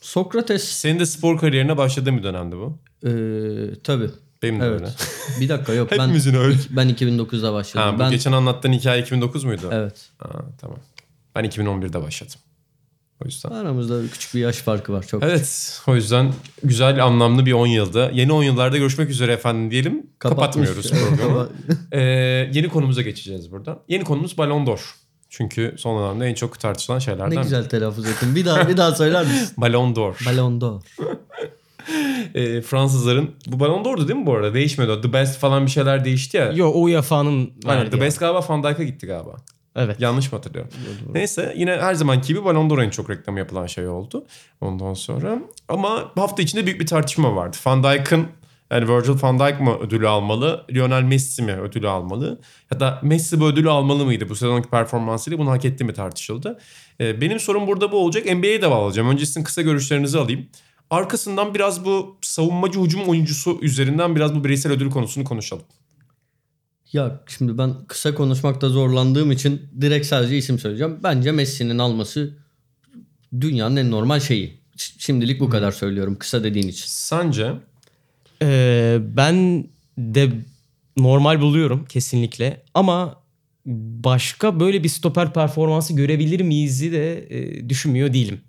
Sokrates 0.00 0.64
Senin 0.64 1.00
de 1.00 1.06
spor 1.06 1.38
kariyerine 1.38 1.76
başladığın 1.76 2.18
bir 2.18 2.22
dönemdi 2.22 2.56
bu. 2.56 2.78
ee, 3.06 3.82
tabii. 3.84 4.10
Benim 4.42 4.60
de 4.60 4.64
öyle. 4.64 4.84
Evet. 4.84 5.08
bir 5.40 5.48
dakika 5.48 5.72
yok 5.72 5.90
ben 5.90 5.98
Hepimizin 5.98 6.34
öyle. 6.34 6.56
ben 6.70 6.88
2009'da 6.90 7.52
başladım. 7.52 7.86
Ha, 7.86 7.94
bu 7.94 7.98
ben 7.98 8.10
geçen 8.10 8.32
anlattığın 8.32 8.72
hikaye 8.72 9.02
2009 9.02 9.44
muydu? 9.44 9.68
evet. 9.72 10.10
Ha, 10.18 10.28
tamam. 10.60 10.78
Ben 11.34 11.44
2011'de 11.44 12.02
başladım. 12.02 12.34
O 13.22 13.24
yüzden. 13.24 13.50
Aramızda 13.50 14.00
küçük 14.12 14.34
bir 14.34 14.40
yaş 14.40 14.56
farkı 14.56 14.92
var 14.92 15.06
çok. 15.06 15.22
Evet. 15.22 15.80
O 15.86 15.94
yüzden 15.94 16.32
güzel, 16.64 17.04
anlamlı 17.04 17.46
bir 17.46 17.52
10 17.52 17.66
yılda. 17.66 18.10
Yeni 18.10 18.32
10 18.32 18.42
yıllarda 18.42 18.78
görüşmek 18.78 19.10
üzere 19.10 19.32
efendim 19.32 19.70
diyelim. 19.70 20.06
Kapatmıyoruz 20.18 20.90
programı. 20.90 21.48
Ee, 21.92 22.00
yeni 22.52 22.68
konumuza 22.68 23.02
geçeceğiz 23.02 23.52
buradan. 23.52 23.78
Yeni 23.88 24.04
konumuz 24.04 24.38
Ballon 24.38 24.66
d'Or. 24.66 24.94
Çünkü 25.32 25.74
son 25.78 26.02
dönemde 26.02 26.26
en 26.26 26.34
çok 26.34 26.60
tartışılan 26.60 26.98
şeylerden 26.98 27.36
Ne 27.36 27.42
güzel 27.42 27.68
telaffuz 27.68 28.06
ettin. 28.06 28.34
Bir 28.34 28.44
daha 28.44 28.68
bir 28.68 28.76
daha 28.76 28.94
söyler 28.94 29.22
misin? 29.22 29.48
Ballon 29.56 29.96
d'Or. 29.96 30.16
Ballon 30.26 30.60
d'Or. 30.60 30.80
Ee, 32.34 32.60
Fransızların 32.60 33.30
bu 33.46 33.60
Ballon 33.60 33.84
d'Or'du 33.84 34.08
değil 34.08 34.18
mi 34.18 34.26
bu 34.26 34.34
arada? 34.34 34.54
Değişmedi 34.54 34.90
o. 34.90 35.00
The 35.00 35.12
Best 35.12 35.38
falan 35.38 35.66
bir 35.66 35.70
şeyler 35.70 36.04
değişti 36.04 36.36
ya. 36.36 36.52
Yo 36.52 36.72
UEFA'nın 36.74 37.50
Aynen. 37.66 37.90
The 37.90 38.00
Best 38.00 38.20
galiba 38.20 38.44
Van 38.48 38.62
Dijk'a 38.62 38.82
gitti 38.82 39.06
galiba. 39.06 39.36
Evet. 39.76 40.00
Yanlış 40.00 40.32
mı 40.32 40.38
hatırlıyorum? 40.38 40.72
Neyse 41.12 41.54
yine 41.56 41.70
her 41.70 41.94
zamanki 41.94 42.28
gibi 42.28 42.44
Ballon 42.44 42.70
d'Or 42.70 42.78
en 42.78 42.90
çok 42.90 43.10
reklam 43.10 43.36
yapılan 43.36 43.66
şey 43.66 43.88
oldu. 43.88 44.24
Ondan 44.60 44.94
sonra 44.94 45.38
ama 45.68 46.12
hafta 46.16 46.42
içinde 46.42 46.66
büyük 46.66 46.80
bir 46.80 46.86
tartışma 46.86 47.36
vardı. 47.36 47.56
Van 47.66 47.84
Dijk'ın 47.84 48.26
yani 48.72 48.88
Virgil 48.88 49.22
van 49.22 49.38
Dijk 49.38 49.60
mı 49.60 49.78
ödülü 49.78 50.08
almalı, 50.08 50.66
Lionel 50.70 51.02
Messi 51.02 51.42
mi 51.42 51.52
ödülü 51.52 51.88
almalı? 51.88 52.40
Ya 52.70 52.80
da 52.80 53.00
Messi 53.02 53.40
bu 53.40 53.46
ödülü 53.46 53.70
almalı 53.70 54.04
mıydı 54.04 54.28
bu 54.28 54.34
sezonki 54.34 54.68
performansıyla 54.68 55.38
bunu 55.38 55.50
hak 55.50 55.64
etti 55.64 55.84
mi 55.84 55.92
tartışıldı. 55.92 56.58
Ee, 57.00 57.20
benim 57.20 57.40
sorum 57.40 57.66
burada 57.66 57.92
bu 57.92 57.96
olacak. 57.96 58.24
NBA'ye 58.36 58.62
de 58.62 58.70
bağlayacağım. 58.70 59.08
Önce 59.08 59.26
sizin 59.26 59.42
kısa 59.42 59.62
görüşlerinizi 59.62 60.18
alayım. 60.18 60.46
Arkasından 60.90 61.54
biraz 61.54 61.84
bu 61.84 62.18
savunmacı 62.22 62.80
hücum 62.80 63.02
oyuncusu 63.02 63.58
üzerinden 63.62 64.16
biraz 64.16 64.34
bu 64.34 64.44
bireysel 64.44 64.72
ödül 64.72 64.90
konusunu 64.90 65.24
konuşalım. 65.24 65.64
Ya 66.92 67.20
şimdi 67.26 67.58
ben 67.58 67.74
kısa 67.88 68.14
konuşmakta 68.14 68.68
zorlandığım 68.68 69.32
için 69.32 69.62
direkt 69.80 70.06
sadece 70.06 70.36
isim 70.36 70.58
söyleyeceğim. 70.58 70.98
Bence 71.02 71.32
Messi'nin 71.32 71.78
alması 71.78 72.38
dünyanın 73.40 73.76
en 73.76 73.90
normal 73.90 74.20
şeyi. 74.20 74.62
Şimdilik 74.76 75.40
bu 75.40 75.50
kadar 75.50 75.72
söylüyorum 75.72 76.16
kısa 76.18 76.44
dediğin 76.44 76.68
için. 76.68 76.84
Sence? 76.86 77.54
Ee, 78.42 78.98
ben 79.00 79.64
de 79.98 80.30
normal 80.96 81.40
buluyorum 81.40 81.84
kesinlikle 81.84 82.62
ama 82.74 83.22
başka 84.04 84.60
böyle 84.60 84.84
bir 84.84 84.88
stoper 84.88 85.32
performansı 85.32 85.96
görebilir 85.96 86.40
miyiz 86.40 86.82
de 86.82 87.18
e, 87.30 87.68
düşünmüyor 87.68 88.12
değilim. 88.12 88.40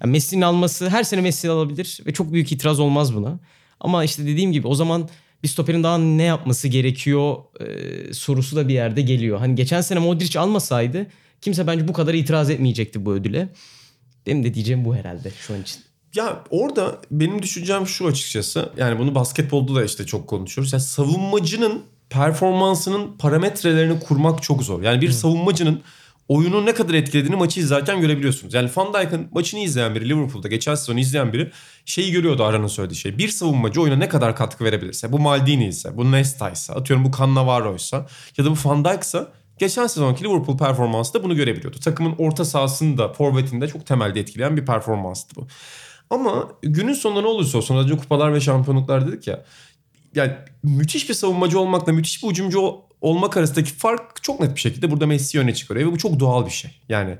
Yani 0.00 0.10
Messi'nin 0.12 0.42
alması 0.42 0.88
her 0.88 1.02
sene 1.02 1.20
Messi 1.20 1.50
alabilir 1.50 2.00
ve 2.06 2.12
çok 2.12 2.32
büyük 2.32 2.52
itiraz 2.52 2.80
olmaz 2.80 3.14
buna. 3.14 3.38
Ama 3.80 4.04
işte 4.04 4.26
dediğim 4.26 4.52
gibi 4.52 4.66
o 4.66 4.74
zaman 4.74 5.08
bir 5.42 5.48
stoperin 5.48 5.82
daha 5.82 5.98
ne 5.98 6.22
yapması 6.22 6.68
gerekiyor 6.68 7.36
e, 7.60 8.14
sorusu 8.14 8.56
da 8.56 8.68
bir 8.68 8.74
yerde 8.74 9.02
geliyor. 9.02 9.38
Hani 9.38 9.54
geçen 9.54 9.80
sene 9.80 9.98
Modric 9.98 10.38
almasaydı 10.38 11.06
kimse 11.40 11.66
bence 11.66 11.88
bu 11.88 11.92
kadar 11.92 12.14
itiraz 12.14 12.50
etmeyecekti 12.50 13.04
bu 13.04 13.12
ödüle. 13.12 13.48
Benim 14.26 14.44
de 14.44 14.54
diyeceğim 14.54 14.84
bu 14.84 14.96
herhalde 14.96 15.30
şu 15.46 15.54
an 15.54 15.62
için. 15.62 15.80
Ya 16.14 16.44
orada 16.50 16.98
benim 17.10 17.42
düşüncem 17.42 17.86
şu 17.86 18.06
açıkçası. 18.06 18.72
Yani 18.76 18.98
bunu 18.98 19.14
basketbolda 19.14 19.74
da 19.74 19.84
işte 19.84 20.06
çok 20.06 20.26
konuşuyoruz. 20.26 20.72
Yani 20.72 20.82
savunmacının 20.82 21.82
performansının 22.10 23.16
parametrelerini 23.18 24.00
kurmak 24.00 24.42
çok 24.42 24.62
zor. 24.62 24.82
Yani 24.82 25.00
bir 25.00 25.10
savunmacının 25.10 25.82
oyunu 26.28 26.66
ne 26.66 26.74
kadar 26.74 26.94
etkilediğini 26.94 27.36
maçı 27.36 27.60
izlerken 27.60 28.00
görebiliyorsunuz. 28.00 28.54
Yani 28.54 28.70
Van 28.76 28.94
Dijk'ın 28.94 29.28
maçını 29.32 29.60
izleyen 29.60 29.94
biri 29.94 30.08
Liverpool'da 30.08 30.48
geçen 30.48 30.74
sezon 30.74 30.96
izleyen 30.96 31.32
biri 31.32 31.50
şeyi 31.84 32.12
görüyordu 32.12 32.44
Aran'ın 32.44 32.66
söylediği 32.66 32.96
şey. 32.96 33.18
Bir 33.18 33.28
savunmacı 33.28 33.82
oyuna 33.82 33.96
ne 33.96 34.08
kadar 34.08 34.36
katkı 34.36 34.64
verebilirse 34.64 35.12
bu 35.12 35.18
Maldini 35.18 35.68
ise 35.68 35.96
bu 35.96 36.12
Nesta 36.12 36.50
ise 36.50 36.72
atıyorum 36.72 37.04
bu 37.04 37.10
Cannavaro 37.18 37.76
ise 37.76 37.96
ya 38.36 38.44
da 38.44 38.50
bu 38.50 38.56
Van 38.64 38.84
Dijk'sa 38.84 39.32
geçen 39.58 39.86
sezonki 39.86 40.24
Liverpool 40.24 40.58
performansı 40.58 41.14
da 41.14 41.22
bunu 41.22 41.36
görebiliyordu. 41.36 41.80
Takımın 41.80 42.14
orta 42.18 42.44
sahasında, 42.44 43.12
forvetinde 43.12 43.68
çok 43.68 43.86
temelde 43.86 44.20
etkileyen 44.20 44.56
bir 44.56 44.66
performanstı 44.66 45.36
bu. 45.36 45.46
Ama 46.10 46.48
günün 46.62 46.92
sonunda 46.94 47.20
ne 47.20 47.26
olursa 47.26 47.58
olsun 47.58 47.76
önce 47.76 47.96
kupalar 47.96 48.34
ve 48.34 48.40
şampiyonluklar 48.40 49.08
dedik 49.08 49.26
ya. 49.26 49.44
Yani 50.14 50.32
müthiş 50.62 51.08
bir 51.08 51.14
savunmacı 51.14 51.60
olmakla 51.60 51.92
müthiş 51.92 52.22
bir 52.22 52.28
hücumcu 52.28 52.60
ol- 52.60 52.80
olmak 53.00 53.36
arasındaki 53.36 53.70
fark 53.72 54.22
çok 54.22 54.40
net 54.40 54.54
bir 54.56 54.60
şekilde 54.60 54.90
burada 54.90 55.06
Messi 55.06 55.38
öne 55.40 55.54
çıkarıyor. 55.54 55.88
Ve 55.88 55.92
bu 55.92 55.98
çok 55.98 56.20
doğal 56.20 56.46
bir 56.46 56.50
şey. 56.50 56.70
Yani 56.88 57.18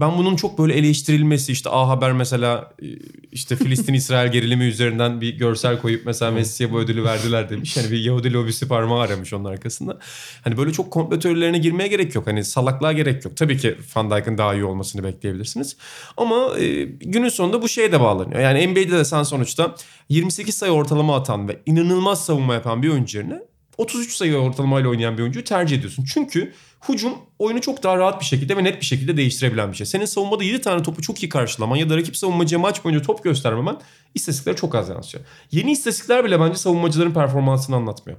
ben 0.00 0.18
bunun 0.18 0.36
çok 0.36 0.58
böyle 0.58 0.74
eleştirilmesi 0.74 1.52
işte 1.52 1.70
A 1.70 1.88
Haber 1.88 2.12
mesela 2.12 2.72
e, 2.82 2.86
işte 3.32 3.56
Filistin-İsrail 3.56 4.32
gerilimi 4.32 4.64
üzerinden 4.64 5.20
bir 5.20 5.38
görsel 5.38 5.80
koyup 5.80 6.06
mesela 6.06 6.30
Messi'ye 6.30 6.72
bu 6.72 6.78
ödülü 6.78 7.04
verdiler 7.04 7.50
demiş. 7.50 7.76
Hani 7.76 7.90
bir 7.90 7.98
Yahudi 7.98 8.32
lobisi 8.32 8.68
parmağı 8.68 9.00
aramış 9.00 9.32
onun 9.32 9.44
arkasında. 9.44 9.98
Hani 10.44 10.56
böyle 10.56 10.72
çok 10.72 10.90
komplo 10.90 11.18
teorilerine 11.18 11.58
girmeye 11.58 11.88
gerek 11.88 12.14
yok. 12.14 12.26
Hani 12.26 12.44
salaklığa 12.44 12.92
gerek 12.92 13.24
yok. 13.24 13.36
Tabii 13.36 13.58
ki 13.58 13.76
Van 13.96 14.10
Dijk'ın 14.10 14.38
daha 14.38 14.54
iyi 14.54 14.64
olmasını 14.64 15.04
bekleyebilirsiniz. 15.04 15.76
Ama 16.16 16.58
e, 16.58 16.84
günün 16.84 17.28
sonunda 17.28 17.62
bu 17.62 17.68
şeye 17.68 17.92
de 17.92 18.00
bağlanıyor. 18.00 18.40
Yani 18.40 18.66
NBA'de 18.66 18.90
de 18.92 19.04
sen 19.04 19.22
sonuçta 19.22 19.74
28 20.08 20.54
sayı 20.54 20.72
ortalama 20.72 21.16
atan 21.16 21.48
ve 21.48 21.60
inanılmaz 21.66 22.24
savunma 22.24 22.54
yapan 22.54 22.82
bir 22.82 22.88
oyuncu 22.88 23.18
yerine 23.18 23.40
33 23.78 24.12
sayı 24.12 24.36
ortalamayla 24.36 24.88
oynayan 24.88 25.16
bir 25.16 25.22
oyuncuyu 25.22 25.44
tercih 25.44 25.76
ediyorsun. 25.76 26.04
Çünkü 26.04 26.52
hücum 26.88 27.12
oyunu 27.38 27.60
çok 27.60 27.82
daha 27.82 27.96
rahat 27.96 28.20
bir 28.20 28.24
şekilde 28.26 28.56
ve 28.56 28.64
net 28.64 28.80
bir 28.80 28.86
şekilde 28.86 29.16
değiştirebilen 29.16 29.72
bir 29.72 29.76
şey. 29.76 29.86
Senin 29.86 30.04
savunmada 30.04 30.44
7 30.44 30.60
tane 30.60 30.82
topu 30.82 31.02
çok 31.02 31.22
iyi 31.22 31.28
karşılaman 31.28 31.76
ya 31.76 31.90
da 31.90 31.96
rakip 31.96 32.16
savunmacıya 32.16 32.58
maç 32.58 32.84
boyunca 32.84 33.02
top 33.02 33.24
göstermemen 33.24 33.76
istatistiklere 34.14 34.56
çok 34.56 34.74
az 34.74 34.88
yansıyor. 34.88 35.24
Yeni 35.50 35.72
istatistikler 35.72 36.24
bile 36.24 36.40
bence 36.40 36.58
savunmacıların 36.58 37.14
performansını 37.14 37.76
anlatmıyor. 37.76 38.18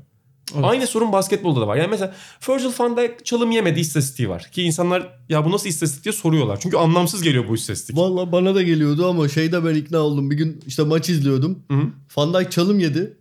Aynı 0.64 0.88
sorun 0.88 1.12
basketbolda 1.12 1.62
da 1.62 1.68
var. 1.68 1.76
Yani 1.76 1.88
mesela 1.90 2.16
Virgil 2.50 2.70
van 2.80 2.98
Dijk 2.98 3.26
çalım 3.26 3.52
yemedi 3.52 3.80
istatistiği 3.80 4.30
var. 4.30 4.50
Ki 4.52 4.64
insanlar 4.64 5.20
ya 5.30 5.46
bu 5.46 5.52
nasıl 5.52 5.70
istatistik 5.70 6.04
diye 6.04 6.14
soruyorlar. 6.14 6.60
Çünkü 6.60 6.78
anlamsız 6.78 7.22
geliyor 7.24 7.48
bu 7.50 7.56
istatistik. 7.56 7.98
Valla 7.98 8.32
bana 8.32 8.56
da 8.56 8.62
geliyordu 8.62 9.10
ama 9.10 9.30
şeyde 9.30 9.66
ben 9.66 9.76
ikna 9.76 9.98
oldum. 9.98 10.32
Bir 10.32 10.38
gün 10.38 10.62
işte 10.68 10.84
maç 10.84 11.10
izliyordum. 11.10 11.60
Hı 11.72 11.78
hı. 11.78 11.88
Van 12.18 12.34
Dijk 12.34 12.52
çalım 12.52 12.80
yedi. 12.80 13.18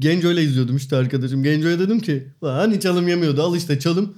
Genco'yla 0.00 0.42
izliyordum 0.42 0.76
işte 0.76 0.96
arkadaşım. 0.96 1.42
Genco'ya 1.42 1.78
dedim 1.78 2.00
ki 2.00 2.28
"Lan 2.44 2.54
hani 2.54 2.80
çalım 2.80 3.08
yemiyordu 3.08 3.42
al 3.42 3.56
işte 3.56 3.78
çalım. 3.78 4.14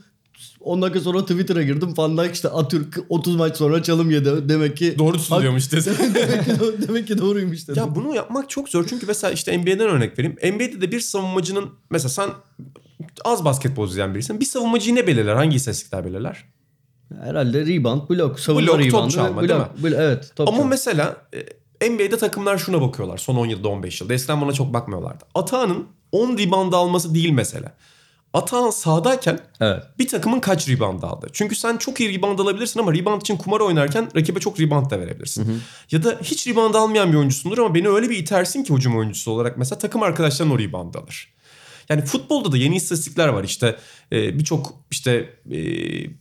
10 0.67 0.83
dakika 0.83 1.01
sonra 1.01 1.21
Twitter'a 1.23 1.63
girdim. 1.63 1.95
Van 1.97 2.19
Dijk 2.19 2.35
işte 2.35 2.49
Atürk 2.49 2.99
30 3.09 3.37
maç 3.37 3.57
sonra 3.57 3.83
çalım 3.83 4.11
yedi. 4.11 4.49
Demek 4.49 4.77
ki 4.77 4.95
Doğru 4.99 5.17
tutuyormuş 5.19 5.73
desin. 5.73 5.95
demek, 6.15 6.45
ki, 6.45 6.53
demek 6.89 7.07
ki 7.07 7.19
doğruymuş 7.19 7.69
dedim. 7.69 7.83
Ya 7.83 7.95
bunu 7.95 8.15
yapmak 8.15 8.51
çok 8.51 8.69
zor 8.69 8.87
çünkü 8.89 9.07
mesela 9.07 9.31
işte 9.33 9.59
NBA'den 9.59 9.81
örnek 9.89 10.19
vereyim. 10.19 10.37
NBA'de 10.55 10.81
de 10.81 10.93
bir 10.93 11.01
savunmacının 11.01 11.69
mesela 11.91 12.09
sen 12.09 12.31
az 13.25 13.45
basketbol 13.45 13.89
izleyen 13.89 14.15
birisin. 14.15 14.41
Bir 14.41 14.45
savunmacıyı 14.45 14.97
ne 14.97 15.07
belirler? 15.07 15.35
Hangi 15.35 15.57
istatistikler 15.57 16.05
belirler? 16.05 16.45
Herhalde 17.23 17.67
rebound, 17.67 18.11
blok, 18.11 18.41
savunma 18.41 18.67
Blok, 18.67 18.77
top 18.79 18.87
reboundu. 18.87 19.11
çalma, 19.15 19.43
blok, 19.43 19.49
değil 19.49 19.61
mi? 19.61 19.67
bl- 19.97 20.03
evet 20.03 20.33
top 20.37 20.49
Ama 20.49 20.57
çalma. 20.57 20.71
mesela 20.71 21.17
e, 21.81 21.91
NBA'de 21.91 22.17
takımlar 22.19 22.59
şuna 22.59 22.81
bakıyorlar 22.81 23.19
son 23.19 23.37
10 23.37 23.47
yılda 23.47 23.69
15 23.69 24.01
yılda. 24.01 24.15
Eskiden 24.15 24.41
buna 24.41 24.53
çok 24.53 24.75
bakmıyorlardı. 24.75 25.25
Atağan'ın 25.35 25.87
10 26.13 26.39
rebound 26.39 26.73
alması 26.73 27.15
değil 27.15 27.31
mesele. 27.31 27.73
Atağan 28.37 28.71
sahadayken 28.71 29.41
Evet. 29.61 29.83
bir 29.99 30.09
takımın 30.09 30.41
kaç 30.41 30.69
rebound 30.69 31.03
aldı. 31.03 31.27
Çünkü 31.33 31.55
sen 31.55 31.77
çok 31.77 32.01
iyi 32.01 32.19
rebound 32.19 32.39
alabilirsin 32.39 32.81
ama 32.81 32.95
rebound 32.95 33.21
için 33.21 33.37
kumar 33.37 33.61
oynarken 33.61 34.09
rakibe 34.17 34.41
çok 34.41 34.61
rebound 34.61 34.91
da 34.91 35.01
verebilirsin. 35.01 35.63
Ya 35.91 36.05
da 36.05 36.19
hiç 36.23 36.47
rebound 36.47 36.75
almayan 36.75 37.13
bir 37.13 37.17
oyuncusundur 37.17 37.59
ama 37.59 37.75
beni 37.75 37.89
öyle 37.89 38.11
bir 38.11 38.17
itersin 38.17 38.65
ki 38.65 38.75
hücum 38.75 38.99
oyuncusu 38.99 39.31
olarak 39.31 39.59
mesela 39.59 39.79
takım 39.79 40.03
arkadaşların 40.03 40.55
o 40.55 40.59
rebound 40.59 40.95
alır. 40.95 41.37
Yani 41.89 42.05
futbolda 42.05 42.53
da 42.53 42.57
yeni 42.57 42.77
istatistikler 42.77 43.29
var 43.29 43.45
işte 43.45 43.77
e, 44.13 44.39
birçok 44.39 44.75
işte 44.91 45.31
e, 45.51 45.59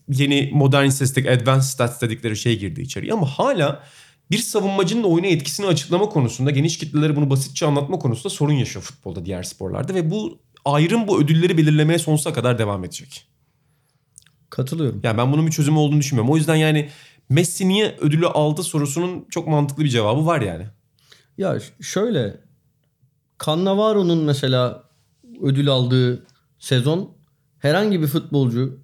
yeni 0.09 0.51
modern 0.53 0.85
istatistik 0.85 1.27
advanced 1.27 1.67
stats 1.67 2.01
dedikleri 2.01 2.37
şey 2.37 2.59
girdi 2.59 2.81
içeriye 2.81 3.13
ama 3.13 3.25
hala 3.27 3.83
bir 4.31 4.37
savunmacının 4.37 5.03
oyuna 5.03 5.27
etkisini 5.27 5.65
açıklama 5.65 6.09
konusunda 6.09 6.51
geniş 6.51 6.77
kitlelere 6.77 7.15
bunu 7.15 7.29
basitçe 7.29 7.65
anlatma 7.65 7.99
konusunda 7.99 8.29
sorun 8.29 8.53
yaşıyor 8.53 8.83
futbolda 8.85 9.25
diğer 9.25 9.43
sporlarda 9.43 9.95
ve 9.95 10.11
bu 10.11 10.39
ayrım 10.65 11.07
bu 11.07 11.21
ödülleri 11.21 11.57
belirlemeye 11.57 11.99
sonsuza 11.99 12.33
kadar 12.33 12.57
devam 12.57 12.83
edecek. 12.83 13.27
Katılıyorum. 14.49 15.01
Yani 15.03 15.17
ben 15.17 15.31
bunun 15.31 15.47
bir 15.47 15.51
çözümü 15.51 15.77
olduğunu 15.77 15.99
düşünmüyorum. 15.99 16.33
O 16.33 16.37
yüzden 16.37 16.55
yani 16.55 16.89
Messi 17.29 17.67
niye 17.67 17.97
ödülü 18.01 18.27
aldı 18.27 18.63
sorusunun 18.63 19.25
çok 19.29 19.47
mantıklı 19.47 19.83
bir 19.83 19.89
cevabı 19.89 20.25
var 20.25 20.41
yani. 20.41 20.65
Ya 21.37 21.59
şöyle 21.81 22.41
Cannavaro'nun 23.45 24.17
mesela 24.17 24.83
ödül 25.41 25.69
aldığı 25.69 26.25
sezon 26.59 27.17
herhangi 27.59 28.01
bir 28.01 28.07
futbolcu 28.07 28.79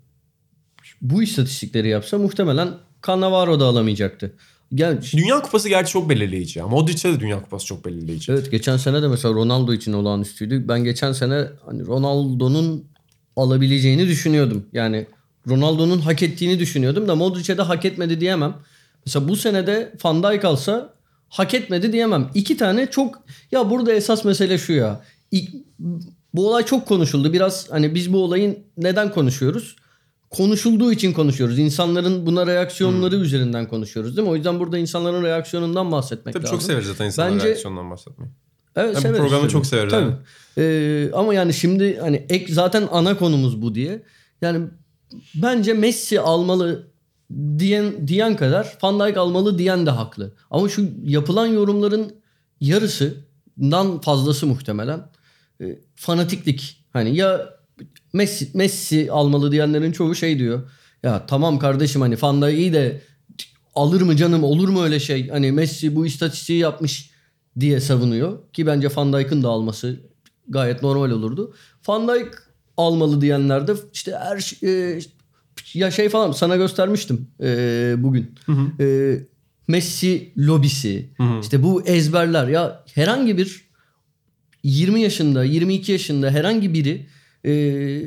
bu 1.02 1.24
istatistikleri 1.24 1.90
yapsa 1.90 2.18
muhtemelen 2.18 2.74
Cannavaro 3.08 3.60
da 3.60 3.66
alamayacaktı. 3.66 4.36
Gel, 4.76 5.02
Dünya 5.16 5.42
Kupası 5.42 5.70
gerçi 5.70 5.92
çok 5.92 6.10
belirleyici 6.10 6.60
ya. 6.60 6.68
Modric'e 6.68 7.14
de 7.14 7.20
Dünya 7.20 7.42
Kupası 7.42 7.66
çok 7.66 7.86
belirleyici. 7.86 8.32
evet 8.32 8.52
geçen 8.52 8.78
sene 8.78 9.02
de 9.02 9.08
mesela 9.08 9.34
Ronaldo 9.34 9.74
için 9.74 9.94
olağanüstüydü. 9.94 10.68
Ben 10.68 10.84
geçen 10.84 11.12
sene 11.12 11.48
hani 11.66 11.86
Ronaldo'nun 11.86 12.86
alabileceğini 13.36 14.08
düşünüyordum. 14.08 14.66
Yani 14.74 15.08
Ronaldo'nun 15.48 16.00
hak 16.00 16.24
ettiğini 16.24 16.60
düşünüyordum 16.60 17.08
da 17.08 17.16
Modric'e 17.16 17.58
de 17.58 17.62
hak 17.62 17.86
etmedi 17.86 18.20
diyemem. 18.20 18.56
Mesela 19.06 19.28
bu 19.28 19.36
senede 19.36 19.94
Van 20.04 20.24
Dijk 20.24 20.46
alsa 20.46 20.94
hak 21.30 21.54
etmedi 21.54 21.94
diyemem. 21.94 22.30
İki 22.34 22.58
tane 22.58 22.88
çok 22.92 23.24
ya 23.52 23.70
burada 23.70 23.94
esas 23.94 24.26
mesele 24.26 24.58
şu 24.58 24.74
ya. 24.74 25.02
İlk, 25.32 25.50
bu 26.34 26.48
olay 26.50 26.66
çok 26.66 26.88
konuşuldu. 26.88 27.34
Biraz 27.34 27.72
hani 27.72 27.96
biz 27.96 28.14
bu 28.14 28.24
olayın 28.24 28.60
neden 28.78 29.12
konuşuyoruz? 29.12 29.76
Konuşulduğu 30.32 30.92
için 30.92 31.14
konuşuyoruz. 31.14 31.60
İnsanların 31.60 32.26
buna 32.26 32.48
reaksiyonları 32.48 33.16
üzerinden 33.16 33.68
konuşuyoruz 33.68 34.18
değil 34.18 34.28
mi? 34.28 34.32
O 34.32 34.36
yüzden 34.36 34.60
burada 34.60 34.78
insanların 34.78 35.24
reaksiyonundan 35.24 35.92
bahsetmek 35.92 36.34
Tabii 36.34 36.44
lazım. 36.44 36.58
çok 36.58 36.64
severiz 36.68 36.88
zaten 36.88 37.06
insanların 37.06 37.36
Bence- 37.40 37.48
reaksiyonundan 37.48 37.92
bahsetmeyi. 37.92 38.32
Evet, 38.76 38.98
Ben 39.04 39.14
bu 39.14 39.18
programı 39.18 39.42
tabii. 39.42 39.52
çok 39.52 39.66
severiz 39.66 39.92
Tabii. 39.92 40.06
abi. 40.06 40.14
Ee, 40.58 41.12
ama 41.14 41.34
yani 41.34 41.54
şimdi 41.54 41.98
hani 42.00 42.26
ek 42.30 42.54
zaten 42.54 42.88
ana 42.92 43.18
konumuz 43.18 43.62
bu 43.62 43.76
diye. 43.76 44.04
Yani 44.42 44.68
bence 45.36 45.74
Messi 45.74 46.20
almalı 46.22 46.88
diyen 47.58 48.08
diyen 48.08 48.36
kadar 48.36 48.78
Van 48.84 49.00
Dijk 49.00 49.18
almalı 49.18 49.58
diyen 49.58 49.86
de 49.86 49.90
haklı. 49.90 50.34
Ama 50.52 50.70
şu 50.70 50.90
yapılan 51.06 51.48
yorumların 51.48 52.14
yarısından 52.62 54.02
fazlası 54.02 54.48
muhtemelen 54.48 55.08
e, 55.62 55.80
fanatiklik. 55.96 56.86
Hani 56.94 57.16
ya 57.16 57.50
Messi 58.14 58.50
Messi 58.54 59.12
almalı 59.12 59.52
diyenlerin 59.52 59.92
çoğu 59.92 60.16
şey 60.16 60.40
diyor. 60.40 60.70
Ya 61.04 61.26
tamam 61.26 61.60
kardeşim 61.60 62.02
hani 62.02 62.16
Dijk 62.16 62.50
iyi 62.50 62.74
de 62.74 63.02
alır 63.76 64.02
mı 64.02 64.16
canım 64.16 64.44
olur 64.44 64.70
mu 64.70 64.84
öyle 64.84 65.00
şey? 65.00 65.30
Hani 65.30 65.52
Messi 65.52 65.96
bu 65.96 66.06
istatistiği 66.06 66.60
yapmış 66.60 67.12
diye 67.60 67.80
savunuyor. 67.80 68.38
Ki 68.54 68.66
bence 68.66 68.88
Van 68.96 69.14
Dijk'ın 69.14 69.44
da 69.44 69.50
alması 69.50 70.00
gayet 70.48 70.82
normal 70.84 71.12
olurdu. 71.12 71.54
Van 71.88 72.08
Dijk 72.08 72.28
almalı 72.78 73.22
diyenler 73.22 73.68
de 73.68 73.74
işte 73.94 74.16
her 74.20 74.40
şey- 74.40 74.94
e, 74.96 75.00
ya 75.74 75.92
şey 75.92 76.10
falan 76.10 76.32
sana 76.32 76.56
göstermiştim 76.56 77.28
e, 77.44 77.94
bugün. 77.98 78.36
E, 78.80 79.18
Messi 79.68 80.32
lobisi 80.38 81.10
işte 81.42 81.64
bu 81.64 81.82
ezberler 81.86 82.48
ya 82.48 82.84
herhangi 82.94 83.38
bir 83.38 83.62
20 84.64 85.02
yaşında 85.02 85.44
22 85.44 85.92
yaşında 85.92 86.30
herhangi 86.32 86.74
biri 86.74 87.08
e, 87.46 88.02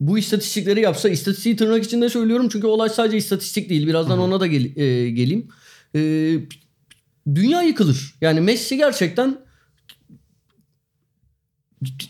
bu 0.00 0.18
istatistikleri 0.18 0.80
yapsa 0.80 1.08
istatistiği 1.08 1.56
tırnak 1.56 1.84
içinde 1.84 2.08
söylüyorum 2.08 2.48
çünkü 2.52 2.66
olay 2.66 2.88
sadece 2.88 3.16
istatistik 3.16 3.70
değil 3.70 3.86
birazdan 3.86 4.18
ona 4.18 4.40
da 4.40 4.46
gel- 4.46 4.76
e, 4.76 5.10
geleyim. 5.10 5.48
E, 5.94 6.00
dünya 7.34 7.62
yıkılır. 7.62 8.14
Yani 8.20 8.40
Messi 8.40 8.76
gerçekten 8.76 9.38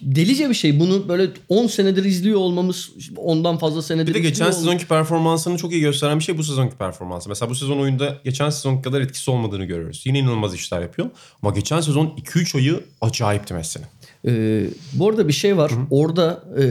delice 0.03 0.48
bir 0.48 0.55
şey. 0.55 0.81
Bunu 0.81 1.09
böyle 1.09 1.31
10 1.48 1.66
senedir 1.66 2.05
izliyor 2.05 2.38
olmamız 2.40 2.90
ondan 3.16 3.59
fazla 3.59 3.83
senedir 3.83 4.07
Bir 4.07 4.14
de 4.14 4.18
geçen 4.18 4.33
izliyor 4.44 4.53
sezonki 4.53 4.87
performansını 4.87 5.57
çok 5.59 5.72
iyi 5.72 5.81
gösteren 5.81 6.18
bir 6.18 6.24
şey 6.24 6.38
bu 6.38 6.44
sezonki 6.44 6.76
performansı. 6.76 7.29
Mesela 7.29 7.50
bu 7.50 7.55
sezon 7.55 7.79
oyunda 7.79 8.20
geçen 8.24 8.50
sezon 8.50 8.83
kadar 8.83 9.00
etkisi 9.00 9.31
olmadığını 9.31 9.64
görüyoruz. 9.64 10.03
Yine 10.07 10.18
inanılmaz 10.18 10.55
işler 10.55 10.81
yapıyor. 10.83 11.11
Ama 11.42 11.55
geçen 11.55 11.81
sezon 11.81 12.07
2-3 12.07 12.57
ayı 12.59 12.81
acayipti 13.00 13.55
Messi'nin. 13.55 13.87
Ee, 14.26 14.66
bu 14.92 15.09
arada 15.09 15.28
bir 15.28 15.33
şey 15.33 15.56
var. 15.56 15.72
Orada 15.90 16.44
e, 16.61 16.64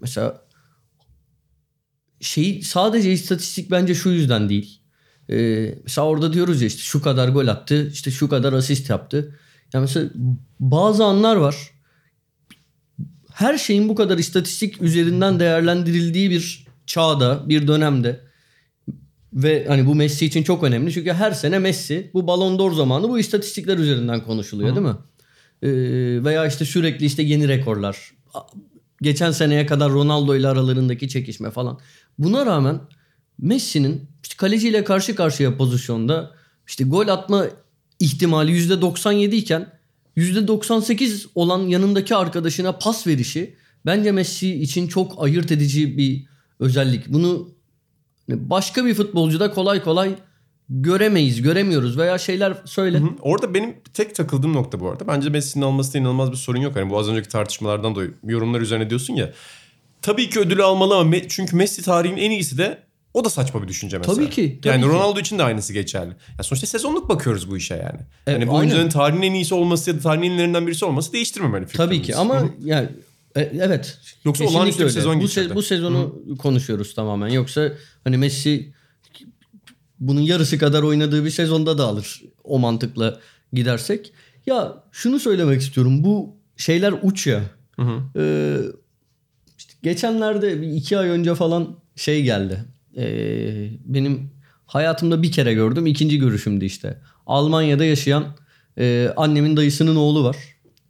mesela 0.00 0.44
şey 2.20 2.62
sadece 2.62 3.12
istatistik 3.12 3.70
bence 3.70 3.94
şu 3.94 4.10
yüzden 4.10 4.48
değil. 4.48 4.80
Ee, 5.30 5.74
mesela 5.82 6.06
orada 6.06 6.32
diyoruz 6.32 6.62
ya 6.62 6.68
işte 6.68 6.82
şu 6.82 7.02
kadar 7.02 7.28
gol 7.28 7.46
attı, 7.46 7.90
işte 7.92 8.10
şu 8.10 8.28
kadar 8.28 8.52
asist 8.52 8.90
yaptı. 8.90 9.38
Ya 9.72 9.80
mesela 9.80 10.10
bazı 10.60 11.04
anlar 11.04 11.36
var. 11.36 11.56
Her 13.32 13.58
şeyin 13.58 13.88
bu 13.88 13.94
kadar 13.94 14.18
istatistik 14.18 14.82
üzerinden 14.82 15.40
değerlendirildiği 15.40 16.30
bir 16.30 16.66
çağda, 16.86 17.48
bir 17.48 17.68
dönemde 17.68 18.20
ve 19.32 19.64
hani 19.68 19.86
bu 19.86 19.94
Messi 19.94 20.26
için 20.26 20.42
çok 20.42 20.62
önemli. 20.62 20.92
Çünkü 20.92 21.12
her 21.12 21.32
sene 21.32 21.58
Messi 21.58 22.10
bu 22.14 22.26
Ballon 22.26 22.58
d'Or 22.58 22.72
zamanı 22.72 23.08
bu 23.08 23.18
istatistikler 23.18 23.78
üzerinden 23.78 24.24
konuşuluyor 24.24 24.74
değil 24.76 24.86
mi? 24.86 24.94
Ee, 25.62 25.68
veya 26.24 26.46
işte 26.46 26.64
sürekli 26.64 27.06
işte 27.06 27.22
yeni 27.22 27.48
rekorlar. 27.48 28.12
Geçen 29.02 29.30
seneye 29.30 29.66
kadar 29.66 29.92
Ronaldo 29.92 30.36
ile 30.36 30.48
aralarındaki 30.48 31.08
çekişme 31.08 31.50
falan. 31.50 31.78
Buna 32.18 32.46
rağmen 32.46 32.80
Messi'nin 33.38 34.08
işte 34.22 34.34
kaleciyle 34.36 34.84
karşı 34.84 35.16
karşıya 35.16 35.56
pozisyonda 35.56 36.34
işte 36.66 36.84
gol 36.84 37.08
atma 37.08 37.46
ihtimali 38.00 38.52
%97 38.52 39.34
iken 39.34 39.72
%98 40.16 41.26
olan 41.34 41.68
yanındaki 41.68 42.16
arkadaşına 42.16 42.72
pas 42.72 43.06
verişi 43.06 43.56
bence 43.86 44.12
Messi 44.12 44.62
için 44.62 44.88
çok 44.88 45.24
ayırt 45.24 45.52
edici 45.52 45.98
bir 45.98 46.26
özellik. 46.60 47.08
Bunu 47.08 47.48
başka 48.28 48.86
bir 48.86 48.94
futbolcuda 48.94 49.50
kolay 49.50 49.82
kolay 49.82 50.14
göremeyiz, 50.68 51.42
göremiyoruz 51.42 51.98
veya 51.98 52.18
şeyler 52.18 52.56
söyle. 52.64 52.98
Hı. 52.98 53.08
Orada 53.20 53.54
benim 53.54 53.74
tek 53.94 54.14
takıldığım 54.14 54.52
nokta 54.52 54.80
bu 54.80 54.90
arada. 54.90 55.06
Bence 55.08 55.30
Messi'nin 55.30 55.64
almasında 55.64 55.98
inanılmaz 55.98 56.32
bir 56.32 56.36
sorun 56.36 56.60
yok. 56.60 56.76
Hani 56.76 56.90
bu 56.90 56.98
az 56.98 57.08
önceki 57.08 57.28
tartışmalardan 57.28 57.94
dolayı 57.94 58.14
yorumlar 58.24 58.60
üzerine 58.60 58.90
diyorsun 58.90 59.14
ya. 59.14 59.32
Tabii 60.02 60.30
ki 60.30 60.40
ödülü 60.40 60.62
almalı 60.62 60.96
ama 60.96 61.16
çünkü 61.28 61.56
Messi 61.56 61.82
tarihin 61.82 62.16
en 62.16 62.30
iyisi 62.30 62.58
de 62.58 62.78
o 63.14 63.24
da 63.24 63.30
saçma 63.30 63.62
bir 63.62 63.68
düşünce 63.68 63.98
mesela. 63.98 64.14
Tabii 64.14 64.30
ki, 64.30 64.58
tabii 64.62 64.72
yani 64.72 64.82
ki. 64.82 64.88
Ronaldo 64.88 65.20
için 65.20 65.38
de 65.38 65.42
aynısı 65.42 65.72
geçerli. 65.72 66.12
Ya 66.38 66.44
sonuçta 66.44 66.66
sezonluk 66.66 67.08
bakıyoruz 67.08 67.50
bu 67.50 67.56
işe 67.56 67.74
yani. 67.74 68.00
E, 68.26 68.32
yani 68.32 68.48
bu 68.48 68.54
oyuncuların 68.54 68.88
tarihin 68.88 69.22
en 69.22 69.32
iyisi 69.32 69.54
olması 69.54 69.90
ya 69.90 69.96
da 69.96 70.00
tarihin 70.00 70.22
en 70.22 70.30
iyilerinden 70.30 70.66
birisi 70.66 70.84
olması 70.84 71.12
değiştirmemeli 71.12 71.66
Tabii 71.66 72.02
ki 72.02 72.16
ama 72.16 72.40
Hı 72.40 72.44
hı. 72.44 72.50
yani 72.64 72.88
e, 73.36 73.40
evet. 73.40 73.98
Yoksa 74.24 74.44
olağanüstü 74.44 74.84
bir 74.84 74.90
sezon 74.90 75.16
bu, 75.20 75.24
se- 75.24 75.26
geçirdi. 75.26 75.54
bu 75.54 75.62
sezonu 75.62 76.22
konuşuyoruz 76.38 76.94
tamamen. 76.94 77.28
Yoksa 77.28 77.72
hani 78.04 78.16
Messi 78.16 78.72
bunun 80.08 80.20
yarısı 80.20 80.58
kadar 80.58 80.82
oynadığı 80.82 81.24
bir 81.24 81.30
sezonda 81.30 81.78
da 81.78 81.84
alır. 81.84 82.22
O 82.44 82.58
mantıkla 82.58 83.20
gidersek. 83.52 84.12
Ya 84.46 84.82
şunu 84.92 85.18
söylemek 85.18 85.60
istiyorum. 85.60 86.04
Bu 86.04 86.36
şeyler 86.56 86.94
uç 87.02 87.26
ya. 87.26 87.42
Ee, 88.16 88.56
işte 89.58 89.72
geçenlerde 89.82 90.62
bir 90.62 90.68
iki 90.68 90.98
ay 90.98 91.08
önce 91.08 91.34
falan 91.34 91.76
şey 91.96 92.22
geldi. 92.22 92.64
Ee, 92.96 93.70
benim 93.84 94.30
hayatımda 94.66 95.22
bir 95.22 95.32
kere 95.32 95.54
gördüm. 95.54 95.86
ikinci 95.86 96.18
görüşümdü 96.18 96.64
işte. 96.64 97.00
Almanya'da 97.26 97.84
yaşayan 97.84 98.24
e, 98.78 99.12
annemin 99.16 99.56
dayısının 99.56 99.96
oğlu 99.96 100.24
var. 100.24 100.36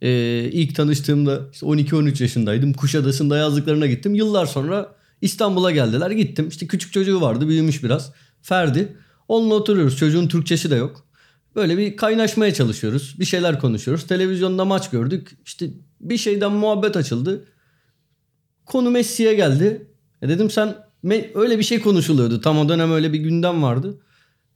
Ee, 0.01 0.49
ilk 0.51 0.75
tanıştığımda 0.75 1.41
işte 1.53 1.65
12-13 1.65 2.23
yaşındaydım. 2.23 2.73
Kuşadası'nda 2.73 3.37
yazlıklarına 3.37 3.85
gittim. 3.85 4.15
Yıllar 4.15 4.45
sonra 4.45 4.95
İstanbul'a 5.21 5.71
geldiler. 5.71 6.11
Gittim. 6.11 6.47
İşte 6.47 6.67
küçük 6.67 6.93
çocuğu 6.93 7.21
vardı. 7.21 7.47
Büyümüş 7.47 7.83
biraz. 7.83 8.11
Ferdi. 8.41 8.97
Onunla 9.27 9.53
oturuyoruz. 9.53 9.97
Çocuğun 9.97 10.27
Türkçesi 10.27 10.71
de 10.71 10.75
yok. 10.75 11.05
Böyle 11.55 11.77
bir 11.77 11.97
kaynaşmaya 11.97 12.53
çalışıyoruz. 12.53 13.15
Bir 13.19 13.25
şeyler 13.25 13.59
konuşuyoruz. 13.59 14.07
Televizyonda 14.07 14.65
maç 14.65 14.89
gördük. 14.89 15.37
İşte 15.45 15.69
bir 16.01 16.17
şeyden 16.17 16.51
muhabbet 16.51 16.97
açıldı. 16.97 17.45
Konu 18.65 18.91
Messi'ye 18.91 19.33
geldi. 19.33 19.87
E 20.21 20.29
dedim 20.29 20.49
sen 20.49 20.75
öyle 21.35 21.59
bir 21.59 21.63
şey 21.63 21.81
konuşuluyordu. 21.81 22.41
Tam 22.41 22.59
o 22.59 22.69
dönem 22.69 22.91
öyle 22.91 23.13
bir 23.13 23.19
gündem 23.19 23.63
vardı. 23.63 24.01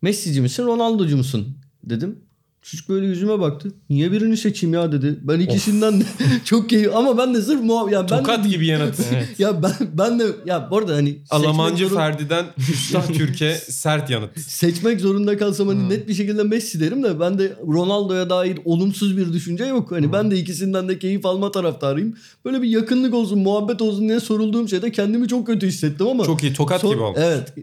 Messi'ci 0.01 0.41
misin 0.41 0.65
Ronaldo'cu 0.65 1.17
musun 1.17 1.57
dedim. 1.83 2.19
Çocuk 2.61 2.89
böyle 2.89 3.05
yüzüme 3.05 3.39
baktı. 3.39 3.71
Niye 3.89 4.11
birini 4.11 4.37
seçeyim 4.37 4.73
ya 4.73 4.91
dedi. 4.91 5.19
Ben 5.21 5.39
ikisinden 5.39 5.99
de 6.01 6.03
çok 6.45 6.69
keyif 6.69 6.95
ama 6.95 7.17
ben 7.17 7.33
de 7.35 7.41
sırf 7.41 7.61
muhab 7.63 7.91
ya 7.91 8.01
ben 8.01 8.07
Tokat 8.07 8.43
de, 8.45 8.49
gibi 8.49 8.67
yanıt. 8.67 8.95
ya 9.39 9.63
ben 9.63 9.71
ben 9.97 10.19
de 10.19 10.25
ya 10.45 10.67
bu 10.71 10.77
arada 10.77 10.95
hani 10.95 11.17
Alamancı 11.29 11.83
zorun- 11.85 11.95
Ferdi'den 11.95 12.45
Üstad 12.71 13.07
Türkiye 13.13 13.55
sert 13.69 14.09
yanıt. 14.09 14.39
seçmek 14.39 15.01
zorunda 15.01 15.37
kalsam 15.37 15.67
hani 15.67 15.89
net 15.89 16.07
bir 16.07 16.13
şekilde 16.13 16.43
Messi 16.43 16.79
derim 16.79 17.03
de 17.03 17.19
ben 17.19 17.39
de 17.39 17.53
Ronaldo'ya 17.67 18.29
dair 18.29 18.59
olumsuz 18.65 19.17
bir 19.17 19.33
düşünce 19.33 19.65
yok. 19.65 19.91
Hani 19.91 20.13
ben 20.13 20.31
de 20.31 20.37
ikisinden 20.39 20.89
de 20.89 20.99
keyif 20.99 21.25
alma 21.25 21.51
taraftarıyım. 21.51 22.15
Böyle 22.45 22.61
bir 22.61 22.67
yakınlık 22.69 23.13
olsun, 23.13 23.39
muhabbet 23.39 23.81
olsun 23.81 24.09
diye 24.09 24.19
sorulduğum 24.19 24.69
şeyde 24.69 24.91
kendimi 24.91 25.27
çok 25.27 25.47
kötü 25.47 25.67
hissettim 25.67 26.07
ama 26.07 26.25
Çok 26.25 26.43
iyi 26.43 26.53
tokat 26.53 26.81
Son- 26.81 26.91
gibi 26.93 27.01
olmuş. 27.03 27.19
Evet. 27.23 27.53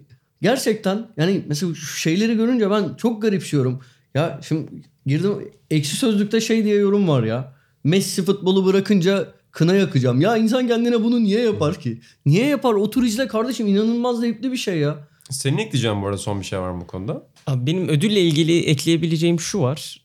Gerçekten 0.43 1.07
yani 1.17 1.45
mesela 1.49 1.75
şu 1.75 1.97
şeyleri 1.99 2.37
görünce 2.37 2.71
ben 2.71 2.95
çok 2.95 3.23
garipsiyorum. 3.23 3.81
Ya 4.17 4.41
şimdi 4.49 4.71
girdim 5.07 5.33
ekşi 5.71 5.97
sözlükte 5.97 6.41
şey 6.41 6.65
diye 6.65 6.77
yorum 6.77 7.09
var 7.09 7.23
ya. 7.23 7.53
Messi 7.85 8.25
futbolu 8.25 8.67
bırakınca 8.67 9.33
kına 9.51 9.75
yakacağım. 9.75 10.21
Ya 10.21 10.37
insan 10.37 10.69
kendine 10.69 11.05
bunu 11.05 11.23
niye 11.25 11.41
yapar 11.41 11.81
ki? 11.81 12.01
Niye 12.27 12.47
yapar? 12.47 12.75
Otur 12.75 13.03
izle 13.03 13.27
kardeşim 13.29 13.67
inanılmaz 13.67 14.21
zevkli 14.21 14.53
bir 14.53 14.57
şey 14.57 14.79
ya. 14.79 14.97
Senin 15.31 15.59
ekleyeceğin 15.59 16.03
bu 16.03 16.07
arada 16.07 16.19
son 16.19 16.41
bir 16.41 16.45
şey 16.45 16.59
var 16.59 16.71
mı 16.71 16.81
bu 16.81 16.87
konuda? 16.87 17.27
Abi 17.47 17.67
benim 17.67 17.89
ödülle 17.89 18.21
ilgili 18.21 18.65
ekleyebileceğim 18.67 19.41
şu 19.41 19.61
var. 19.61 20.01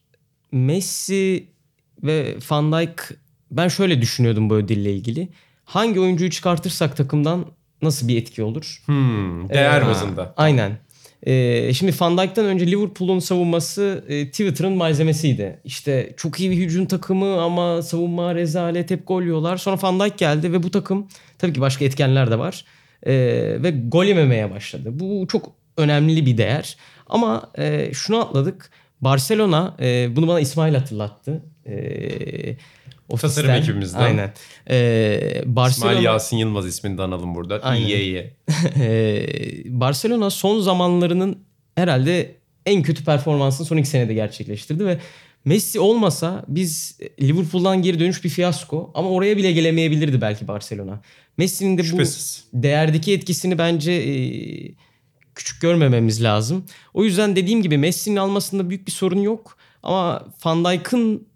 Messi 0.51 1.47
ve 2.03 2.35
Van 2.49 2.71
Dijk 2.71 3.01
ben 3.51 3.67
şöyle 3.67 4.01
düşünüyordum 4.01 4.49
bu 4.49 4.55
ödülle 4.55 4.93
ilgili. 4.93 5.29
Hangi 5.65 5.99
oyuncuyu 5.99 6.29
çıkartırsak 6.29 6.97
takımdan 6.97 7.45
nasıl 7.81 8.07
bir 8.07 8.17
etki 8.17 8.43
olur? 8.43 8.81
Hmm, 8.85 9.49
değer 9.49 9.81
Ee, 9.81 9.85
bazında. 9.85 10.33
Aynen. 10.37 10.77
Ee, 11.27 11.73
şimdi 11.73 11.93
Van 11.99 12.17
Dijk'tan 12.17 12.45
önce 12.45 12.67
Liverpool'un 12.67 13.19
savunması 13.19 14.03
e, 14.07 14.27
Twitter'ın 14.27 14.73
malzemesiydi. 14.73 15.59
İşte 15.63 16.13
çok 16.17 16.39
iyi 16.39 16.51
bir 16.51 16.57
hücum 16.57 16.85
takımı 16.85 17.41
ama 17.41 17.81
savunma 17.81 18.35
rezalet 18.35 18.91
hep 18.91 19.07
gol 19.07 19.21
yiyorlar. 19.21 19.57
Sonra 19.57 19.77
Van 19.81 19.99
Dijk 19.99 20.17
geldi 20.17 20.53
ve 20.53 20.63
bu 20.63 20.71
takım 20.71 21.07
tabii 21.37 21.53
ki 21.53 21.61
başka 21.61 21.85
etkenler 21.85 22.31
de 22.31 22.39
var. 22.39 22.65
Ee, 23.05 23.13
ve 23.63 23.71
gol 23.87 24.05
yememeye 24.05 24.51
başladı. 24.51 24.89
Bu 24.93 25.27
çok 25.27 25.51
önemli 25.77 26.25
bir 26.25 26.37
değer. 26.37 26.77
Ama 27.07 27.51
e, 27.57 27.93
şunu 27.93 28.21
atladık. 28.21 28.69
Barcelona 29.01 29.75
e, 29.79 30.15
bunu 30.15 30.27
bana 30.27 30.39
İsmail 30.39 30.75
hatırlattı. 30.75 31.43
E, 33.13 33.17
Tasarım 33.17 33.49
ofisten. 33.49 33.61
ekibimizden. 33.61 33.99
Aynen. 33.99 34.33
E, 34.69 35.43
Barcelona... 35.45 35.91
İsmail 35.91 36.05
Yasin 36.05 36.37
Yılmaz 36.37 36.67
ismini 36.67 36.97
de 36.97 37.01
analım 37.01 37.35
burada. 37.35 37.59
Aynen. 37.63 37.87
İyi 37.87 37.97
iyi. 37.97 38.33
Ee, 38.79 39.25
Barcelona 39.65 40.29
son 40.29 40.59
zamanlarının 40.59 41.37
herhalde 41.75 42.35
en 42.65 42.83
kötü 42.83 43.03
performansını 43.05 43.67
son 43.67 43.77
iki 43.77 43.89
senede 43.89 44.13
gerçekleştirdi 44.13 44.85
ve 44.85 44.97
Messi 45.45 45.79
olmasa 45.79 46.45
biz 46.47 46.99
Liverpool'dan 47.21 47.81
geri 47.81 47.99
dönüş 47.99 48.23
bir 48.23 48.29
fiyasko 48.29 48.91
ama 48.93 49.09
oraya 49.09 49.37
bile 49.37 49.51
gelemeyebilirdi 49.51 50.21
belki 50.21 50.47
Barcelona. 50.47 51.01
Messi'nin 51.37 51.77
de 51.77 51.81
bu 51.81 51.85
Şüphesiz. 51.85 52.43
değerdeki 52.53 53.13
etkisini 53.13 53.57
bence 53.57 53.91
e, 53.91 54.13
küçük 55.35 55.61
görmememiz 55.61 56.23
lazım. 56.23 56.65
O 56.93 57.03
yüzden 57.03 57.35
dediğim 57.35 57.61
gibi 57.61 57.77
Messi'nin 57.77 58.15
almasında 58.15 58.69
büyük 58.69 58.87
bir 58.87 58.91
sorun 58.91 59.19
yok 59.21 59.57
ama 59.83 60.25
Van 60.45 60.65
Dijk'ın 60.65 61.27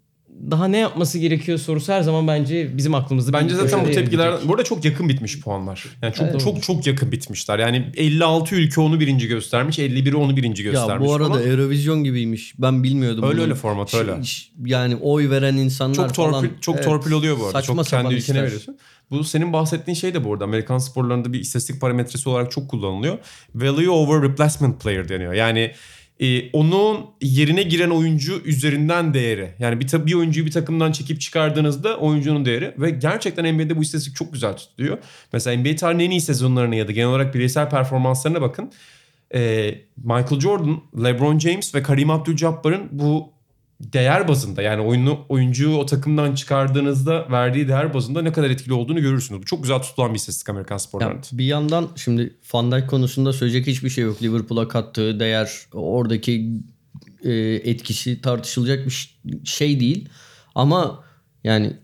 daha 0.50 0.68
ne 0.68 0.78
yapması 0.78 1.18
gerekiyor 1.18 1.58
sorusu 1.58 1.92
her 1.92 2.02
zaman 2.02 2.28
bence 2.28 2.76
bizim 2.76 2.94
aklımızda. 2.94 3.32
Bence 3.32 3.54
zaten 3.54 3.84
bu 3.86 3.90
tepkiler 3.90 4.34
bu 4.48 4.52
arada 4.52 4.64
çok 4.64 4.84
yakın 4.84 5.08
bitmiş 5.08 5.40
puanlar. 5.40 5.84
Yani 6.02 6.14
çok 6.14 6.26
Evet. 6.30 6.40
çok 6.40 6.62
çok 6.62 6.86
yakın 6.86 7.12
bitmişler. 7.12 7.58
Yani 7.58 7.92
56 7.96 8.54
ülke 8.54 8.80
onu 8.80 9.00
birinci 9.00 9.28
göstermiş, 9.28 9.78
51'i 9.78 10.16
onu 10.16 10.36
birinci 10.36 10.62
Ya 10.62 10.70
göstermiş 10.72 11.08
bu 11.08 11.14
arada 11.14 11.28
falan. 11.28 11.50
Eurovision 11.50 12.04
gibiymiş. 12.04 12.54
Ben 12.58 12.82
bilmiyordum. 12.82 13.24
Öyle 13.24 13.34
bunu. 13.36 13.42
öyle 13.42 13.54
format, 13.54 13.94
öyle. 13.94 14.24
ş- 14.24 14.46
Yani 14.64 14.96
oy 14.96 15.30
veren 15.30 15.56
insanlar 15.56 15.94
Çok 15.94 16.14
torpil 16.14 16.32
falan. 16.32 16.48
çok 16.60 16.74
Evet. 16.74 16.84
torpil 16.84 17.10
oluyor 17.12 17.38
bu 17.40 17.46
arada. 17.46 17.52
Saçma 17.52 17.74
çok 17.84 17.86
kendi 17.86 18.06
ülkene 18.06 18.18
işler. 18.18 18.42
veriyorsun. 18.44 18.76
Bu 19.10 19.24
senin 19.24 19.52
bahsettiğin 19.52 19.94
şey 19.94 20.14
de 20.14 20.24
bu 20.24 20.32
arada 20.32 20.44
Amerikan 20.44 20.78
sporlarında 20.78 21.32
bir 21.32 21.40
istatistik 21.40 21.80
parametresi 21.80 22.28
olarak 22.28 22.50
çok 22.50 22.68
kullanılıyor. 22.70 23.18
Value 23.54 23.88
over 23.90 24.22
replacement 24.30 24.80
player 24.82 25.08
deniyor. 25.08 25.32
Yani 25.32 25.72
e, 26.20 26.50
onun 26.50 27.06
yerine 27.22 27.62
giren 27.62 27.90
oyuncu 27.90 28.42
üzerinden 28.44 29.14
değeri. 29.14 29.54
Yani 29.58 29.80
bir, 29.80 30.06
bir 30.06 30.14
oyuncuyu 30.14 30.46
bir 30.46 30.50
takımdan 30.50 30.92
çekip 30.92 31.20
çıkardığınızda 31.20 31.96
oyuncunun 31.96 32.44
değeri 32.44 32.74
ve 32.78 32.90
gerçekten 32.90 33.54
NBA'de 33.54 33.76
bu 33.76 33.82
istatistik 33.82 34.16
çok 34.16 34.32
güzel 34.32 34.56
tutuluyor. 34.56 34.98
Mesela 35.32 35.60
NBA 35.60 35.76
tarihinin 35.76 36.04
en 36.04 36.10
iyi 36.10 36.20
sezonlarına 36.20 36.74
ya 36.74 36.88
da 36.88 36.92
genel 36.92 37.08
olarak 37.08 37.34
bireysel 37.34 37.70
performanslarına 37.70 38.40
bakın. 38.42 38.72
E, 39.34 39.74
Michael 39.96 40.40
Jordan, 40.40 40.80
LeBron 41.04 41.38
James 41.38 41.74
ve 41.74 41.82
Kareem 41.82 42.10
Abdul-Jabbar'ın 42.10 42.88
bu 42.92 43.35
değer 43.80 44.28
bazında 44.28 44.62
yani 44.62 44.82
oyunu 44.82 45.18
oyuncuyu 45.28 45.76
o 45.76 45.86
takımdan 45.86 46.34
çıkardığınızda 46.34 47.30
verdiği 47.30 47.68
değer 47.68 47.94
bazında 47.94 48.22
ne 48.22 48.32
kadar 48.32 48.50
etkili 48.50 48.72
olduğunu 48.72 49.00
görürsünüz. 49.00 49.42
Bu 49.42 49.46
çok 49.46 49.62
güzel 49.62 49.78
tutulan 49.78 50.10
bir 50.10 50.18
istatistik 50.18 50.48
Amerikan 50.48 50.76
sporlarında. 50.76 51.26
bir 51.32 51.44
yandan 51.44 51.88
şimdi 51.96 52.34
Van 52.52 52.72
Dijk 52.72 52.90
konusunda 52.90 53.32
söyleyecek 53.32 53.66
hiçbir 53.66 53.90
şey 53.90 54.04
yok. 54.04 54.22
Liverpool'a 54.22 54.68
kattığı 54.68 55.20
değer 55.20 55.50
oradaki 55.72 56.50
e, 57.24 57.32
etkisi 57.54 58.20
tartışılacak 58.20 58.86
bir 58.86 59.18
şey 59.44 59.80
değil. 59.80 60.08
Ama 60.54 61.04
yani 61.44 61.76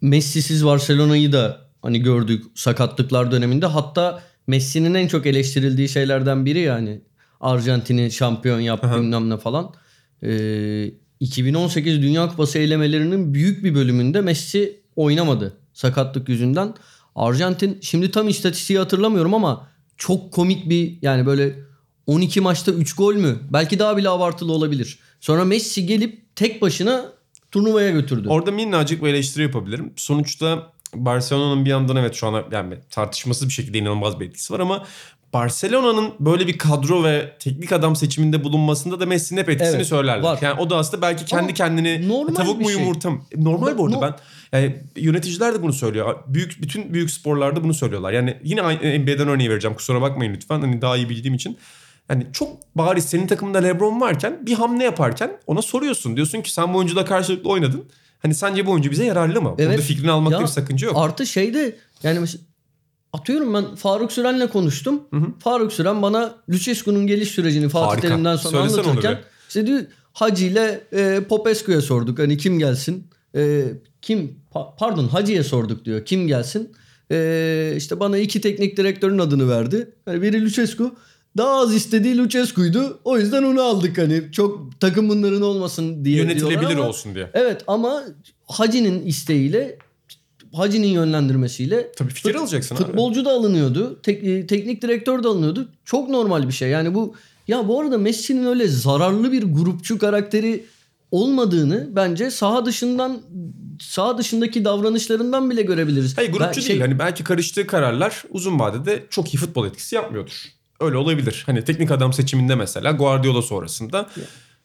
Messi'siz 0.00 0.66
Barcelona'yı 0.66 1.32
da 1.32 1.60
hani 1.82 2.00
gördük 2.02 2.44
sakatlıklar 2.54 3.32
döneminde. 3.32 3.66
Hatta 3.66 4.22
Messi'nin 4.46 4.94
en 4.94 5.08
çok 5.08 5.26
eleştirildiği 5.26 5.88
şeylerden 5.88 6.46
biri 6.46 6.60
yani 6.60 7.00
Arjantin'i 7.40 8.10
şampiyon 8.10 8.60
yaptı 8.60 8.90
bilmem 8.96 9.30
ne 9.30 9.36
falan. 9.36 9.74
Ee, 10.22 10.90
2018 11.20 12.02
Dünya 12.02 12.28
Kupası 12.28 12.58
elemelerinin 12.58 13.34
büyük 13.34 13.64
bir 13.64 13.74
bölümünde 13.74 14.20
Messi 14.20 14.80
oynamadı 14.96 15.56
sakatlık 15.72 16.28
yüzünden. 16.28 16.74
Arjantin 17.14 17.78
şimdi 17.82 18.10
tam 18.10 18.28
istatistiği 18.28 18.78
hatırlamıyorum 18.78 19.34
ama 19.34 19.68
çok 19.96 20.32
komik 20.32 20.68
bir 20.70 20.98
yani 21.02 21.26
böyle 21.26 21.58
12 22.06 22.40
maçta 22.40 22.72
3 22.72 22.92
gol 22.96 23.14
mü? 23.14 23.38
Belki 23.52 23.78
daha 23.78 23.96
bile 23.96 24.08
abartılı 24.08 24.52
olabilir. 24.52 24.98
Sonra 25.20 25.44
Messi 25.44 25.86
gelip 25.86 26.36
tek 26.36 26.62
başına 26.62 27.12
turnuvaya 27.50 27.90
götürdü. 27.90 28.28
Orada 28.28 28.50
minnacık 28.50 29.02
bir 29.02 29.08
eleştiri 29.08 29.42
yapabilirim. 29.42 29.92
Sonuçta 29.96 30.72
Barcelona'nın 30.94 31.64
bir 31.64 31.70
yandan 31.70 31.96
evet 31.96 32.14
şu 32.14 32.26
an 32.26 32.44
yani 32.52 32.78
tartışmasız 32.90 33.48
bir 33.48 33.52
şekilde 33.52 33.78
inanılmaz 33.78 34.20
bir 34.20 34.28
etkisi 34.28 34.52
var 34.52 34.60
ama 34.60 34.86
Barcelona'nın 35.32 36.10
böyle 36.20 36.46
bir 36.46 36.58
kadro 36.58 37.04
ve 37.04 37.32
teknik 37.38 37.72
adam 37.72 37.96
seçiminde 37.96 38.44
bulunmasında 38.44 39.00
da 39.00 39.06
Messi'nin 39.06 39.40
hep 39.40 39.48
etkisini 39.48 39.76
Evet, 39.76 39.86
söylerler. 39.86 40.22
var. 40.22 40.38
Yani 40.42 40.60
o 40.60 40.70
da 40.70 40.76
aslında 40.76 41.02
belki 41.02 41.24
kendi 41.24 41.42
Ama 41.44 41.54
kendini 41.54 42.08
normal 42.08 42.34
tavuk 42.34 42.60
mu 42.60 42.70
şey. 42.70 42.80
yumurta 42.80 43.10
mı? 43.10 43.20
Normal 43.36 43.78
bu 43.78 43.84
arada 43.86 43.96
No- 43.96 44.02
ben 44.02 44.14
yani 44.52 44.76
yöneticiler 44.96 45.54
de 45.54 45.62
bunu 45.62 45.72
söylüyor. 45.72 46.16
Büyük 46.26 46.62
bütün 46.62 46.94
büyük 46.94 47.10
sporlarda 47.10 47.64
bunu 47.64 47.74
söylüyorlar. 47.74 48.12
Yani 48.12 48.36
yine 48.44 48.62
NBA'den 48.98 49.28
örneği 49.28 49.50
vereceğim. 49.50 49.76
Kusura 49.76 50.00
bakmayın 50.00 50.34
lütfen. 50.34 50.60
Hani 50.60 50.82
daha 50.82 50.96
iyi 50.96 51.08
bildiğim 51.08 51.34
için. 51.34 51.58
Yani 52.10 52.26
çok 52.32 52.48
bariz 52.74 53.04
senin 53.04 53.26
takımında 53.26 53.58
LeBron 53.58 54.00
varken 54.00 54.46
bir 54.46 54.54
hamle 54.54 54.84
yaparken 54.84 55.30
ona 55.46 55.62
soruyorsun. 55.62 56.16
Diyorsun 56.16 56.40
ki 56.42 56.52
sen 56.52 56.74
bu 56.74 56.78
oyuncuyla 56.78 57.04
karşılıklı 57.04 57.48
oynadın. 57.50 57.84
Hani 58.22 58.34
sence 58.34 58.66
bu 58.66 58.70
oyuncu 58.70 58.90
bize 58.90 59.04
yararlı 59.04 59.42
mı? 59.42 59.48
Burada 59.50 59.62
Evet. 59.62 59.80
fikrini 59.80 60.10
almakta 60.10 60.36
Ya, 60.38 60.42
bir 60.42 60.50
sakınca 60.50 60.86
yok. 60.86 60.96
Artı 60.98 61.26
şey 61.26 61.54
de 61.54 61.76
yani 62.02 62.26
atıyorum 63.12 63.54
ben 63.54 63.74
Faruk 63.74 64.12
Süren'le 64.12 64.46
konuştum. 64.46 65.00
Faruk 65.38 65.72
Süren 65.72 66.02
bana 66.02 66.34
Lucescu'nun 66.50 67.06
geliş 67.06 67.28
sürecini 67.28 67.68
Fatih 67.68 67.88
Harika. 67.88 68.08
Terim'den 68.08 68.36
sonra 68.36 68.56
Söylesene 68.56 68.80
onu 68.80 68.90
anlatırken 68.90 69.18
işte 69.48 69.66
diyor 69.66 69.80
Hacı 70.12 70.44
ile 70.44 70.80
e, 70.92 71.20
Popescu'ya 71.28 71.80
sorduk. 71.80 72.18
Hani 72.18 72.36
kim 72.36 72.58
gelsin? 72.58 73.06
E, 73.36 73.64
kim 74.02 74.36
pa- 74.54 74.76
pardon 74.78 75.08
Hacı'ya 75.08 75.44
sorduk 75.44 75.84
diyor. 75.84 76.04
Kim 76.04 76.26
gelsin? 76.28 76.72
E, 77.12 77.74
işte 77.76 78.00
bana 78.00 78.18
iki 78.18 78.40
teknik 78.40 78.76
direktörün 78.76 79.18
adını 79.18 79.48
verdi. 79.48 79.90
Hani 80.04 80.22
biri 80.22 80.44
Lucescu. 80.44 80.94
Daha 81.36 81.60
az 81.60 81.74
istediği 81.74 82.18
Lucescu'ydu. 82.18 83.00
O 83.04 83.18
yüzden 83.18 83.42
onu 83.42 83.62
aldık 83.62 83.98
hani. 83.98 84.22
Çok 84.32 84.80
takım 84.80 85.08
bunların 85.08 85.42
olmasın 85.42 86.04
diye 86.04 86.16
Yönetilebilir 86.16 86.76
ama- 86.76 86.88
olsun 86.88 87.14
diye. 87.14 87.30
Evet 87.34 87.64
ama 87.66 88.02
Hacı'nın 88.46 89.02
isteğiyle 89.06 89.78
Hacı'nın 90.54 90.86
yönlendirmesiyle 90.86 91.92
Tabii 91.96 92.10
fikir 92.10 92.32
fut- 92.34 92.40
alacaksın 92.40 92.76
abi. 92.76 92.82
Futbolcu 92.84 93.24
da 93.24 93.30
alınıyordu. 93.30 94.00
tek- 94.02 94.24
e, 94.24 94.46
teknik 94.46 94.82
direktör 94.82 95.22
de 95.22 95.28
alınıyordu. 95.28 95.68
Çok 95.84 96.08
normal 96.08 96.48
bir 96.48 96.52
şey. 96.52 96.68
Yani 96.70 96.94
bu 96.94 97.14
ya 97.48 97.68
bu 97.68 97.80
arada 97.80 97.98
Messi'nin 97.98 98.46
öyle 98.46 98.68
zararlı 98.68 99.32
bir 99.32 99.42
grupçu 99.42 99.98
karakteri 99.98 100.64
olmadığını 101.10 101.88
bence 101.96 102.30
saha 102.30 102.66
dışından 102.66 103.20
saha 103.80 104.18
dışındaki 104.18 104.64
davranışlarından 104.64 105.50
bile 105.50 105.62
görebiliriz. 105.62 106.18
Hayır 106.18 106.32
grupçu 106.32 106.46
Ben 106.46 106.52
şey- 106.60 106.68
değil. 106.68 106.80
Hani 106.80 106.98
belki 106.98 107.24
karıştığı 107.24 107.66
kararlar 107.66 108.24
uzun 108.30 108.58
vadede 108.58 109.04
çok 109.10 109.34
iyi 109.34 109.38
futbol 109.38 109.66
etkisi 109.66 109.94
yapmıyordur. 109.94 110.44
Öyle 110.80 110.96
olabilir. 110.96 111.42
Hani 111.46 111.64
teknik 111.64 111.90
adam 111.90 112.12
seçiminde 112.12 112.54
mesela 112.54 112.90
Guardiola 112.92 113.42
sonrasında 113.42 114.08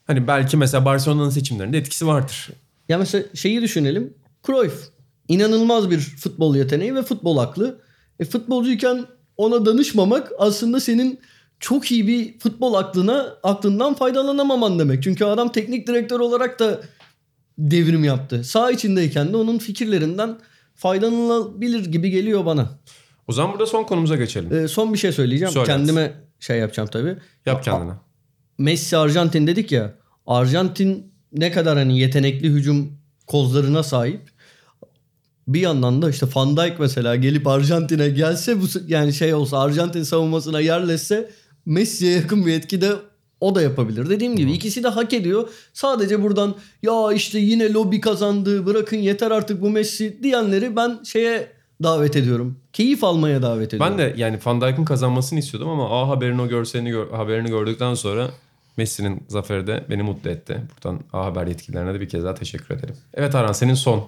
hani 0.07 0.27
belki 0.27 0.57
mesela 0.57 0.85
Barcelona'nın 0.85 1.29
seçimlerinde 1.29 1.77
etkisi 1.77 2.07
vardır. 2.07 2.49
Ya 2.89 2.97
mesela 2.97 3.23
şeyi 3.33 3.61
düşünelim. 3.61 4.13
Cruyff 4.47 4.73
inanılmaz 5.27 5.91
bir 5.91 5.99
futbol 5.99 6.55
yeteneği 6.55 6.95
ve 6.95 7.01
futbol 7.01 7.37
aklı. 7.37 7.79
E, 8.19 8.25
futbolcuyken 8.25 9.05
ona 9.37 9.65
danışmamak 9.65 10.31
aslında 10.39 10.79
senin 10.79 11.19
çok 11.59 11.91
iyi 11.91 12.07
bir 12.07 12.39
futbol 12.39 12.73
aklına 12.73 13.35
aklından 13.43 13.93
faydalanamaman 13.93 14.79
demek. 14.79 15.03
Çünkü 15.03 15.25
adam 15.25 15.51
teknik 15.51 15.87
direktör 15.87 16.19
olarak 16.19 16.59
da 16.59 16.81
devrim 17.57 18.03
yaptı. 18.03 18.43
Sağ 18.43 18.71
içindeyken 18.71 19.33
de 19.33 19.37
onun 19.37 19.57
fikirlerinden 19.57 20.37
faydalanılabilir 20.75 21.85
gibi 21.85 22.09
geliyor 22.09 22.45
bana. 22.45 22.69
O 23.27 23.33
zaman 23.33 23.51
burada 23.51 23.65
son 23.65 23.83
konumuza 23.83 24.15
geçelim. 24.15 24.53
Ee, 24.53 24.67
son 24.67 24.93
bir 24.93 24.97
şey 24.97 25.11
söyleyeceğim. 25.11 25.53
Söyle. 25.53 25.67
Kendime 25.67 26.13
şey 26.39 26.59
yapacağım 26.59 26.89
tabii. 26.91 27.17
Yap 27.45 27.63
kendine. 27.63 27.91
Messi 28.57 28.97
Arjantin 28.97 29.47
dedik 29.47 29.71
ya. 29.71 29.95
Arjantin 30.27 31.13
ne 31.33 31.51
kadar 31.51 31.77
hani 31.77 31.99
yetenekli 31.99 32.49
hücum 32.49 32.97
kozlarına 33.27 33.83
sahip. 33.83 34.32
Bir 35.47 35.59
yandan 35.61 36.01
da 36.01 36.09
işte 36.09 36.25
Van 36.35 36.57
Dijk 36.57 36.79
mesela 36.79 37.15
gelip 37.15 37.47
Arjantin'e 37.47 38.09
gelse 38.09 38.61
bu 38.61 38.65
yani 38.87 39.13
şey 39.13 39.33
olsa 39.33 39.59
Arjantin 39.59 40.03
savunmasına 40.03 40.59
yerleşse 40.59 41.29
Messi'ye 41.65 42.13
yakın 42.13 42.45
bir 42.45 42.53
etki 42.53 42.81
de 42.81 42.91
o 43.41 43.55
da 43.55 43.61
yapabilir. 43.61 44.09
Dediğim 44.09 44.35
gibi 44.35 44.51
ikisi 44.51 44.83
de 44.83 44.87
hak 44.87 45.13
ediyor. 45.13 45.49
Sadece 45.73 46.23
buradan 46.23 46.55
ya 46.83 47.13
işte 47.13 47.39
yine 47.39 47.73
lobi 47.73 48.01
kazandı 48.01 48.65
bırakın 48.65 48.97
yeter 48.97 49.31
artık 49.31 49.61
bu 49.61 49.69
Messi 49.69 50.23
diyenleri 50.23 50.75
ben 50.75 50.99
şeye 51.03 51.47
davet 51.83 52.15
ediyorum. 52.15 52.57
Keyif 52.73 53.03
almaya 53.03 53.41
davet 53.41 53.73
ediyorum. 53.73 53.97
Ben 53.97 54.05
de 54.05 54.13
yani 54.17 54.39
Van 54.45 54.61
Dijk'ın 54.61 54.85
kazanmasını 54.85 55.39
istiyordum 55.39 55.69
ama 55.69 56.01
A 56.01 56.09
Haber'in 56.09 56.37
o 56.39 56.47
görselini 56.47 56.89
gör- 56.89 57.09
haberini 57.11 57.49
gördükten 57.49 57.93
sonra 57.93 58.27
Messi'nin 58.77 59.23
zaferi 59.27 59.67
de 59.67 59.83
beni 59.89 60.03
mutlu 60.03 60.29
etti. 60.29 60.61
Buradan 60.75 60.99
A 61.13 61.25
Haber 61.25 61.47
yetkililerine 61.47 61.93
de 61.93 62.01
bir 62.01 62.09
kez 62.09 62.23
daha 62.23 62.35
teşekkür 62.35 62.75
ederim. 62.75 62.95
Evet 63.13 63.35
Aran 63.35 63.51
senin 63.53 63.73
son. 63.73 64.05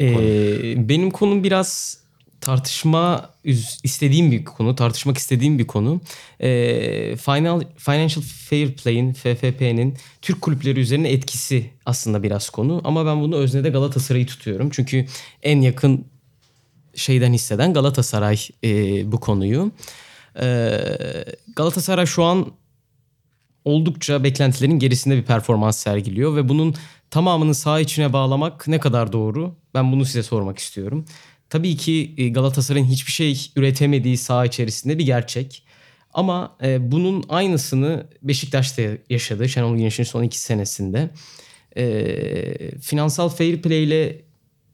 Ee, 0.00 0.88
benim 0.88 1.10
konum 1.10 1.44
biraz 1.44 1.98
tartışma 2.40 3.30
istediğim 3.84 4.32
bir 4.32 4.44
konu, 4.44 4.74
tartışmak 4.74 5.18
istediğim 5.18 5.58
bir 5.58 5.66
konu. 5.66 6.00
Ee, 6.40 7.16
Final, 7.16 7.62
Financial 7.76 8.22
Fair 8.22 8.72
Play'in, 8.72 9.12
FFP'nin 9.12 9.96
Türk 10.22 10.42
kulüpleri 10.42 10.80
üzerine 10.80 11.08
etkisi 11.08 11.70
aslında 11.86 12.22
biraz 12.22 12.50
konu. 12.50 12.80
Ama 12.84 13.06
ben 13.06 13.20
bunu 13.20 13.36
öznede 13.36 13.70
Galatasaray'ı 13.70 14.26
tutuyorum. 14.26 14.70
Çünkü 14.70 15.06
en 15.42 15.60
yakın 15.60 16.04
şeyden 16.94 17.32
hisseden 17.32 17.72
Galatasaray 17.74 18.38
e, 18.64 19.12
bu 19.12 19.20
konuyu. 19.20 19.72
Ee, 20.40 20.78
Galatasaray 21.56 22.06
şu 22.06 22.24
an 22.24 22.52
oldukça 23.64 24.24
beklentilerin 24.24 24.78
gerisinde 24.78 25.16
bir 25.16 25.22
performans 25.22 25.76
sergiliyor 25.76 26.36
ve 26.36 26.48
bunun 26.48 26.74
tamamını 27.16 27.54
saha 27.54 27.80
içine 27.80 28.12
bağlamak 28.12 28.68
ne 28.68 28.80
kadar 28.80 29.12
doğru? 29.12 29.54
Ben 29.74 29.92
bunu 29.92 30.04
size 30.04 30.22
sormak 30.22 30.58
istiyorum. 30.58 31.04
Tabii 31.50 31.76
ki 31.76 32.14
e, 32.16 32.28
Galatasaray'ın 32.28 32.86
hiçbir 32.86 33.12
şey 33.12 33.50
üretemediği 33.56 34.16
saha 34.16 34.46
içerisinde 34.46 34.98
bir 34.98 35.06
gerçek. 35.06 35.62
Ama 36.14 36.56
e, 36.62 36.92
bunun 36.92 37.24
aynısını 37.28 38.06
Beşiktaş'ta 38.22 38.82
yaşadı 39.10 39.48
Şenol 39.48 39.76
Güneş'in 39.76 40.04
son 40.04 40.22
iki 40.22 40.38
senesinde. 40.38 41.10
E, 41.76 42.78
finansal 42.80 43.28
fair 43.28 43.62
play 43.62 43.84
ile 43.84 44.22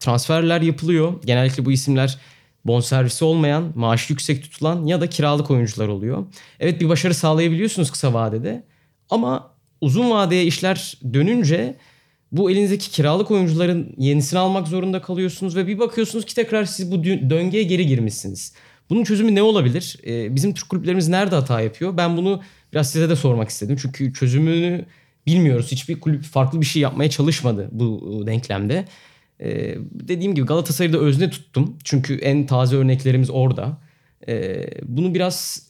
transferler 0.00 0.60
yapılıyor. 0.60 1.22
Genellikle 1.24 1.64
bu 1.64 1.72
isimler 1.72 2.18
bonservisi 2.64 3.24
olmayan, 3.24 3.72
maaşı 3.74 4.12
yüksek 4.12 4.42
tutulan 4.42 4.86
ya 4.86 5.00
da 5.00 5.06
kiralık 5.10 5.50
oyuncular 5.50 5.88
oluyor. 5.88 6.26
Evet 6.60 6.80
bir 6.80 6.88
başarı 6.88 7.14
sağlayabiliyorsunuz 7.14 7.90
kısa 7.90 8.14
vadede 8.14 8.64
ama 9.10 9.54
uzun 9.80 10.10
vadeye 10.10 10.44
işler 10.44 10.98
dönünce 11.12 11.76
bu 12.32 12.50
elinizdeki 12.50 12.90
kiralık 12.90 13.30
oyuncuların 13.30 13.94
yenisini 13.98 14.38
almak 14.38 14.68
zorunda 14.68 15.02
kalıyorsunuz 15.02 15.56
ve 15.56 15.66
bir 15.66 15.78
bakıyorsunuz 15.78 16.24
ki 16.24 16.34
tekrar 16.34 16.64
siz 16.64 16.92
bu 16.92 16.96
dö- 16.96 17.30
döngüye 17.30 17.62
geri 17.62 17.86
girmişsiniz. 17.86 18.52
Bunun 18.90 19.04
çözümü 19.04 19.34
ne 19.34 19.42
olabilir? 19.42 19.96
Ee, 20.06 20.34
bizim 20.34 20.54
Türk 20.54 20.68
kulüplerimiz 20.68 21.08
nerede 21.08 21.34
hata 21.34 21.60
yapıyor? 21.60 21.96
Ben 21.96 22.16
bunu 22.16 22.42
biraz 22.72 22.90
size 22.90 23.08
de 23.08 23.16
sormak 23.16 23.48
istedim. 23.48 23.76
Çünkü 23.82 24.12
çözümünü 24.12 24.84
bilmiyoruz. 25.26 25.72
Hiçbir 25.72 26.00
kulüp 26.00 26.22
farklı 26.24 26.60
bir 26.60 26.66
şey 26.66 26.82
yapmaya 26.82 27.10
çalışmadı 27.10 27.68
bu 27.72 28.22
denklemde. 28.26 28.84
Ee, 29.40 29.74
dediğim 29.92 30.34
gibi 30.34 30.46
Galatasaray'ı 30.46 30.92
da 30.92 30.98
özne 30.98 31.30
tuttum. 31.30 31.78
Çünkü 31.84 32.14
en 32.14 32.46
taze 32.46 32.76
örneklerimiz 32.76 33.30
orada. 33.30 33.78
Ee, 34.28 34.66
bunu 34.82 35.14
biraz 35.14 35.68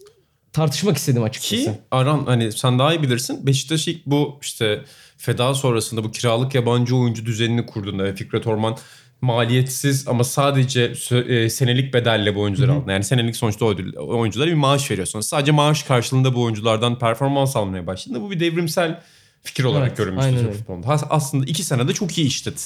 tartışmak 0.52 0.96
istedim 0.96 1.22
açıkçası. 1.22 1.64
Ki 1.64 1.72
Aran 1.90 2.24
hani 2.26 2.52
sen 2.52 2.78
daha 2.78 2.94
iyi 2.94 3.02
bilirsin. 3.02 3.46
Beşiktaş 3.46 3.88
ilk 3.88 4.06
bu 4.06 4.38
işte 4.42 4.84
feda 5.16 5.54
sonrasında 5.54 6.04
bu 6.04 6.10
kiralık 6.12 6.54
yabancı 6.54 6.96
oyuncu 6.96 7.26
düzenini 7.26 7.66
kurduğunda 7.66 8.14
Fikret 8.14 8.46
Orman 8.46 8.76
maliyetsiz 9.20 10.08
ama 10.08 10.24
sadece 10.24 10.92
e, 11.28 11.50
senelik 11.50 11.94
bedelle 11.94 12.34
bu 12.34 12.40
oyuncuları 12.40 12.72
aldı. 12.72 12.90
Yani 12.90 13.04
senelik 13.04 13.36
sonuçta 13.36 13.64
oyunculara 13.96 14.50
bir 14.50 14.54
maaş 14.54 14.90
veriyorsunuz. 14.90 15.26
Sadece 15.26 15.52
maaş 15.52 15.82
karşılığında 15.82 16.34
bu 16.34 16.42
oyunculardan 16.42 16.98
performans 16.98 17.56
almaya 17.56 17.86
başladı. 17.86 18.20
Bu 18.20 18.30
bir 18.30 18.40
devrimsel 18.40 19.00
fikir 19.42 19.64
olarak 19.64 19.88
Evet, 19.88 19.96
görülmüştü 19.96 20.38
Türk 20.38 20.54
futbolunda. 20.54 20.88
Aslında 21.10 21.44
iki 21.44 21.64
senede 21.64 21.92
çok 21.92 22.18
iyi 22.18 22.26
işledi. 22.26 22.60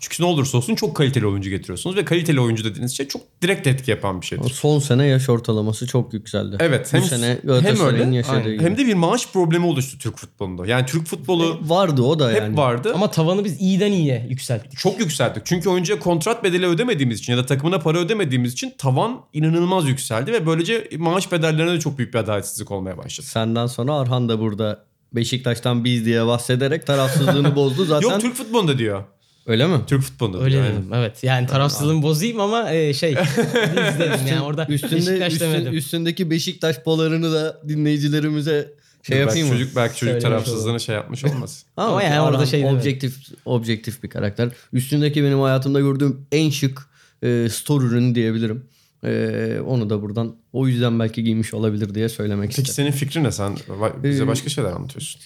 Çünkü 0.00 0.22
ne 0.22 0.26
olursa 0.26 0.58
olsun 0.58 0.74
çok 0.74 0.96
kaliteli 0.96 1.26
oyuncu 1.26 1.50
getiriyorsunuz 1.50 1.96
ve 1.96 2.04
kaliteli 2.04 2.40
oyuncu 2.40 2.64
dediğiniz 2.64 2.96
şey 2.96 3.08
çok 3.08 3.22
direkt 3.42 3.66
etki 3.66 3.90
yapan 3.90 4.20
bir 4.20 4.26
şeydir. 4.26 4.44
O 4.44 4.48
son 4.48 4.78
sene 4.78 5.06
yaş 5.06 5.28
ortalaması 5.28 5.86
çok 5.86 6.14
yükseldi. 6.14 6.56
Evet. 6.60 6.90
Bu 6.92 6.96
Hem, 6.96 7.04
sene 7.04 7.38
hem 7.44 7.80
öyle 7.80 8.16
yaşadığı 8.16 8.36
aynen. 8.36 8.52
gibi. 8.52 8.62
hem 8.62 8.76
de 8.78 8.86
bir 8.86 8.94
maaş 8.94 9.28
problemi 9.32 9.66
oluştu 9.66 9.98
Türk 9.98 10.16
futbolunda. 10.18 10.66
Yani 10.66 10.86
Türk 10.86 11.06
futbolu 11.06 11.60
Vardı 11.62 12.02
o 12.02 12.18
da 12.18 12.30
hep 12.30 12.36
yani. 12.42 12.56
vardı. 12.56 12.92
Ama 12.94 13.10
tavanı 13.10 13.44
biz 13.44 13.60
iyiden 13.60 13.92
iyiye 13.92 14.26
yükselttik. 14.30 14.78
çok 14.78 15.00
yükselttik. 15.00 15.42
Çünkü 15.46 15.68
oyuncuya 15.68 15.98
kontrat 15.98 16.44
bedeli 16.44 16.66
ödemediğimiz 16.66 17.18
için 17.18 17.32
ya 17.32 17.38
da 17.38 17.46
takımına 17.46 17.78
para 17.78 17.98
ödemediğimiz 17.98 18.52
için 18.52 18.74
tavan 18.78 19.20
inanılmaz 19.32 19.88
yükseldi 19.88 20.32
ve 20.32 20.46
böylece 20.46 20.88
maaş 20.98 21.32
bedellerine 21.32 21.72
de 21.72 21.80
çok 21.80 21.98
büyük 21.98 22.14
bir 22.14 22.18
adaletsizlik 22.18 22.70
olmaya 22.70 22.98
başladı. 22.98 23.26
Senden 23.26 23.66
sonra 23.66 23.94
Arhan 23.94 24.28
da 24.28 24.40
burada 24.40 24.84
Beşiktaş'tan 25.12 25.84
biz 25.84 26.04
diye 26.04 26.26
bahsederek 26.26 26.86
tarafsızlığını 26.86 27.56
bozdu 27.56 27.84
zaten. 27.88 28.08
Yok 28.10 28.20
Türk 28.20 28.34
futbolunda 28.34 28.78
diyor. 28.78 29.04
Öyle 29.46 29.66
mi? 29.66 29.76
Türk 29.86 30.02
futbolunda 30.02 30.38
Öyle 30.44 30.54
diyor. 30.54 30.64
dedim 30.64 30.90
evet. 30.94 31.24
Yani 31.24 31.46
tarafsızlığımı 31.46 32.02
bozayım 32.02 32.40
ama 32.40 32.70
e, 32.72 32.94
şey 32.94 33.14
biz 33.54 33.98
dedim 33.98 34.26
yani 34.28 34.40
orada 34.40 34.66
Üstünde, 34.68 34.96
Beşiktaş 34.96 35.32
üstün- 35.32 35.40
demedim. 35.52 35.74
üstündeki 35.74 36.30
Beşiktaş 36.30 36.78
polarını 36.78 37.32
da 37.32 37.60
dinleyicilerimize 37.68 38.72
şey 39.02 39.16
belki 39.16 39.20
yapayım 39.28 39.48
mı? 39.48 39.54
çocuk 39.54 39.76
belki 39.76 39.92
çocuk 39.98 40.00
Söylemiş 40.12 40.22
tarafsızlığını 40.22 40.80
şey 40.80 40.94
yapmış 40.94 41.24
olmaz. 41.24 41.64
Ama 41.76 42.02
yani 42.02 42.20
orada 42.20 42.46
şey 42.46 42.60
demedim. 42.60 42.78
objektif 42.78 43.16
objektif 43.44 44.02
bir 44.02 44.08
karakter. 44.08 44.48
Üstündeki 44.72 45.24
benim 45.24 45.40
hayatımda 45.40 45.80
gördüğüm 45.80 46.26
en 46.32 46.50
şık 46.50 46.86
e, 47.22 47.48
store 47.50 47.84
ürünü 47.84 48.14
diyebilirim. 48.14 48.64
E, 49.04 49.58
onu 49.66 49.90
da 49.90 50.02
buradan 50.02 50.36
o 50.52 50.66
yüzden 50.68 50.98
belki 50.98 51.24
giymiş 51.24 51.54
olabilir 51.54 51.94
diye 51.94 52.08
söylemek 52.08 52.48
Peki 52.50 52.62
istedim. 52.62 52.74
senin 52.74 52.90
fikrin 52.98 53.24
ne? 53.24 53.32
Sen 53.32 53.56
bize 54.02 54.22
Ee, 54.22 54.26
başka 54.26 54.48
şeyler 54.48 54.72
anlatıyorsun. 54.72 55.20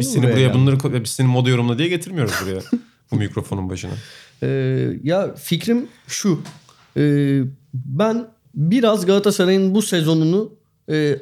Biz 0.00 0.12
seni 0.12 0.22
buraya 0.22 0.40
geldi. 0.46 0.54
bunları 0.54 1.04
biz 1.04 1.10
seni 1.10 1.26
moda 1.26 1.50
yorumla 1.50 1.78
diye 1.78 1.88
getirmiyoruz 1.88 2.32
buraya. 2.44 2.60
bu 3.10 3.16
mikrofonun 3.16 3.70
başına. 3.70 3.92
Ee, 4.42 4.90
ya 5.02 5.34
fikrim 5.34 5.88
şu. 6.06 6.42
Ee, 6.96 7.40
ben 7.74 8.28
biraz 8.54 9.06
Galatasaray'ın 9.06 9.74
bu 9.74 9.82
sezonunu 9.82 10.52
e, 10.90 11.18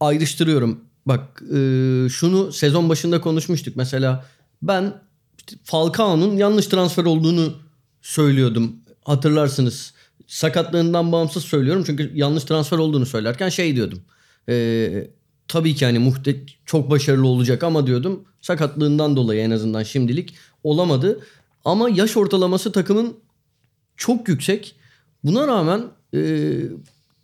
ayrıştırıyorum. 0.00 0.80
Bak 1.06 1.42
e, 1.42 1.58
şunu 2.08 2.52
sezon 2.52 2.88
başında 2.88 3.20
konuşmuştuk. 3.20 3.76
Mesela 3.76 4.26
ben 4.62 4.94
Falcao'nun 5.64 6.36
yanlış 6.36 6.66
transfer 6.66 7.04
olduğunu 7.04 7.54
söylüyordum. 8.02 8.76
Hatırlarsınız. 9.04 9.94
Sakatlığından 10.26 11.12
bağımsız 11.12 11.44
söylüyorum. 11.44 11.82
Çünkü 11.86 12.10
yanlış 12.14 12.44
transfer 12.44 12.78
olduğunu 12.78 13.06
söylerken 13.06 13.48
şey 13.48 13.76
diyordum. 13.76 14.02
Ee, 14.48 15.10
tabii 15.48 15.74
ki 15.74 15.84
hani 15.84 15.98
muhte 15.98 16.36
çok 16.66 16.90
başarılı 16.90 17.26
olacak 17.26 17.62
ama 17.64 17.86
diyordum 17.86 18.24
sakatlığından 18.40 19.16
dolayı 19.16 19.40
en 19.40 19.50
azından 19.50 19.82
şimdilik 19.82 20.34
olamadı. 20.64 21.20
Ama 21.64 21.88
yaş 21.88 22.16
ortalaması 22.16 22.72
takımın 22.72 23.16
çok 23.96 24.28
yüksek. 24.28 24.74
Buna 25.24 25.46
rağmen 25.46 25.82
e, 26.14 26.52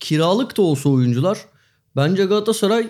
kiralık 0.00 0.56
da 0.56 0.62
olsa 0.62 0.88
oyuncular 0.88 1.38
bence 1.96 2.24
Galatasaray 2.24 2.86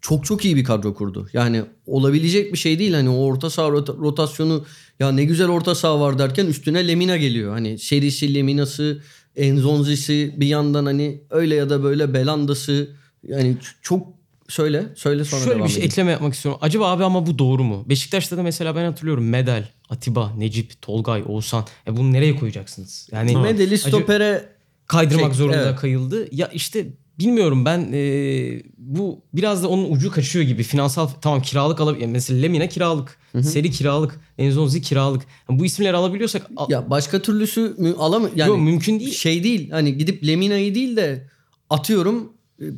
çok 0.00 0.24
çok 0.24 0.44
iyi 0.44 0.56
bir 0.56 0.64
kadro 0.64 0.94
kurdu. 0.94 1.28
Yani 1.32 1.62
olabilecek 1.86 2.52
bir 2.52 2.58
şey 2.58 2.78
değil. 2.78 2.94
Hani 2.94 3.08
o 3.08 3.24
orta 3.24 3.50
saha 3.50 3.68
rota- 3.68 3.98
rotasyonu 3.98 4.64
ya 5.00 5.12
ne 5.12 5.24
güzel 5.24 5.48
orta 5.48 5.74
saha 5.74 6.00
var 6.00 6.18
derken 6.18 6.46
üstüne 6.46 6.88
Lemina 6.88 7.16
geliyor. 7.16 7.52
Hani 7.52 7.78
serisi, 7.78 8.34
Lemina'sı, 8.34 9.02
Enzonzi'si 9.36 10.34
bir 10.36 10.46
yandan 10.46 10.86
hani 10.86 11.22
öyle 11.30 11.54
ya 11.54 11.70
da 11.70 11.82
böyle 11.82 12.14
Belanda'sı 12.14 12.90
yani 13.22 13.56
çok 13.82 14.06
söyle 14.48 14.86
söyle 14.96 15.24
sonra 15.24 15.40
Şöyle 15.44 15.54
devam 15.56 15.66
bir 15.66 15.72
şey 15.72 15.78
edeyim. 15.78 15.90
ekleme 15.92 16.10
yapmak 16.10 16.34
istiyorum. 16.34 16.58
Acaba 16.62 16.90
abi 16.90 17.04
ama 17.04 17.26
bu 17.26 17.38
doğru 17.38 17.64
mu? 17.64 17.84
Beşiktaş'ta 17.88 18.36
da 18.36 18.42
mesela 18.42 18.76
ben 18.76 18.84
hatırlıyorum 18.84 19.28
Medel, 19.28 19.68
Atiba, 19.88 20.32
Necip, 20.36 20.82
Tolgay, 20.82 21.22
Oğuzhan. 21.26 21.64
E 21.86 21.96
bunu 21.96 22.12
nereye 22.12 22.36
koyacaksınız? 22.36 23.08
Yani 23.12 23.36
Medeli 23.36 23.74
Acı- 23.74 23.88
stopere 23.88 24.48
kaydırmak 24.86 25.24
Çek- 25.32 25.34
zorunda 25.34 25.62
evet. 25.68 25.76
kayıldı. 25.80 26.28
Ya 26.32 26.48
işte 26.48 26.86
bilmiyorum 27.18 27.64
ben 27.64 27.88
e, 27.92 28.62
bu 28.78 29.20
biraz 29.34 29.62
da 29.62 29.68
onun 29.68 29.92
ucu 29.92 30.10
kaçıyor 30.10 30.44
gibi. 30.44 30.62
Finansal 30.62 31.06
tamam 31.20 31.42
kiralık 31.42 31.80
alabilir. 31.80 32.06
Mesela 32.06 32.40
Lemina 32.40 32.66
kiralık. 32.68 33.18
Seri 33.42 33.70
kiralık. 33.70 34.20
Enzonzi 34.38 34.82
kiralık. 34.82 35.22
Yani 35.50 35.58
bu 35.60 35.64
isimleri 35.66 35.96
alabiliyorsak 35.96 36.46
al- 36.56 36.70
ya 36.70 36.90
başka 36.90 37.22
türlüsü 37.22 37.74
mü, 37.78 37.94
alamıyor. 37.98 38.32
Yani 38.36 38.48
Yok, 38.48 38.58
mümkün 38.60 39.00
değil. 39.00 39.10
Şey 39.12 39.44
değil 39.44 39.70
hani 39.70 39.98
gidip 39.98 40.26
Lemina'yı 40.26 40.74
değil 40.74 40.96
de 40.96 41.28
atıyorum 41.70 42.32
e, 42.60 42.64
ha- 42.64 42.70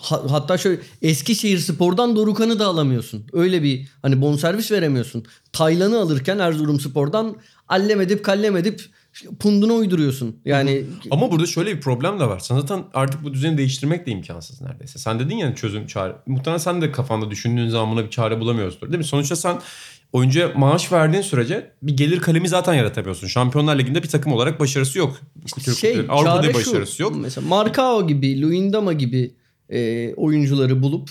hatta 0.00 0.58
şöyle 0.58 0.80
Eskişehir 1.02 1.58
Spor'dan 1.58 2.16
Dorukan'ı 2.16 2.58
da 2.58 2.66
alamıyorsun. 2.66 3.24
Öyle 3.32 3.62
bir 3.62 3.88
hani 4.02 4.20
bonservis 4.20 4.72
veremiyorsun. 4.72 5.24
Taylan'ı 5.52 6.00
alırken 6.00 6.38
Erzurum 6.38 6.80
Spor'dan 6.80 7.36
allem 7.68 8.00
edip 8.00 8.24
kallem 8.24 8.56
edip 8.56 8.80
punduna 9.40 9.72
uyduruyorsun. 9.72 10.36
Yani 10.44 10.84
Ama 11.10 11.30
burada 11.30 11.46
şöyle 11.46 11.76
bir 11.76 11.80
problem 11.80 12.20
de 12.20 12.24
var. 12.24 12.38
Sen 12.38 12.60
zaten 12.60 12.84
artık 12.94 13.24
bu 13.24 13.34
düzeni 13.34 13.58
değiştirmek 13.58 14.06
de 14.06 14.10
imkansız 14.10 14.60
neredeyse. 14.60 14.98
Sen 14.98 15.18
dedin 15.18 15.36
ya 15.36 15.54
çözüm 15.54 15.86
çare. 15.86 16.16
Muhtemelen 16.26 16.58
sen 16.58 16.82
de 16.82 16.92
kafanda 16.92 17.30
düşündüğün 17.30 17.68
zaman 17.68 17.96
buna 17.96 18.04
bir 18.04 18.10
çare 18.10 18.40
bulamıyorsundur 18.40 18.88
değil 18.88 18.98
mi? 18.98 19.04
Sonuçta 19.04 19.36
sen 19.36 19.58
oyuncuya 20.12 20.52
maaş 20.56 20.92
verdiğin 20.92 21.22
sürece 21.22 21.72
bir 21.82 21.96
gelir 21.96 22.20
kalemi 22.20 22.48
zaten 22.48 22.74
yaratamıyorsun. 22.74 23.26
Şampiyonlar 23.26 23.78
Ligi'nde 23.78 24.02
bir 24.02 24.08
takım 24.08 24.32
olarak 24.32 24.60
başarısı 24.60 24.98
yok. 24.98 25.20
Türk 25.46 25.64
şey 25.64 25.92
kulüplerinin. 25.92 26.08
Avrupa'da 26.08 26.52
şu, 26.52 26.54
başarısı 26.54 27.02
yok. 27.02 27.16
Mesela 27.16 27.48
Markao 27.48 28.06
gibi, 28.06 28.42
Luindama 28.42 28.92
gibi 28.92 29.34
e, 29.70 30.12
oyuncuları 30.14 30.82
bulup 30.82 31.10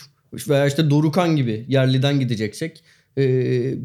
veya 0.50 0.68
işte 0.68 0.90
Dorukan 0.90 1.36
gibi 1.36 1.66
yerliden 1.68 2.20
gideceksek 2.20 2.84
e, 3.18 3.24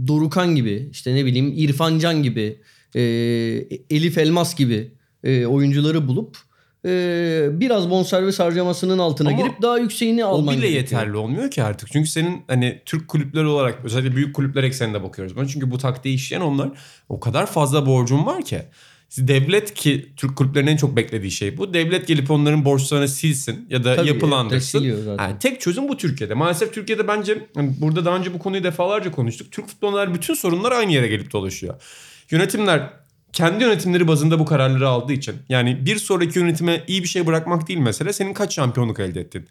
Dorukan 0.08 0.54
gibi 0.54 0.88
işte 0.92 1.14
ne 1.14 1.24
bileyim 1.24 1.52
İrfan 1.56 1.98
Can 1.98 2.22
gibi 2.22 2.58
e, 2.94 3.00
Elif 3.90 4.18
Elmas 4.18 4.54
gibi 4.54 4.90
e, 5.24 5.46
oyuncuları 5.46 6.08
bulup 6.08 6.36
e, 6.86 7.48
biraz 7.52 7.90
bonservis 7.90 8.40
harcamasının 8.40 8.98
altına 8.98 9.28
Ama 9.28 9.38
girip 9.38 9.62
daha 9.62 9.78
yükseğini 9.78 10.24
O 10.24 10.28
alman 10.28 10.56
bile 10.56 10.70
gerekiyor. 10.70 11.00
yeterli 11.00 11.16
olmuyor 11.16 11.50
ki 11.50 11.62
artık. 11.62 11.88
Çünkü 11.92 12.08
senin 12.10 12.42
hani 12.48 12.82
Türk 12.84 13.08
kulüpleri 13.08 13.46
olarak 13.46 13.84
özellikle 13.84 14.16
büyük 14.16 14.34
kulüpler 14.34 14.64
ekseninde 14.64 15.02
bakıyoruz. 15.02 15.36
buna. 15.36 15.46
Çünkü 15.46 15.70
bu 15.70 15.78
taktiği 15.78 16.14
işleyen 16.14 16.40
onlar 16.40 16.70
o 17.08 17.20
kadar 17.20 17.46
fazla 17.46 17.86
borcun 17.86 18.26
var 18.26 18.44
ki. 18.44 18.62
Devlet 19.18 19.74
ki 19.74 20.12
Türk 20.16 20.36
kulüplerinin 20.36 20.70
en 20.70 20.76
çok 20.76 20.96
beklediği 20.96 21.30
şey 21.30 21.58
bu. 21.58 21.74
Devlet 21.74 22.06
gelip 22.06 22.30
onların 22.30 22.64
borçlarını 22.64 23.08
silsin 23.08 23.66
ya 23.70 23.84
da 23.84 23.96
Tabii, 23.96 24.08
yapılandırsın. 24.08 24.84
Yani 25.18 25.38
tek 25.38 25.60
çözüm 25.60 25.88
bu 25.88 25.96
Türkiye'de. 25.96 26.34
Maalesef 26.34 26.74
Türkiye'de 26.74 27.08
bence 27.08 27.48
hani 27.54 27.74
burada 27.80 28.04
daha 28.04 28.16
önce 28.16 28.34
bu 28.34 28.38
konuyu 28.38 28.64
defalarca 28.64 29.10
konuştuk. 29.10 29.52
Türk 29.52 29.68
futbolcular 29.68 30.14
bütün 30.14 30.34
sorunlar 30.34 30.72
aynı 30.72 30.92
yere 30.92 31.08
gelip 31.08 31.32
dolaşıyor. 31.32 31.74
Yönetimler 32.30 32.90
kendi 33.32 33.64
yönetimleri 33.64 34.08
bazında 34.08 34.38
bu 34.38 34.44
kararları 34.44 34.88
aldığı 34.88 35.12
için 35.12 35.34
yani 35.48 35.86
bir 35.86 35.96
sonraki 35.96 36.38
yönetime 36.38 36.84
iyi 36.86 37.02
bir 37.02 37.08
şey 37.08 37.26
bırakmak 37.26 37.68
değil 37.68 37.78
mesele 37.78 38.12
senin 38.12 38.34
kaç 38.34 38.54
şampiyonluk 38.54 39.00
elde 39.00 39.20
ettin. 39.20 39.46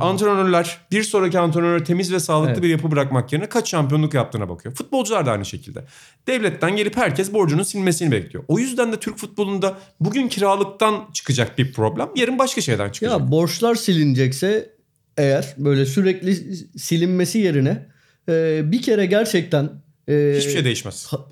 Antrenörler 0.00 0.78
bir 0.92 1.02
sonraki 1.02 1.38
antrenöre 1.38 1.84
temiz 1.84 2.12
ve 2.12 2.20
sağlıklı 2.20 2.52
Evet. 2.52 2.62
bir 2.62 2.68
yapı 2.68 2.90
bırakmak 2.90 3.32
yerine 3.32 3.48
kaç 3.48 3.70
şampiyonluk 3.70 4.14
yaptığına 4.14 4.48
bakıyor. 4.48 4.74
Futbolcular 4.74 5.26
da 5.26 5.32
aynı 5.32 5.44
şekilde. 5.44 5.84
Devletten 6.26 6.76
gelip 6.76 6.96
herkes 6.96 7.32
borcunun 7.32 7.62
silmesini 7.62 8.10
bekliyor. 8.10 8.44
O 8.48 8.58
yüzden 8.58 8.92
de 8.92 9.00
Türk 9.00 9.18
futbolunda 9.18 9.78
bugün 10.00 10.28
kiralıktan 10.28 11.04
çıkacak 11.12 11.58
bir 11.58 11.72
problem 11.72 12.08
yarın 12.16 12.38
başka 12.38 12.60
şeyden 12.60 12.90
çıkacak. 12.90 13.20
Ya 13.20 13.30
borçlar 13.30 13.74
silinecekse 13.74 14.70
eğer 15.16 15.54
böyle 15.58 15.86
sürekli 15.86 16.56
silinmesi 16.78 17.38
yerine 17.38 17.86
e, 18.28 18.60
bir 18.72 18.82
kere 18.82 19.06
gerçekten 19.06 19.70
e, 20.08 20.34
Hiçbir 20.38 20.52
şey 20.52 20.64
değişmez. 20.64 21.06
Ha- 21.06 21.26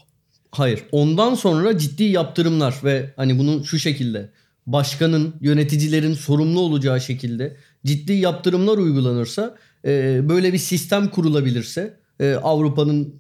Hayır. 0.51 0.83
Ondan 0.93 1.35
sonra 1.35 1.79
ciddi 1.79 2.05
yaptırımlar 2.05 2.75
ve 2.85 3.13
hani 3.17 3.39
bunun 3.39 3.63
şu 3.63 3.79
şekilde 3.79 4.31
başkanın, 4.67 5.35
yöneticilerin 5.41 6.15
sorumlu 6.15 6.61
olacağı 6.61 7.01
şekilde 7.01 7.57
ciddi 7.85 8.13
yaptırımlar 8.13 8.79
uygulanırsa, 8.79 9.57
e, 9.85 10.21
böyle 10.29 10.53
bir 10.53 10.59
sistem 10.59 11.09
kurulabilirse 11.09 11.99
e, 12.21 12.35
Avrupa'nın 12.35 13.15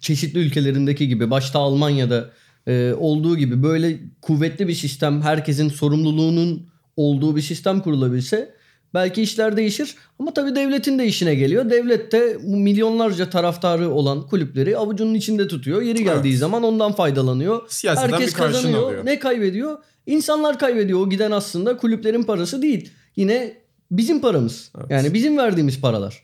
çeşitli 0.00 0.38
ülkelerindeki 0.40 1.08
gibi 1.08 1.30
başta 1.30 1.58
Almanya'da 1.58 2.30
e, 2.66 2.92
olduğu 2.98 3.36
gibi 3.36 3.62
böyle 3.62 4.00
kuvvetli 4.22 4.68
bir 4.68 4.74
sistem, 4.74 5.22
herkesin 5.22 5.68
sorumluluğunun 5.68 6.66
olduğu 6.96 7.36
bir 7.36 7.40
sistem 7.42 7.80
kurulabilse 7.80 8.54
belki 8.94 9.22
işler 9.22 9.56
değişir. 9.56 9.94
Ama 10.18 10.34
tabii 10.34 10.54
devletin 10.54 10.98
de 10.98 11.06
işine 11.06 11.34
geliyor. 11.34 11.70
Devlet 11.70 12.12
de 12.12 12.38
milyonlarca 12.44 13.30
taraftarı 13.30 13.90
olan 13.90 14.26
kulüpleri 14.26 14.76
avucunun 14.76 15.14
içinde 15.14 15.48
tutuyor. 15.48 15.82
Yeri 15.82 16.04
geldiği 16.04 16.28
Evet. 16.28 16.38
zaman 16.38 16.62
ondan 16.62 16.92
faydalanıyor. 16.92 17.62
Siyaseten 17.68 18.12
Herkes 18.12 18.32
kazanıyor. 18.32 18.82
alıyor. 18.82 19.06
Ne 19.06 19.18
kaybediyor? 19.18 19.78
İnsanlar 20.06 20.58
kaybediyor. 20.58 21.00
O 21.00 21.10
giden 21.10 21.30
aslında 21.30 21.76
kulüplerin 21.76 22.22
parası 22.22 22.62
değil. 22.62 22.90
Yine 23.16 23.56
bizim 23.90 24.20
paramız. 24.20 24.72
Evet. 24.78 24.90
Yani 24.90 25.14
bizim 25.14 25.38
verdiğimiz 25.38 25.80
paralar. 25.80 26.22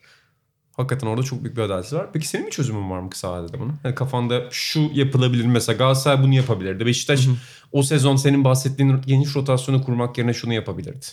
Hakikaten 0.77 1.07
orada 1.07 1.23
çok 1.23 1.45
büyük 1.45 1.57
bir 1.57 1.63
adaletsizlik 1.63 2.01
var. 2.01 2.11
Peki 2.13 2.29
senin 2.29 2.47
bir 2.47 2.51
çözümün 2.51 2.91
var 2.91 3.01
mı 3.01 3.11
kısa 3.11 3.33
vadede 3.33 3.61
bunun? 3.61 3.75
Yani 3.85 3.95
kafanda 3.95 4.43
şu 4.51 4.91
yapılabilir 4.95 5.45
mesela 5.45 5.77
Galatasaray 5.77 6.23
bunu 6.23 6.35
yapabilirdi. 6.35 6.87
Beşiktaş 6.87 7.29
o 7.73 7.83
sezon 7.83 8.17
senin 8.17 8.45
bahsettiğin 8.45 9.01
geniş 9.07 9.37
rotasyonu 9.37 9.85
kurmak 9.85 10.19
yerine 10.19 10.35
şunu 10.35 10.53
yapabilirdi. 10.53 11.07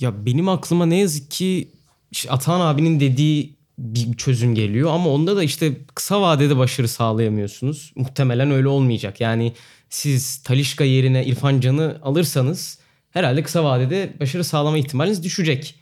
Ya 0.00 0.26
benim 0.26 0.48
aklıma 0.48 0.86
ne 0.86 0.98
yazık 0.98 1.30
ki 1.30 1.68
işte 2.10 2.30
Atahan 2.30 2.60
abinin 2.60 3.00
dediği 3.00 3.56
bir 3.78 4.16
çözüm 4.16 4.54
geliyor 4.54 4.90
ama 4.90 5.10
onda 5.10 5.36
da 5.36 5.42
işte 5.42 5.76
kısa 5.94 6.22
vadede 6.22 6.56
başarı 6.56 6.88
sağlayamıyorsunuz. 6.88 7.92
Muhtemelen 7.96 8.50
öyle 8.50 8.68
olmayacak. 8.68 9.20
Yani 9.20 9.52
siz 9.90 10.42
Talişka 10.42 10.84
yerine 10.84 11.26
İrfan 11.26 11.60
Can'ı 11.60 11.98
alırsanız 12.02 12.78
herhalde 13.12 13.42
kısa 13.42 13.64
vadede 13.64 14.12
başarı 14.20 14.44
sağlama 14.44 14.78
ihtimaliniz 14.78 15.24
düşecek. 15.24 15.74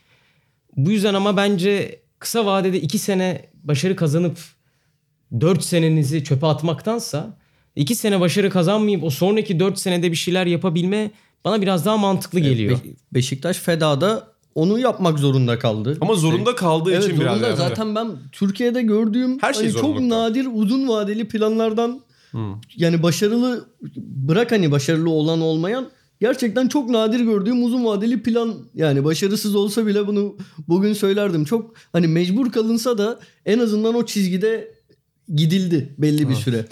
Bu 0.77 0.91
yüzden 0.91 1.15
ama 1.15 1.37
bence 1.37 2.01
kısa 2.19 2.47
vadede 2.47 2.81
2 2.81 2.99
sene 2.99 3.47
başarı 3.65 3.97
kazanıp 3.97 4.39
4 5.41 5.65
senenizi 5.65 6.25
çöpe 6.25 6.47
atmaktansa 6.47 7.39
2 7.77 7.95
sene 7.95 8.21
başarı 8.21 8.51
kazanmayıp 8.51 9.05
o 9.05 9.11
sonraki 9.11 9.61
4 9.61 9.79
senede 9.79 10.11
bir 10.11 10.17
şeyler 10.17 10.47
yapabilme 10.47 11.11
bana 11.45 11.63
biraz 11.63 11.85
daha 11.85 11.97
mantıklı 11.97 12.41
geliyor. 12.41 12.79
Be- 12.85 12.89
Beşiktaş 13.15 13.57
Feda'da 13.57 14.29
onu 14.55 14.79
yapmak 14.79 15.19
zorunda 15.19 15.59
kaldı. 15.59 15.99
Ama 16.01 16.15
zorunda 16.15 16.55
kaldığı 16.55 16.93
Evet 16.93 17.05
için 17.05 17.21
biraz 17.21 17.33
zorunda. 17.33 17.47
yani. 17.49 17.57
Zaten 17.57 17.95
ben 17.95 18.09
Türkiye'de 18.33 18.83
gördüğüm 18.83 19.39
Her 19.43 19.53
şey 19.53 19.71
hani 19.73 19.81
çok 19.81 20.01
nadir 20.01 20.49
uzun 20.53 20.89
vadeli 20.89 21.29
planlardan 21.29 22.01
yani 22.77 23.03
başarılı 23.03 23.69
bırak 23.97 24.53
hani 24.53 24.71
başarılı 24.71 25.11
olan 25.11 25.41
olmayan 25.41 25.89
gerçekten 26.21 26.69
çok 26.69 26.91
nadir 26.91 27.21
gördüğüm 27.21 27.65
uzun 27.65 27.85
vadeli 27.85 28.23
plan 28.23 28.55
yani 28.75 29.05
başarısız 29.05 29.55
olsa 29.55 29.87
bile 29.87 30.07
bunu 30.07 30.37
bugün 30.69 30.93
söylerdim. 30.93 31.45
Çok 31.45 31.75
hani 31.93 32.07
mecbur 32.09 32.53
kalınsa 32.53 32.99
da 32.99 33.21
en 33.47 33.59
azından 33.59 33.95
o 33.95 34.07
çizgide 34.07 34.75
gidildi 35.35 35.95
belli 35.99 36.29
bir 36.29 36.35
süre. 36.35 36.65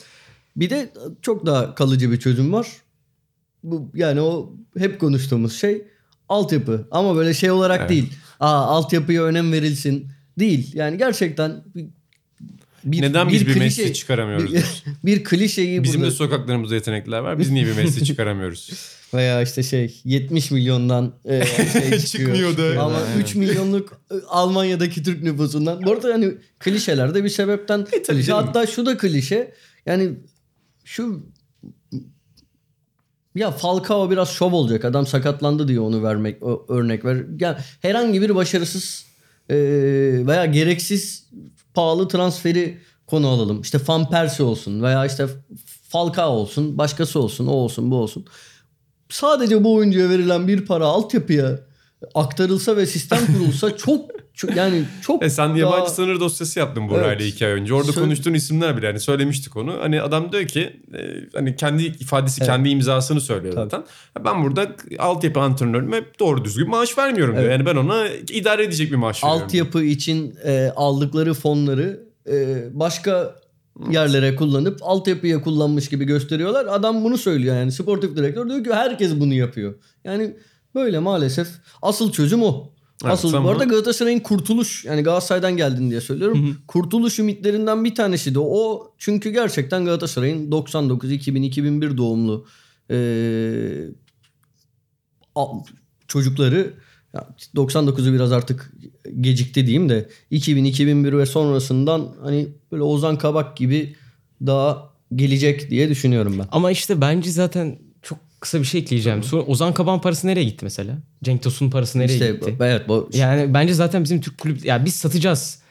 Bir 0.57 0.71
de 0.71 0.93
çok 1.23 1.47
daha 1.47 1.75
kalıcı 1.75 2.13
bir 2.13 2.21
çözüm 2.21 2.53
var. 2.53 2.69
Bu 3.65 3.91
yani 3.95 4.21
o 4.21 4.53
hep 4.79 5.01
konuştuğumuz 5.01 5.53
şey 5.57 5.83
altyapı 6.29 6.89
ama 6.91 7.17
böyle 7.17 7.35
şey 7.35 7.51
olarak 7.51 7.81
Evet. 7.81 7.91
değil. 7.91 8.13
Aa 8.41 8.67
altyapıya 8.67 9.23
önem 9.25 9.53
verilsin 9.53 10.07
değil. 10.39 10.71
Yani 10.75 10.99
gerçekten 10.99 11.65
bir, 11.75 11.87
bir- 12.85 13.03
Neden 13.03 13.29
biz 13.29 13.47
bir 13.47 13.53
klişe- 13.55 13.59
Messi 13.59 13.95
çıkaramıyoruz? 13.95 14.53
bir, 14.55 14.63
bir 15.07 15.25
klişeyi 15.25 15.83
Bizim 15.83 16.01
de 16.01 16.05
burada- 16.05 16.17
sokaklarımızda 16.17 16.75
yetenekler 16.75 17.19
var. 17.19 17.39
Biz 17.39 17.51
niye 17.51 17.67
bir 17.67 17.77
Messi 17.77 18.05
çıkaramıyoruz? 18.05 18.71
Veya 19.15 19.43
işte 19.43 19.63
şey 19.63 20.01
70 20.05 20.51
milyondan 20.51 21.15
e, 21.25 21.45
şey 21.73 21.99
çıkıyor. 21.99 22.01
Çıkmıyordu. 22.01 22.81
Ama 22.81 23.01
3 23.19 23.35
milyonluk 23.35 24.01
e, 24.11 24.15
Almanya'daki 24.29 25.03
Türk 25.03 25.23
nüfusundan. 25.23 25.83
Bu 25.85 25.93
arada 25.93 26.15
hani 26.15 26.35
klişeler 26.59 27.15
de 27.15 27.25
bir 27.25 27.29
sebepten 27.29 27.85
klişe. 27.85 28.13
E, 28.13 28.23
canım. 28.23 28.47
Hatta 28.47 28.67
şu 28.67 28.87
da 28.87 28.97
klişe. 28.97 29.55
Yani 29.87 30.11
şu 30.85 31.27
ya 33.35 33.51
Falcao 33.51 34.11
biraz 34.11 34.29
şov 34.29 34.53
olacak. 34.53 34.85
Adam 34.85 35.07
sakatlandı 35.07 35.69
diye 35.69 35.81
onu 35.81 36.03
vermek 36.03 36.43
o 36.43 36.67
örnek 36.69 37.05
ver. 37.05 37.25
Yani 37.41 37.57
herhangi 37.83 38.23
bir 38.23 38.35
başarısız 38.35 39.07
e, 39.51 39.57
veya 40.27 40.47
gereksiz 40.47 41.29
pahalı 41.75 42.09
transferi 42.09 42.79
konu 43.07 43.29
alalım. 43.29 43.61
İşte 43.61 43.79
Van 43.89 44.11
Persie 44.11 44.45
olsun 44.45 44.83
veya 44.83 45.07
işte 45.07 45.27
Falcao 45.89 46.31
olsun, 46.31 46.79
başkası 46.79 47.21
olsun, 47.21 47.47
o 47.47 47.51
olsun, 47.51 47.91
bu 47.91 47.97
olsun. 47.97 48.27
Sadece 49.09 49.65
bu 49.65 49.75
oyuncuya 49.75 50.09
verilen 50.11 50.49
bir 50.49 50.67
para 50.67 50.85
altyapıya 50.87 51.59
aktarılsa 52.15 52.77
ve 52.77 52.87
sistem 52.87 53.19
kurulsa 53.27 53.77
çok, 53.77 54.11
çok 54.35 54.57
yani 54.57 54.85
çok 55.03 55.23
E 55.25 55.31
sen 55.31 55.49
daha- 55.51 55.59
yabancı 55.59 55.91
sınır 55.93 56.21
dosyası 56.21 56.59
yaptın 56.59 56.89
Buray'la 56.89 57.07
Evet. 57.13 57.35
iki 57.35 57.47
ay 57.47 57.53
önce. 57.53 57.75
Orada 57.75 57.91
Sö- 57.91 58.01
konuştuğun 58.01 58.35
isimler 58.35 58.77
bile 58.77 58.87
hani 58.87 59.01
söylemiştik 59.01 59.57
onu. 59.57 59.77
Hani 59.81 60.03
adam 60.03 60.33
diyor 60.33 60.45
ki 60.47 60.61
e, 60.95 61.01
hani 61.35 61.57
kendi 61.57 61.83
ifadesi 61.85 62.41
Evet. 62.41 62.49
kendi 62.51 62.69
imzasını 62.69 63.21
söylüyor 63.21 63.55
Tabii. 63.55 63.71
zaten. 63.71 63.85
Ben 64.25 64.45
burada 64.45 64.67
altyapı 64.99 65.41
antrenörüme 65.41 66.01
doğru 66.21 66.45
düzgün 66.45 66.69
maaş 66.71 66.99
vermiyorum 66.99 67.35
diyor. 67.35 67.45
Evet. 67.47 67.59
Yani 67.59 67.67
ben 67.67 67.77
ona 67.77 68.09
idare 68.09 68.65
edecek 68.65 68.91
bir 68.91 68.97
maaş 68.97 69.25
veriyorum. 69.25 69.43
altyapı 69.45 69.83
için 69.83 70.35
e, 70.45 70.73
aldıkları 70.77 71.35
fonları 71.35 72.01
e, 72.31 72.65
başka 72.73 73.35
yerlere 73.91 74.37
kullanıp 74.37 74.79
altyapıya 74.83 75.43
kullanmış 75.43 75.89
gibi 75.89 76.05
gösteriyorlar. 76.05 76.67
Adam 76.71 77.05
bunu 77.05 77.19
söylüyor 77.19 77.57
yani 77.57 77.73
sportif 77.73 78.17
direktör 78.17 78.49
diyor 78.49 78.65
ki 78.65 78.75
herkes 78.75 79.15
bunu 79.21 79.35
yapıyor. 79.35 79.75
Yani 80.05 80.37
böyle 80.75 80.99
maalesef 80.99 81.49
asıl 81.83 82.13
çözüm 82.13 82.43
o. 82.43 82.73
Evet, 83.05 83.13
Asıl 83.13 83.31
sen 83.31 83.45
bu 83.45 83.49
arada 83.49 83.65
Galatasaray'ın 83.65 84.19
kurtuluş 84.21 84.85
yani 84.85 85.03
Galatasaray'dan 85.03 85.57
geldin 85.57 85.91
diye 85.91 86.01
söylüyorum. 86.01 86.57
Kurtuluş 86.69 87.19
ümitlerinden 87.19 87.85
bir 87.85 87.95
tanesi 87.95 88.35
de 88.35 88.39
o. 88.39 88.93
Çünkü 88.99 89.31
gerçekten 89.31 89.85
Galatasaray'ın 89.85 90.51
99 90.53 91.13
2000 91.13 91.43
2001 91.43 91.97
doğumlu 91.97 92.47
e, 92.91 92.97
a- 95.35 95.47
çocukları 96.09 96.75
ya 97.15 97.29
99'u 97.57 98.13
biraz 98.13 98.33
artık 98.33 98.73
gecikti 99.21 99.67
diyeyim 99.67 99.89
de 99.89 100.09
2000 100.31 100.65
2001 100.65 101.13
ve 101.13 101.27
sonrasından 101.27 102.09
hani 102.23 102.49
böyle 102.73 102.83
Ozan 102.83 103.19
Kabak 103.19 103.57
gibi 103.57 103.97
daha 104.47 104.91
gelecek 105.15 105.71
diye 105.71 105.89
düşünüyorum 105.89 106.39
ben. 106.39 106.47
Ama 106.53 106.71
işte 106.71 107.01
bence 107.01 107.31
zaten 107.31 107.79
çok 108.03 108.19
kısa 108.41 108.61
bir 108.61 108.65
şey 108.65 108.81
ekleyeceğim. 108.81 109.23
Sonra 109.23 109.43
Ozan 109.43 109.75
Kaban 109.75 110.01
parası 110.01 110.27
nereye 110.27 110.45
gitti 110.45 110.65
mesela? 110.65 110.99
Cenk 111.25 111.43
Tosun 111.43 111.71
parası 111.71 111.99
nereye 111.99 112.13
İşte 112.13 112.33
gitti? 112.33 112.57
evet 112.61 112.89
bu 112.89 113.11
Yani 113.13 113.55
bence 113.55 113.75
zaten 113.75 114.05
bizim 114.05 114.21
Türk 114.21 114.39
kulüp 114.39 114.65
ya 114.65 114.85
biz 114.85 114.95
satacağız. 114.95 115.63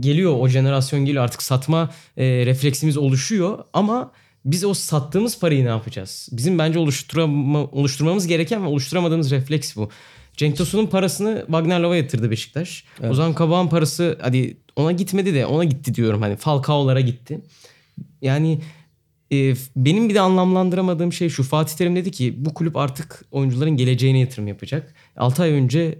Geliyor 0.00 0.36
o 0.38 0.48
jenerasyon 0.48 1.04
geliyor 1.04 1.24
artık 1.24 1.42
satma 1.42 1.90
e, 2.16 2.24
refleksimiz 2.46 2.96
oluşuyor 2.96 3.58
ama 3.72 4.12
biz 4.44 4.64
o 4.64 4.74
sattığımız 4.74 5.38
parayı 5.38 5.64
ne 5.64 5.68
yapacağız? 5.68 6.28
Bizim 6.32 6.58
bence 6.58 6.78
oluşturama, 6.78 7.64
oluşturmamız 7.64 8.26
gereken 8.26 8.62
ve 8.62 8.66
oluşturamadığımız 8.66 9.30
refleks 9.30 9.76
bu. 9.76 9.90
Cenk 10.38 10.56
Tosun'un 10.56 10.86
parasını 10.86 11.42
Wagner 11.46 11.80
Lova 11.80 11.96
yatırdı 11.96 12.30
Beşiktaş. 12.30 12.84
Ozan 13.10 13.34
Kabak'ın 13.34 13.68
parası 13.68 14.18
hadi 14.20 14.56
ona 14.76 14.92
gitmedi 14.92 15.34
de 15.34 15.46
ona 15.46 15.64
gitti 15.64 15.94
diyorum 15.94 16.22
hani 16.22 16.36
Falcao'lara 16.36 17.00
gitti. 17.00 17.40
Yani 18.22 18.60
e, 19.32 19.54
benim 19.76 20.08
bir 20.08 20.14
de 20.14 20.20
anlamlandıramadığım 20.20 21.12
şey 21.12 21.28
şu. 21.28 21.42
Fatih 21.42 21.76
Terim 21.76 21.96
dedi 21.96 22.10
ki 22.10 22.34
bu 22.38 22.54
kulüp 22.54 22.76
artık 22.76 23.24
oyuncuların 23.30 23.76
geleceğine 23.76 24.18
yatırım 24.18 24.48
yapacak. 24.48 24.94
6 25.16 25.42
ay 25.42 25.50
önce 25.50 25.98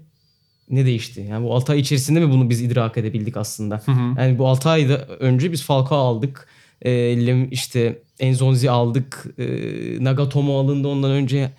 ne 0.70 0.86
değişti? 0.86 1.26
Yani 1.30 1.47
bu 1.47 1.55
6 1.55 1.72
ay 1.72 1.80
içerisinde 1.80 2.20
mi 2.20 2.30
bunu 2.30 2.51
biz 2.51 2.62
idrak 2.62 2.97
edebildik 2.99 3.36
aslında? 3.36 3.82
Yani 4.18 4.39
bu 4.39 4.49
6 4.49 4.68
ayda 4.68 5.07
önce 5.07 5.53
biz 5.53 5.62
Falcao 5.62 5.99
aldık. 5.99 6.49
E, 6.82 7.49
işte 7.51 8.03
Enzonzi 8.20 8.70
aldık. 8.70 9.26
E, 9.39 9.45
Nagatomo 10.05 10.59
alındı 10.59 10.89
ondan 10.89 11.11
önce. 11.11 11.51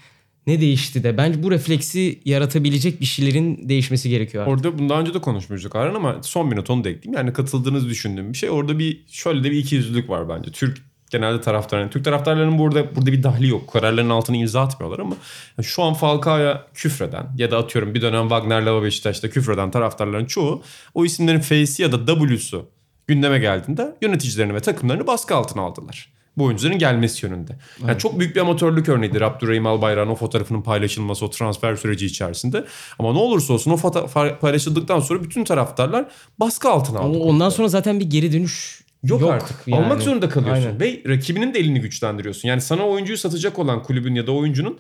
Ne 0.50 0.62
değişti 0.62 1.04
de? 1.04 1.18
Bence 1.18 1.44
bu 1.44 1.52
refleksi 1.52 2.20
yaratabilecek 2.26 3.02
bir 3.02 3.06
şeylerin 3.06 3.70
değişmesi 3.70 4.10
gerekiyor 4.10 4.44
artık. 4.44 4.56
Orada 4.56 4.80
bundan 4.80 5.02
önce 5.02 5.14
de 5.14 5.22
konuşmuştuk 5.22 5.76
Aran 5.76 5.96
ama 5.96 6.18
son 6.24 6.52
bir 6.52 6.56
not 6.56 6.70
onu 6.70 6.84
da 6.84 6.90
ekleyeyim. 6.90 7.18
Yani 7.18 7.34
katıldığınızı 7.34 7.90
düşündüğüm 7.90 8.34
bir 8.34 8.38
şey. 8.38 8.50
Orada 8.50 8.80
bir 8.80 9.04
şöyle 9.08 9.44
de 9.44 9.52
bir 9.52 9.58
ikiyüzlülük 9.58 10.10
var 10.10 10.30
bence. 10.30 10.52
Türk 10.52 10.78
genelde 11.10 11.42
taraftarların. 11.42 11.90
Türk 11.90 12.06
taraftarlarının 12.06 12.60
burada 12.60 12.96
burada 12.96 13.12
bir 13.12 13.24
dahli 13.24 13.48
yok. 13.48 13.74
Kararların 13.74 14.10
altına 14.10 14.38
imza 14.38 14.62
atmıyorlar 14.62 15.00
ama 15.00 15.16
yani 15.58 15.66
şu 15.66 15.84
an 15.84 15.94
Falcao'ya 15.94 16.66
küfreden 16.74 17.28
ya 17.38 17.52
da 17.52 17.58
atıyorum 17.58 17.94
bir 17.94 18.02
dönem 18.02 18.22
Wagner 18.22 18.62
Lava 18.62 18.84
Beşiktaş'ta 18.84 19.30
küfreden 19.30 19.72
taraftarların 19.72 20.26
çoğu 20.26 20.62
o 20.94 21.06
isimlerin 21.06 21.40
F'si 21.40 21.82
ya 21.82 21.92
da 21.92 22.06
W'su 22.06 22.70
gündeme 23.08 23.40
geldiğinde 23.40 23.96
yöneticilerini 24.02 24.54
ve 24.54 24.60
takımlarını 24.60 25.08
baskı 25.08 25.36
altına 25.36 25.62
aldılar. 25.62 26.19
Bu 26.40 26.44
oyuncuların 26.44 26.80
gelmesi 26.80 27.26
yönünde. 27.26 27.56
Yani 27.88 27.98
çok 27.98 28.20
büyük 28.20 28.36
bir 28.36 28.42
amatörlük 28.42 28.90
örneğidir 28.90 29.22
Abdurrahim 29.22 29.66
Albayrak'ın 29.66 30.12
o 30.12 30.16
fotoğrafının 30.16 30.62
paylaşılması 30.62 31.26
o 31.26 31.30
transfer 31.30 31.76
süreci 31.76 32.06
içerisinde. 32.06 32.66
Ama 33.00 33.14
ne 33.14 33.20
olursa 33.20 33.54
olsun 33.54 33.72
o 33.72 33.78
foto 33.78 34.08
paylaşıldıktan 34.42 35.00
sonra 35.00 35.24
bütün 35.24 35.44
taraftarlar 35.44 36.06
baskı 36.40 36.70
altına 36.70 37.00
aldı. 37.00 37.18
Ondan 37.18 37.50
sonra 37.50 37.68
zaten 37.68 38.00
bir 38.00 38.06
geri 38.06 38.34
dönüş 38.34 38.84
Yok, 39.04 39.22
yok, 39.22 39.32
artık. 39.32 39.58
yani. 39.68 39.86
Almak 39.86 40.02
zorunda 40.02 40.30
kalıyorsun. 40.30 40.64
Aynen. 40.64 40.80
Ve 40.80 41.02
rakibinin 41.08 41.54
de 41.54 41.60
elini 41.60 41.82
güçlendiriyorsun. 41.82 42.48
Yani 42.48 42.62
sana 42.62 42.88
oyuncuyu 42.88 43.18
satacak 43.18 43.60
olan 43.60 43.84
kulübün 43.84 44.16
ya 44.16 44.28
da 44.28 44.32
oyuncunun 44.32 44.80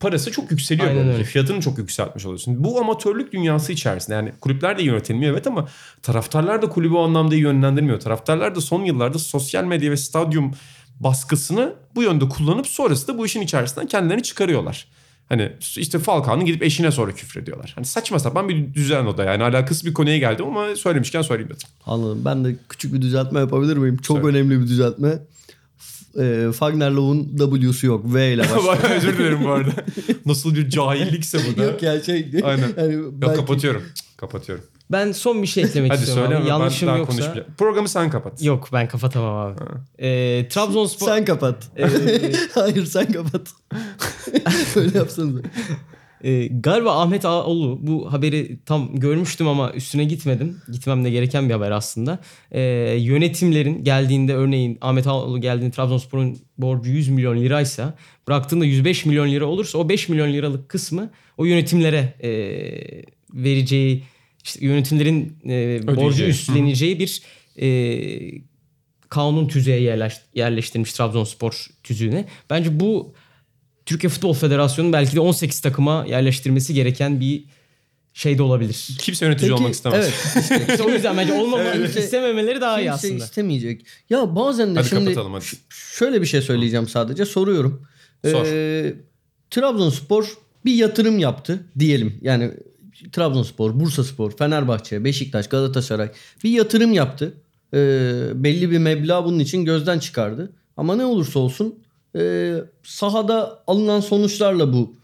parası 0.00 0.32
çok 0.32 0.50
yükseliyor. 0.50 0.88
Aynen 0.88 1.08
öyle. 1.08 1.24
Fiyatını 1.24 1.60
çok 1.60 1.78
yükseltmiş 1.78 2.26
oluyorsun. 2.26 2.64
Bu 2.64 2.80
amatörlük 2.80 3.32
dünyası 3.32 3.72
içerisinde 3.72 4.16
yani 4.16 4.32
kulüpler 4.40 4.78
de 4.78 4.82
yönetilmiyor 4.82 5.32
evet 5.32 5.46
ama 5.46 5.68
taraftarlar 6.02 6.62
da 6.62 6.68
kulübü 6.68 6.94
o 6.94 7.04
anlamda 7.04 7.34
iyi 7.34 7.42
yönlendirmiyor. 7.42 8.00
Taraftarlar 8.00 8.54
da 8.54 8.60
son 8.60 8.84
yıllarda 8.84 9.18
sosyal 9.18 9.64
medya 9.64 9.90
ve 9.90 9.96
stadyum 9.96 10.54
baskısını 11.00 11.74
bu 11.94 12.02
yönde 12.02 12.28
kullanıp 12.28 12.66
sonrasında 12.66 13.18
bu 13.18 13.26
işin 13.26 13.40
içerisinden 13.40 13.86
kendilerini 13.88 14.22
çıkarıyorlar. 14.22 14.86
Hani 15.28 15.52
işte 15.76 15.98
Falcao'nun 15.98 16.44
gidip 16.44 16.62
eşine 16.62 16.90
sonra 16.90 17.12
küfrediyorlar. 17.14 17.72
Hani 17.74 17.86
saçma 17.86 18.18
sapan 18.18 18.48
bir 18.48 18.74
düzen 18.74 19.06
o 19.06 19.16
da 19.18 19.24
yani 19.24 19.42
alakasız 19.42 19.86
bir 19.86 19.94
konuya 19.94 20.18
geldim 20.18 20.46
ama 20.46 20.76
söylemişken 20.76 21.22
söyleyeyim 21.22 21.50
dedim. 21.54 21.68
Anladım. 21.86 22.22
Ben 22.24 22.44
de 22.44 22.56
küçük 22.68 22.92
bir 22.94 23.02
düzeltme 23.02 23.40
yapabilir 23.40 23.76
miyim? 23.76 23.96
Çok 23.96 24.16
Söyle. 24.22 24.38
önemli 24.38 24.60
bir 24.60 24.66
düzeltme. 24.66 25.18
E, 26.18 26.46
Fagner 26.52 26.90
Love'un 26.90 27.36
W'su 27.60 27.86
yok. 27.86 28.14
V 28.14 28.32
ile 28.32 28.42
başlıyor. 28.66 28.96
Özür 28.96 29.18
dilerim 29.18 29.44
bu 29.44 29.50
arada. 29.50 29.70
Nasıl 30.26 30.54
bir 30.54 30.68
cahillikse 30.70 31.38
bu 31.52 31.56
da. 31.58 31.64
yok 31.64 31.82
ya 31.82 32.02
şey. 32.02 32.30
Aynen. 32.42 32.68
Yani 32.78 32.94
Yok 32.94 33.12
belki- 33.12 33.36
kapatıyorum. 33.36 33.82
Cık, 33.94 34.18
Kapatıyorum. 34.18 34.64
Ben 34.92 35.12
son 35.12 35.42
bir 35.42 35.46
şey 35.46 35.64
eklemek 35.64 35.92
Hadi 35.92 36.00
istiyorum. 36.00 36.24
söyle 36.24 36.36
abi. 36.36 36.42
ama 36.52 36.58
ben 36.58 36.60
Yanlışım 36.64 36.88
daha 36.88 36.96
yoksa. 36.98 37.12
konuşmayacağım. 37.12 37.48
Programı 37.58 37.88
sen 37.88 38.10
kapat. 38.10 38.42
Yok 38.42 38.68
ben 38.72 38.88
kapatamam 38.88 39.36
abi. 39.46 39.60
Ee, 39.98 40.48
Trabzonspor... 40.48 41.06
Sen 41.06 41.24
kapat. 41.24 41.68
Ee, 41.78 41.86
Hayır 42.54 42.84
sen 42.84 43.12
kapat. 43.12 43.48
Öyle 44.76 44.98
yapsanız. 44.98 45.42
Ee, 46.24 46.46
galiba 46.46 47.00
Ahmet 47.02 47.24
Ağoğlu 47.24 47.78
bu 47.82 48.12
haberi 48.12 48.58
tam 48.66 48.96
görmüştüm 48.96 49.48
ama 49.48 49.72
üstüne 49.72 50.04
gitmedim. 50.04 50.56
Gitmem 50.72 51.04
de 51.04 51.10
gereken 51.10 51.48
bir 51.48 51.54
haber 51.54 51.70
aslında. 51.70 52.18
Ee, 52.52 52.60
yönetimlerin 52.98 53.84
geldiğinde 53.84 54.34
örneğin 54.34 54.78
Ahmet 54.80 55.06
Ağoğlu 55.06 55.40
geldiğinde 55.40 55.74
Trabzonspor'un 55.74 56.38
borcu 56.58 56.90
100 56.90 57.08
milyon 57.08 57.36
liraysa 57.36 57.94
bıraktığında 58.28 58.64
105 58.64 59.04
milyon 59.06 59.28
lira 59.30 59.44
olursa 59.46 59.78
o 59.78 59.88
5 59.88 60.08
milyon 60.08 60.32
liralık 60.32 60.68
kısmı 60.68 61.10
o 61.38 61.44
yönetimlere 61.44 62.14
e, 62.22 62.30
vereceği 63.34 64.04
işte 64.44 64.66
yönetimlerin 64.66 65.36
e, 65.48 65.80
borcu 65.96 66.24
üstleneceği 66.24 66.98
bir 66.98 67.22
e, 67.60 68.42
kanun 69.08 69.48
tüzüğe 69.48 69.80
yerleş- 69.80 70.20
yerleştirilmiş 70.34 70.92
Trabzonspor 70.92 71.66
tüzüğüne. 71.82 72.24
Bence 72.50 72.80
bu 72.80 73.14
Türkiye 73.86 74.10
Futbol 74.10 74.34
Federasyonu'nun 74.34 74.92
belki 74.92 75.16
de 75.16 75.20
18 75.20 75.60
takıma 75.60 76.06
yerleştirmesi 76.08 76.74
gereken 76.74 77.20
bir 77.20 77.44
şey 78.14 78.38
de 78.38 78.42
olabilir. 78.42 78.88
Kimse 78.98 79.24
yönetici 79.26 79.50
Peki, 79.50 79.60
olmak 79.62 79.74
istemez. 79.74 80.10
Evet. 80.50 80.68
İşte 80.70 80.82
o 80.82 80.90
yüzden 80.90 81.16
bence 81.16 81.32
olmamak 81.32 81.76
Evet. 81.76 81.96
istememeleri 81.96 82.60
daha 82.60 82.80
iyi 82.80 82.84
Kimse 82.90 83.06
aslında. 83.06 83.24
istemeyecek. 83.24 83.86
Ya 84.10 84.36
bazen 84.36 84.74
de 84.74 84.78
Hadi 84.78 84.88
şimdi 84.88 85.04
kapatalım 85.04 85.32
hadi. 85.32 85.44
şöyle 85.68 86.20
bir 86.20 86.26
şey 86.26 86.40
söyleyeceğim 86.42 86.88
sadece. 86.88 87.24
Soruyorum. 87.24 87.86
Sor. 88.30 88.46
Ee, 88.46 88.94
Trabzonspor 89.50 90.38
bir 90.64 90.74
yatırım 90.74 91.18
yaptı 91.18 91.66
diyelim. 91.78 92.18
Yani 92.22 92.50
Trabzonspor, 93.12 93.80
Bursaspor, 93.80 94.36
Fenerbahçe, 94.36 95.04
Beşiktaş, 95.04 95.48
Galatasaray 95.48 96.10
bir 96.44 96.50
yatırım 96.50 96.92
yaptı. 96.92 97.34
Ee, 97.74 97.78
belli 98.34 98.70
bir 98.70 98.78
meblağ 98.78 99.24
bunun 99.24 99.38
için 99.38 99.64
gözden 99.64 99.98
çıkardı. 99.98 100.52
Ama 100.76 100.96
ne 100.96 101.04
olursa 101.04 101.38
olsun 101.38 101.74
e, 102.16 102.54
sahada 102.82 103.62
alınan 103.66 104.00
sonuçlarla 104.00 104.72
bu 104.72 104.94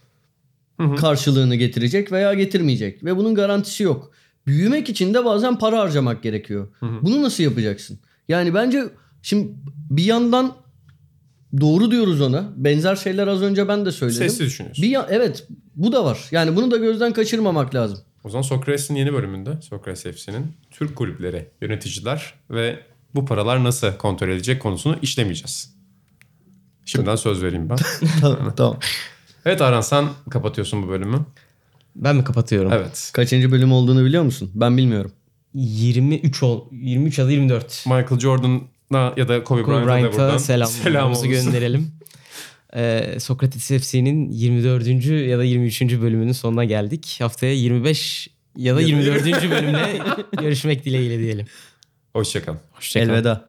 karşılığını 0.97 1.55
getirecek 1.55 2.13
veya 2.13 2.35
getirmeyecek. 2.35 3.05
Ve 3.05 3.17
bunun 3.17 3.35
garantisi 3.35 3.83
yok. 3.83 4.11
Büyümek 4.47 4.89
için 4.89 5.15
de 5.15 5.25
bazen 5.25 5.59
para 5.59 5.79
harcamak 5.81 6.23
gerekiyor. 6.23 6.69
Bunu 7.03 7.23
nasıl 7.23 7.43
yapacaksın? 7.43 7.99
Yani 8.29 8.55
bence 8.55 8.85
şimdi 9.23 9.49
bir 9.91 10.05
yandan 10.05 10.55
doğru 11.61 11.91
diyoruz 11.91 12.21
ona. 12.21 12.53
Benzer 12.57 12.97
şeyler 12.97 13.27
az 13.27 13.43
önce 13.43 13.69
ben 13.69 13.87
de 13.87 13.93
söyledim. 13.93 14.29
Sesli 14.29 14.45
düşünüyorsun. 14.45 14.83
Bir 14.83 14.89
ya- 14.89 15.07
evet 15.11 15.47
bu 15.77 15.93
da 15.93 16.05
var. 16.05 16.19
Yani 16.31 16.57
bunu 16.57 16.71
da 16.71 16.77
gözden 16.77 17.13
kaçırmamak 17.13 17.75
lazım. 17.75 17.99
O 18.25 18.29
zaman 18.31 18.43
Sokrates'in 18.43 18.95
yeni 18.95 19.13
bölümünde 19.13 19.51
Sokrates 19.63 20.03
FC'nin 20.03 20.53
Türk 20.71 20.97
kulüpleri, 20.97 21.49
yöneticiler 21.63 22.35
ve 22.51 22.81
bu 23.15 23.25
paralar 23.25 23.65
nasıl 23.65 23.93
kontrol 23.93 24.29
edecek 24.29 24.63
konusunu 24.63 24.97
işlemeyeceğiz. 25.03 25.77
Şimdiden 26.85 27.17
söz 27.17 27.43
vereyim 27.43 27.69
ben. 27.71 27.79
tamam, 28.21 28.55
tamam. 28.57 28.79
Evet 29.45 29.63
Aran 29.63 29.81
sen 29.81 30.09
kapatıyorsun 30.31 30.83
bu 30.83 30.89
bölümü. 30.89 31.21
Ben 31.97 32.17
mi 32.17 32.25
kapatıyorum? 32.25 32.73
Evet. 32.73 33.11
Kaçıncı 33.15 33.53
bölüm 33.53 33.73
olduğunu 33.73 34.05
biliyor 34.05 34.23
musun? 34.23 34.51
Ben 34.55 34.77
bilmiyorum. 34.77 35.13
23 35.55 36.43
ol 36.43 36.65
23 36.73 37.19
ya 37.19 37.27
da 37.27 37.31
24. 37.31 37.85
Michael 37.87 38.21
Jordan'a 38.21 39.13
ya 39.17 39.29
da 39.29 39.45
Kobe, 39.45 39.63
Kobe 39.63 39.87
Bryant'a 39.87 40.13
da 40.13 40.13
buradan 40.13 40.39
selam, 40.39 40.69
selam 40.69 41.23
gönderelim. 41.23 41.93
Ee, 42.75 43.17
Sokrates 43.21 43.69
FC'nin 43.69 44.31
24. 44.31 45.07
ya 45.29 45.39
da 45.39 45.45
23. 45.45 45.83
bölümünün 45.83 46.33
sonuna 46.33 46.65
geldik. 46.65 47.17
Haftaya 47.21 47.53
25 47.53 48.29
ya 48.57 48.77
da 48.77 48.81
24. 48.81 49.51
bölümle 49.51 49.99
görüşmek 50.41 50.85
dileğiyle 50.85 51.19
diyelim. 51.19 51.47
Hoşçakalın. 52.13 52.61
Hoşçakalın. 52.73 53.11
Elveda. 53.11 53.49